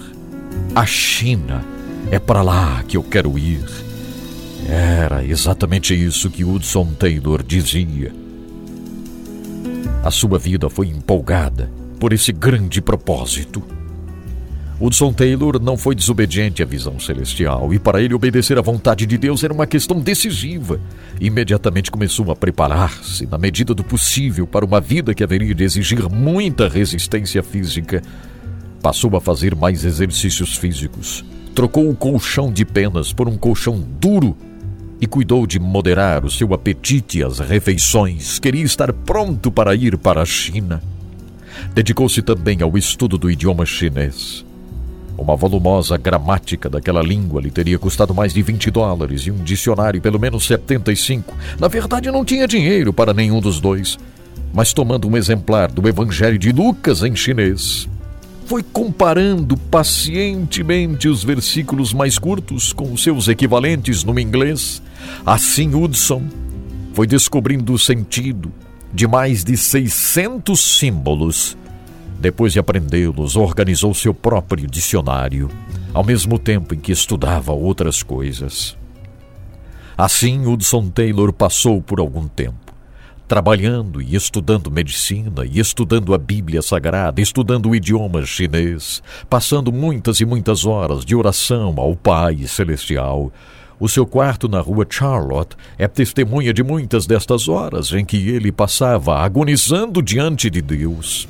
[0.74, 1.64] A China
[2.10, 3.64] é para lá que eu quero ir.
[4.68, 8.12] Era exatamente isso que Hudson Taylor dizia.
[10.02, 11.70] A sua vida foi empolgada
[12.00, 13.62] por esse grande propósito.
[14.78, 19.16] Hudson Taylor não foi desobediente à visão celestial e para ele obedecer à vontade de
[19.16, 20.78] Deus era uma questão decisiva.
[21.18, 26.06] Imediatamente começou a preparar-se, na medida do possível, para uma vida que haveria de exigir
[26.10, 28.02] muita resistência física.
[28.82, 31.24] Passou a fazer mais exercícios físicos,
[31.54, 34.36] trocou o colchão de penas por um colchão duro
[35.00, 38.38] e cuidou de moderar o seu apetite às refeições.
[38.38, 40.82] Queria estar pronto para ir para a China.
[41.74, 44.44] Dedicou-se também ao estudo do idioma chinês.
[45.18, 50.00] Uma volumosa gramática daquela língua lhe teria custado mais de 20 dólares e um dicionário
[50.00, 51.34] pelo menos 75.
[51.58, 53.98] Na verdade, não tinha dinheiro para nenhum dos dois.
[54.52, 57.88] Mas tomando um exemplar do Evangelho de Lucas em chinês,
[58.46, 64.80] foi comparando pacientemente os versículos mais curtos com os seus equivalentes no inglês.
[65.24, 66.22] Assim, Hudson
[66.94, 68.52] foi descobrindo o sentido
[68.94, 71.56] de mais de 600 símbolos.
[72.18, 75.50] Depois de aprendê-los, organizou seu próprio dicionário,
[75.92, 78.76] ao mesmo tempo em que estudava outras coisas.
[79.96, 82.66] Assim, Hudson Taylor passou por algum tempo
[83.26, 90.20] trabalhando e estudando medicina e estudando a Bíblia Sagrada, estudando o idioma chinês, passando muitas
[90.20, 93.32] e muitas horas de oração ao Pai Celestial.
[93.78, 98.50] O seu quarto na rua Charlotte é testemunha de muitas destas horas em que ele
[98.50, 101.28] passava agonizando diante de Deus.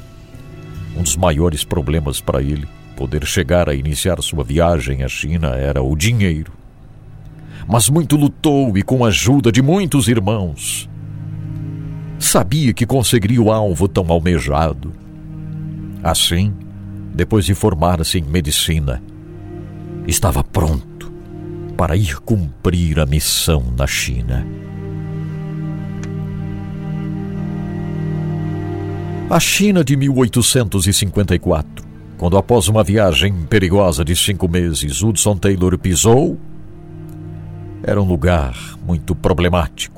[0.97, 2.66] Um dos maiores problemas para ele,
[2.97, 6.52] poder chegar a iniciar sua viagem à China, era o dinheiro.
[7.68, 10.89] Mas muito lutou e, com a ajuda de muitos irmãos,
[12.18, 14.93] sabia que conseguiria o alvo tão almejado.
[16.02, 16.55] Assim,
[17.12, 19.02] depois de formar-se em medicina,
[20.06, 21.12] estava pronto
[21.77, 24.47] para ir cumprir a missão na China.
[29.28, 31.85] A China de 1854,
[32.16, 36.39] quando após uma viagem perigosa de cinco meses Hudson Taylor pisou,
[37.82, 39.97] era um lugar muito problemático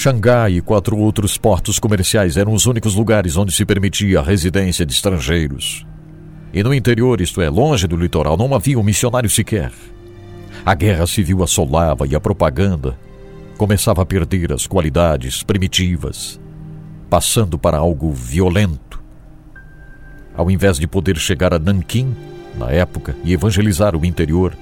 [0.00, 4.86] Xangai e quatro outros portos comerciais eram os únicos lugares onde se permitia a residência
[4.86, 5.84] de estrangeiros.
[6.52, 9.72] E no interior, isto é, longe do litoral, não havia um missionário sequer.
[10.64, 12.96] A guerra civil assolava e a propaganda
[13.56, 16.38] começava a perder as qualidades primitivas,
[17.08, 19.02] passando para algo violento.
[20.36, 22.14] Ao invés de poder chegar a Nanquim,
[22.56, 24.56] na época, e evangelizar o interior,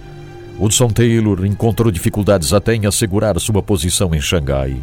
[0.58, 4.76] Hudson Taylor encontrou dificuldades até em assegurar sua posição em Xangai.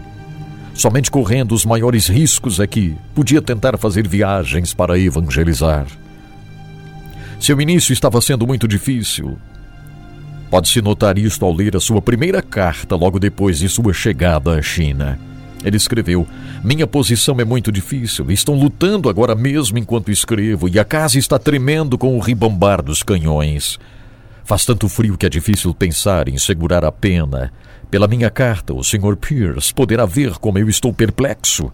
[0.73, 5.85] Somente correndo os maiores riscos é que podia tentar fazer viagens para evangelizar.
[7.39, 9.37] Seu início estava sendo muito difícil.
[10.49, 14.61] Pode-se notar isto ao ler a sua primeira carta logo depois de sua chegada à
[14.61, 15.19] China.
[15.63, 16.27] Ele escreveu:
[16.63, 18.29] Minha posição é muito difícil.
[18.31, 23.03] Estão lutando agora mesmo enquanto escrevo e a casa está tremendo com o ribambar dos
[23.03, 23.79] canhões.
[24.43, 27.51] Faz tanto frio que é difícil pensar em segurar a pena
[27.93, 29.15] pela minha carta, o Sr.
[29.15, 31.71] Pierce poderá ver como eu estou perplexo.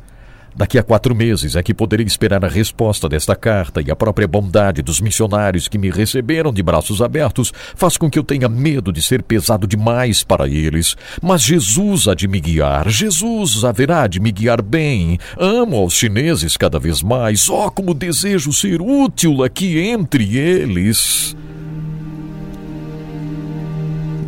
[0.60, 4.28] Daqui a quatro meses é que poderei esperar a resposta desta carta e a própria
[4.28, 8.92] bondade dos missionários que me receberam de braços abertos faz com que eu tenha medo
[8.92, 10.98] de ser pesado demais para eles.
[11.22, 15.18] Mas Jesus há de me guiar, Jesus haverá de me guiar bem.
[15.38, 17.48] Amo aos chineses cada vez mais.
[17.48, 21.38] Oh, como desejo ser útil aqui entre eles.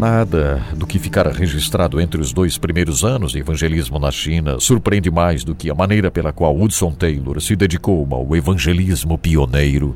[0.02, 5.12] Nada do que ficara registrado entre os dois primeiros anos de evangelismo na China surpreende
[5.12, 9.94] mais do que a maneira pela qual Hudson Taylor se dedicou ao evangelismo pioneiro.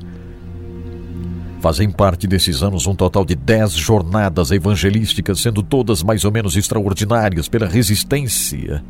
[1.60, 6.56] Fazem parte desses anos um total de dez jornadas evangelísticas, sendo todas mais ou menos
[6.56, 8.84] extraordinárias pela resistência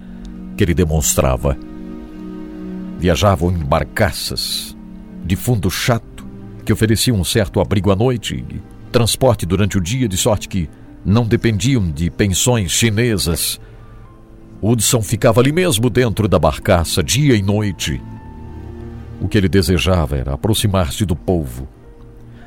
[0.57, 1.57] que ele demonstrava.
[2.99, 4.75] Viajavam em barcaças
[5.25, 6.27] de fundo chato
[6.65, 8.61] que ofereciam um certo abrigo à noite e
[8.91, 10.69] transporte durante o dia, de sorte que
[11.05, 13.59] não dependiam de pensões chinesas.
[14.61, 18.01] Hudson ficava ali mesmo dentro da barcaça, dia e noite.
[19.21, 21.67] O que ele desejava era aproximar-se do povo.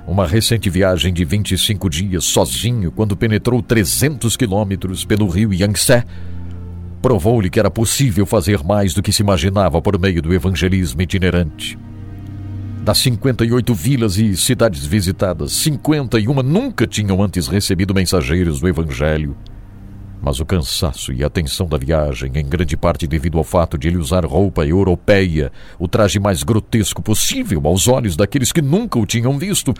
[0.07, 6.03] Uma recente viagem de 25 dias sozinho, quando penetrou 300 quilômetros pelo rio Yangtze,
[7.01, 11.79] provou-lhe que era possível fazer mais do que se imaginava por meio do evangelismo itinerante.
[12.83, 19.37] Das 58 vilas e cidades visitadas, 51 nunca tinham antes recebido mensageiros do Evangelho.
[20.23, 23.89] Mas o cansaço e a tensão da viagem, em grande parte devido ao fato de
[23.89, 29.07] ele usar roupa europeia, o traje mais grotesco possível aos olhos daqueles que nunca o
[29.07, 29.75] tinham visto,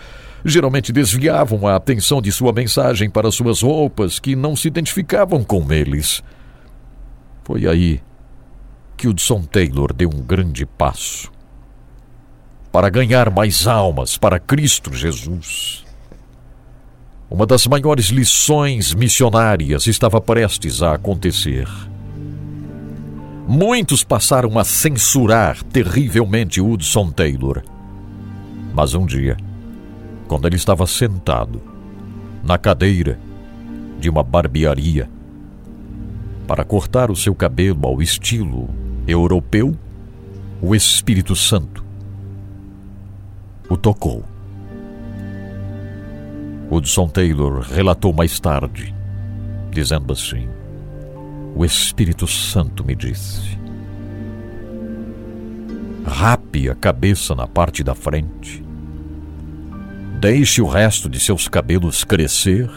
[0.45, 5.71] geralmente desviavam a atenção de sua mensagem para suas roupas que não se identificavam com
[5.73, 6.23] eles.
[7.43, 8.01] Foi aí
[8.95, 11.38] que Hudson Taylor deu um grande passo
[12.71, 15.83] para ganhar mais almas para Cristo Jesus.
[17.29, 21.67] Uma das maiores lições missionárias estava prestes a acontecer.
[23.47, 27.63] Muitos passaram a censurar terrivelmente Hudson Taylor.
[28.73, 29.37] Mas um dia,
[30.27, 31.61] quando ele estava sentado
[32.43, 33.19] na cadeira
[33.99, 35.09] de uma barbearia
[36.47, 38.69] para cortar o seu cabelo ao estilo
[39.07, 39.75] europeu,
[40.61, 41.88] o Espírito Santo
[43.69, 44.25] o tocou.
[46.71, 48.93] Hudson Taylor relatou mais tarde,
[49.71, 50.49] dizendo assim:
[51.55, 53.57] O Espírito Santo me disse:
[56.05, 58.63] rape a cabeça na parte da frente,
[60.19, 62.69] deixe o resto de seus cabelos crescer,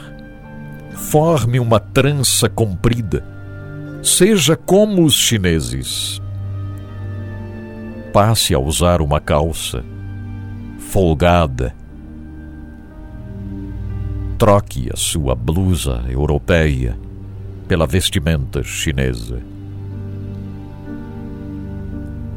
[0.94, 3.24] forme uma trança comprida,
[4.02, 6.20] seja como os chineses.
[8.12, 9.82] Passe a usar uma calça
[10.92, 11.74] folgada.
[14.36, 16.98] Troque a sua blusa europeia
[17.66, 19.40] pela vestimenta chinesa.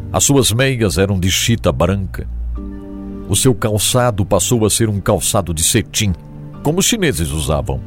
[0.10, 2.26] As suas meias eram de chita branca.
[3.28, 6.14] O seu calçado passou a ser um calçado de cetim,
[6.64, 7.82] como os chineses usavam.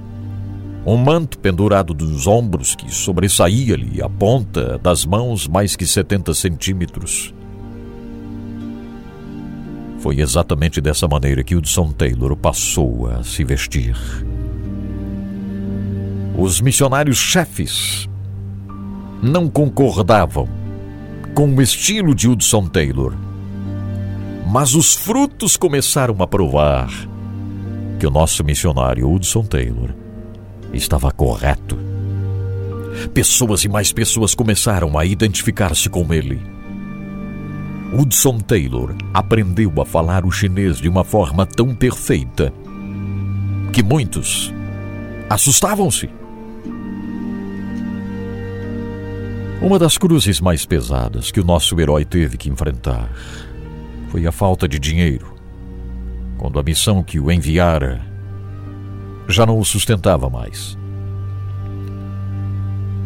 [0.85, 7.33] Um manto pendurado dos ombros que sobressaía-lhe a ponta das mãos mais que 70 centímetros.
[9.99, 13.97] Foi exatamente dessa maneira que Hudson Taylor passou a se vestir.
[16.37, 18.09] Os missionários chefes
[19.21, 20.49] não concordavam
[21.35, 23.15] com o estilo de Hudson Taylor,
[24.47, 26.89] mas os frutos começaram a provar
[27.99, 29.91] que o nosso missionário Hudson Taylor
[30.73, 31.77] estava correto.
[33.13, 36.58] Pessoas e mais pessoas começaram a identificar-se com ele
[37.93, 42.53] Hudson Taylor aprendeu a falar o chinês de uma forma tão perfeita
[43.73, 44.53] que muitos
[45.31, 46.11] assustavam-se.
[49.63, 53.11] Uma das cruzes mais pesadas que o nosso herói teve que enfrentar
[54.11, 55.35] foi a falta de dinheiro,
[56.37, 58.01] quando a missão que o enviara
[59.27, 60.77] já não o sustentava mais.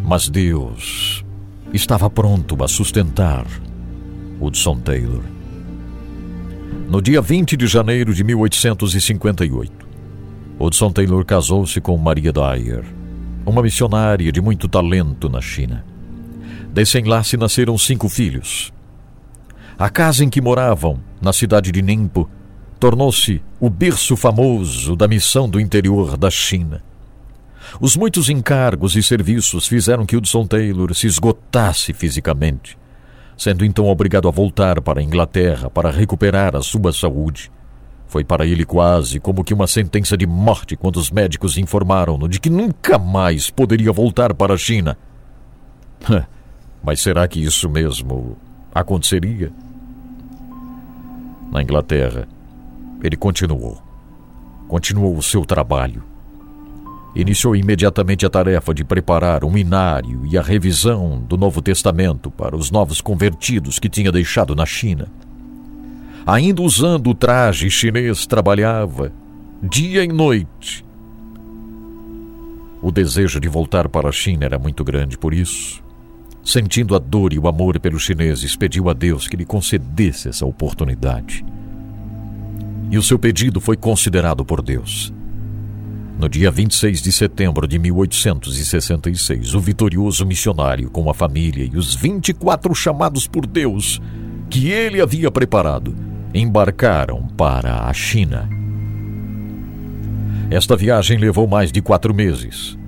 [0.04, 1.24] Mas Deus
[1.72, 3.46] estava pronto a sustentar
[4.42, 5.22] Hudson Taylor.
[6.88, 9.86] No dia 20 de janeiro de 1858,
[10.58, 12.84] Hudson Taylor casou-se com Maria Dyer,
[13.46, 15.84] uma missionária de muito talento na China.
[16.72, 18.72] Desse enlace nasceram cinco filhos.
[19.78, 22.28] A casa em que moravam, na cidade de Ningpo,
[22.80, 26.82] tornou-se o berço famoso da missão do interior da China.
[27.80, 32.81] Os muitos encargos e serviços fizeram que Hudson Taylor se esgotasse fisicamente
[33.36, 37.50] sendo então obrigado a voltar para a Inglaterra para recuperar a sua saúde.
[38.06, 42.38] Foi para ele quase como que uma sentença de morte quando os médicos informaram-no de
[42.38, 44.98] que nunca mais poderia voltar para a China.
[46.82, 48.36] Mas será que isso mesmo
[48.74, 49.50] aconteceria?
[51.50, 52.28] Na Inglaterra,
[53.02, 53.80] ele continuou.
[54.68, 56.11] Continuou o seu trabalho
[57.14, 62.56] iniciou imediatamente a tarefa de preparar um inário e a revisão do Novo Testamento para
[62.56, 65.08] os novos convertidos que tinha deixado na China.
[66.26, 69.12] Ainda usando o traje chinês, trabalhava
[69.62, 70.84] dia e noite.
[72.80, 75.82] O desejo de voltar para a China era muito grande, por isso,
[76.44, 80.46] sentindo a dor e o amor pelos chineses, pediu a Deus que lhe concedesse essa
[80.46, 81.44] oportunidade.
[82.90, 85.12] E o seu pedido foi considerado por Deus.
[86.18, 91.94] No dia 26 de setembro de 1866, o vitorioso missionário, com a família e os
[91.94, 94.00] 24 chamados por Deus,
[94.48, 95.94] que ele havia preparado,
[96.34, 98.48] embarcaram para a China.
[100.50, 102.78] Esta viagem levou mais de quatro meses.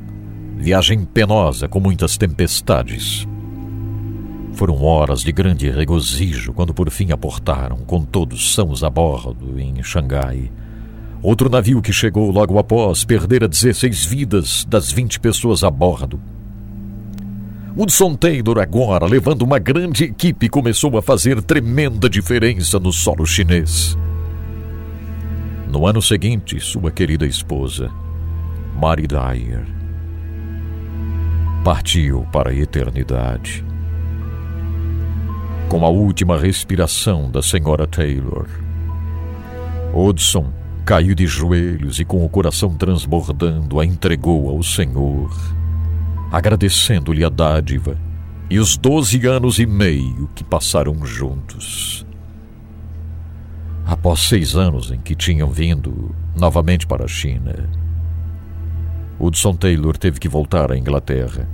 [0.56, 3.26] Viagem penosa, com muitas tempestades.
[4.52, 9.82] Foram horas de grande regozijo quando por fim aportaram, com todos sãos a bordo, em
[9.82, 10.50] Xangai.
[11.24, 16.20] Outro navio que chegou logo após perdera 16 vidas das 20 pessoas a bordo.
[17.74, 23.96] Hudson Taylor, agora, levando uma grande equipe, começou a fazer tremenda diferença no solo chinês.
[25.66, 27.90] No ano seguinte, sua querida esposa,
[28.78, 29.64] Mary Dyer,
[31.64, 33.64] partiu para a eternidade.
[35.70, 38.46] Com a última respiração da senhora Taylor,
[39.94, 45.30] Hudson caiu de joelhos e, com o coração transbordando, a entregou ao Senhor
[46.30, 47.96] agradecendo-lhe a dádiva
[48.50, 52.04] e os doze anos e meio que passaram juntos.
[53.86, 57.70] Após seis anos em que tinham vindo novamente para a China,
[59.18, 61.48] Hudson Taylor teve que voltar à Inglaterra.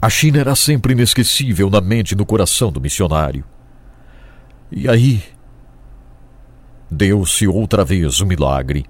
[0.00, 3.44] A China era sempre inesquecível na mente e no coração do missionário.
[4.70, 5.20] E aí,
[6.90, 8.86] deu-se outra vez o milagre.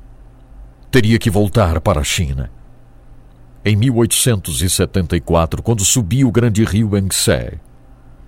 [0.90, 2.50] Teria que voltar para a China.
[3.64, 7.58] Em 1874, quando subiu o grande rio Yangtze,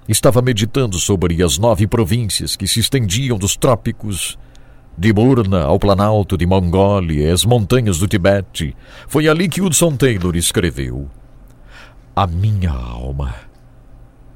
[0.08, 4.36] estava meditando sobre as nove províncias que se estendiam dos trópicos
[4.98, 8.76] de Burna ao planalto de Mongólia e as montanhas do Tibete.
[9.08, 11.08] Foi ali que Hudson Taylor escreveu:
[12.14, 13.34] A minha alma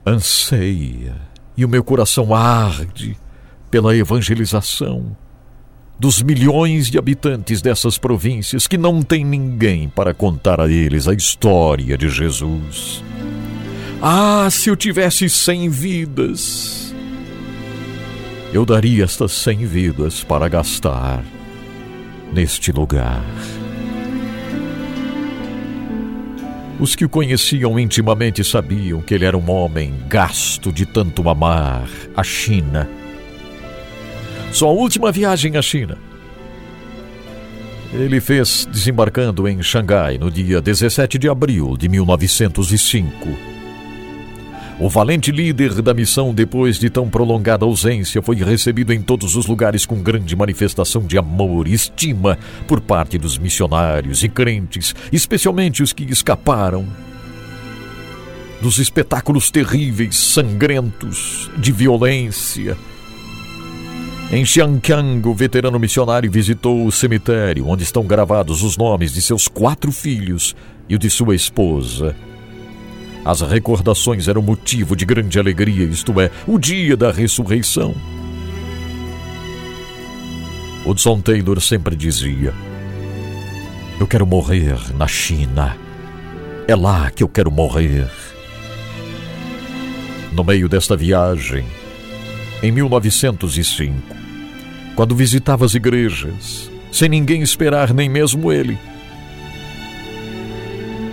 [0.07, 1.17] anseia
[1.57, 3.19] e o meu coração arde
[3.71, 5.17] pela evangelização
[5.99, 11.15] dos milhões de habitantes dessas províncias que não tem ninguém para contar a eles a
[11.15, 13.03] história de Jesus.
[14.03, 16.95] Ah, se eu tivesse cem vidas!
[18.53, 21.25] Eu daria estas cem vidas para gastar
[22.33, 23.25] neste lugar.
[26.79, 31.89] Os que o conheciam intimamente sabiam que ele era um homem gasto de tanto amar
[32.17, 32.89] a China
[34.55, 35.99] sua última viagem à China.
[37.93, 43.29] Ele fez desembarcando em Xangai no dia 17 de abril de 1905.
[44.79, 49.47] O valente líder da missão, depois de tão prolongada ausência, foi recebido em todos os
[49.47, 55.83] lugares com grande manifestação de amor e estima por parte dos missionários e crentes, especialmente
[55.83, 56.87] os que escaparam
[58.63, 62.77] dos espetáculos terríveis, sangrentos, de violência
[64.31, 69.47] em Xiangqiang, o veterano missionário visitou o cemitério onde estão gravados os nomes de seus
[69.47, 70.57] quatro filhos
[70.89, 72.17] e o de sua esposa.
[73.25, 77.95] As recordações eram motivo de grande alegria, isto é, o dia da ressurreição.
[80.85, 82.53] Hudson Taylor sempre dizia:
[83.99, 85.77] Eu quero morrer na China.
[86.69, 88.11] É lá que eu quero morrer.
[90.33, 91.65] No meio desta viagem,
[92.63, 94.14] em 1905,
[94.95, 98.79] quando visitava as igrejas, sem ninguém esperar, nem mesmo ele.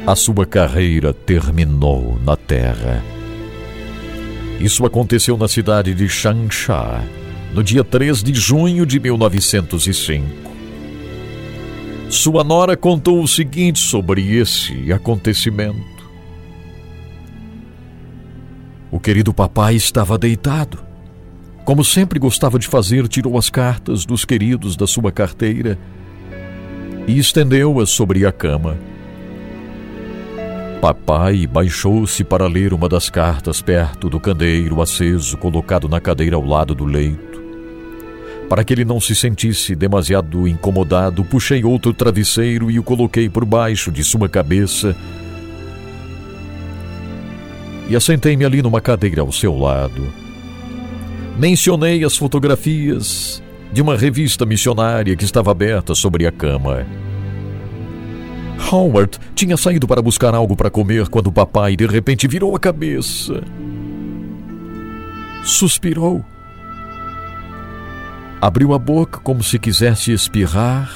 [0.06, 3.04] A sua carreira terminou na Terra.
[4.60, 7.04] Isso aconteceu na cidade de Changsha,
[7.54, 10.52] no dia 3 de junho de 1905.
[12.10, 16.02] Sua nora contou o seguinte sobre esse acontecimento.
[18.92, 20.91] O querido papai estava deitado
[21.64, 25.78] como sempre gostava de fazer, tirou as cartas dos queridos da sua carteira
[27.08, 28.78] e estendeu-as sobre a cama.
[30.82, 36.44] Papai baixou-se para ler uma das cartas perto do candeeiro aceso colocado na cadeira ao
[36.44, 37.40] lado do leito.
[38.50, 43.46] Para que ele não se sentisse demasiado incomodado, puxei outro travesseiro e o coloquei por
[43.46, 44.96] baixo de sua cabeça
[47.88, 50.21] e assentei-me ali numa cadeira ao seu lado.
[51.38, 53.42] Mencionei as fotografias
[53.72, 56.86] de uma revista missionária que estava aberta sobre a cama.
[58.72, 62.60] Howard tinha saído para buscar algo para comer quando o papai de repente virou a
[62.60, 63.42] cabeça.
[65.44, 66.24] Suspirou.
[68.40, 70.92] Abriu a boca como se quisesse espirrar.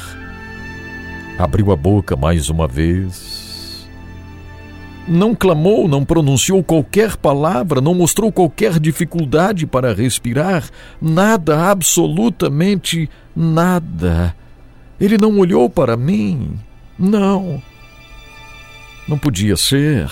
[1.39, 3.34] Abriu a boca mais uma vez
[5.07, 10.67] não clamou, não pronunciou qualquer palavra, não mostrou qualquer dificuldade para respirar,
[11.01, 14.35] nada, absolutamente nada.
[14.99, 16.57] Ele não olhou para mim.
[16.97, 17.61] Não.
[19.07, 20.09] Não podia ser.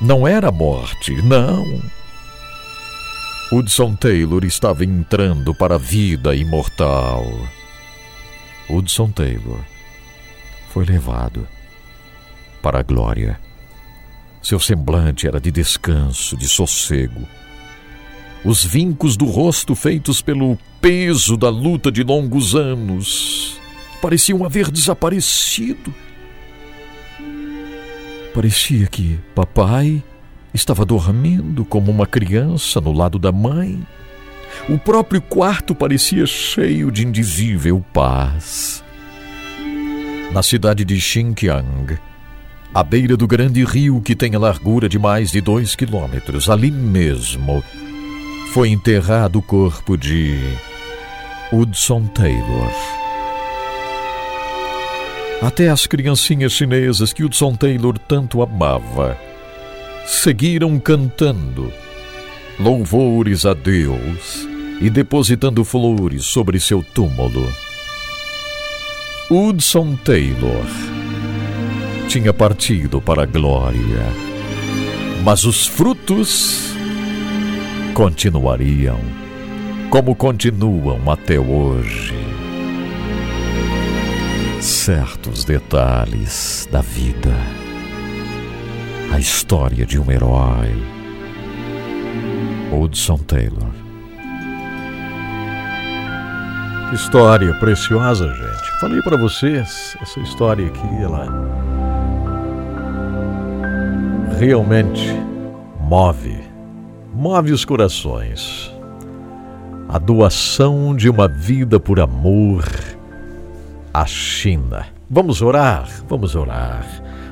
[0.00, 1.64] Não era morte, não.
[3.50, 7.24] Hudson Taylor estava entrando para a vida imortal.
[8.68, 9.60] Hudson Taylor
[10.70, 11.46] foi levado
[12.60, 13.43] para a glória.
[14.44, 17.26] Seu semblante era de descanso, de sossego.
[18.44, 23.58] Os vincos do rosto feitos pelo peso da luta de longos anos
[24.02, 25.94] pareciam haver desaparecido.
[28.34, 30.04] Parecia que papai
[30.52, 33.82] estava dormindo como uma criança no lado da mãe.
[34.68, 38.84] O próprio quarto parecia cheio de indizível paz.
[40.34, 41.98] Na cidade de Xinjiang,
[42.74, 46.72] à beira do grande rio que tem a largura de mais de dois quilômetros, ali
[46.72, 47.62] mesmo,
[48.52, 50.40] foi enterrado o corpo de
[51.52, 52.72] Hudson Taylor.
[55.40, 59.16] Até as criancinhas chinesas que Hudson Taylor tanto amava
[60.04, 61.72] seguiram cantando
[62.58, 64.48] louvores a Deus
[64.80, 67.46] e depositando flores sobre seu túmulo.
[69.30, 70.66] Hudson Taylor
[72.08, 74.06] tinha partido para a glória,
[75.24, 76.74] mas os frutos
[77.94, 78.98] continuariam
[79.90, 82.14] como continuam até hoje.
[84.60, 87.32] Certos detalhes da vida,
[89.12, 90.74] a história de um herói,
[92.72, 93.70] Hudson Taylor.
[96.92, 98.80] História preciosa, gente.
[98.80, 101.63] Falei para vocês, essa história aqui, ela
[104.34, 105.08] realmente
[105.80, 106.38] move,
[107.12, 108.72] move os corações.
[109.88, 112.64] A doação de uma vida por amor
[113.92, 114.86] à China.
[115.08, 116.84] Vamos orar, vamos orar.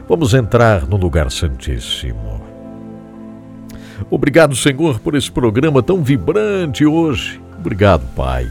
[0.09, 2.41] Vamos entrar no lugar santíssimo.
[4.11, 7.41] Obrigado, Senhor, por esse programa tão vibrante hoje.
[7.59, 8.49] Obrigado, Pai,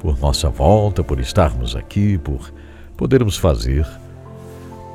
[0.00, 2.52] por nossa volta, por estarmos aqui, por
[2.96, 3.86] podermos fazer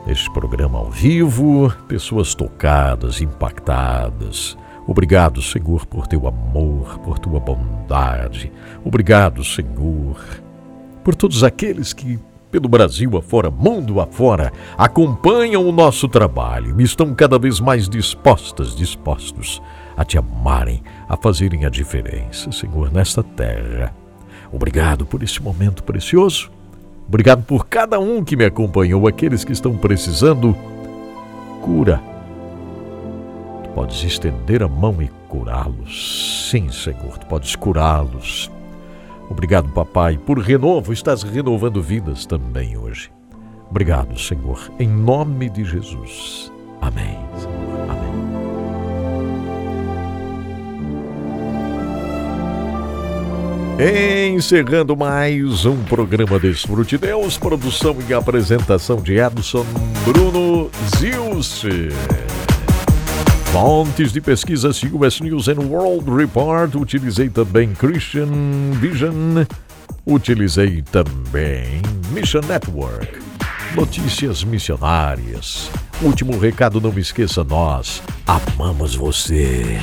[0.08, 4.58] este programa ao vivo, pessoas tocadas, impactadas.
[4.88, 8.52] Obrigado, Senhor, por teu amor, por tua bondade.
[8.84, 10.18] Obrigado, Senhor,
[11.04, 12.20] por todos aqueles que,
[12.52, 18.76] pelo Brasil afora, mundo afora, acompanham o nosso trabalho e estão cada vez mais dispostas,
[18.76, 19.60] dispostos
[19.98, 23.92] a te amarem, a fazerem a diferença, Senhor, nesta terra.
[24.52, 26.52] Obrigado por esse momento precioso.
[27.08, 30.56] Obrigado por cada um que me acompanhou, aqueles que estão precisando
[31.62, 32.02] cura.
[33.64, 36.50] Tu podes estender a mão e curá-los.
[36.50, 38.52] Sim, Senhor, tu podes curá-los.
[39.30, 43.12] Obrigado, papai, por renovo, estás renovando vidas também hoje.
[43.70, 46.52] Obrigado, Senhor, em nome de Jesus.
[46.82, 47.18] Amém.
[47.38, 47.90] Senhor.
[47.90, 48.05] Amém.
[53.78, 59.66] Encerrando mais um programa Desfrute Deus, produção e apresentação de Edson
[60.06, 61.90] Bruno Zilce.
[63.52, 68.30] Fontes de pesquisas US News and World Report, utilizei também Christian
[68.80, 69.44] Vision,
[70.06, 71.82] utilizei também
[72.12, 73.20] Mission Network,
[73.76, 75.70] notícias missionárias.
[76.02, 79.78] Último recado, não me esqueça, nós amamos você.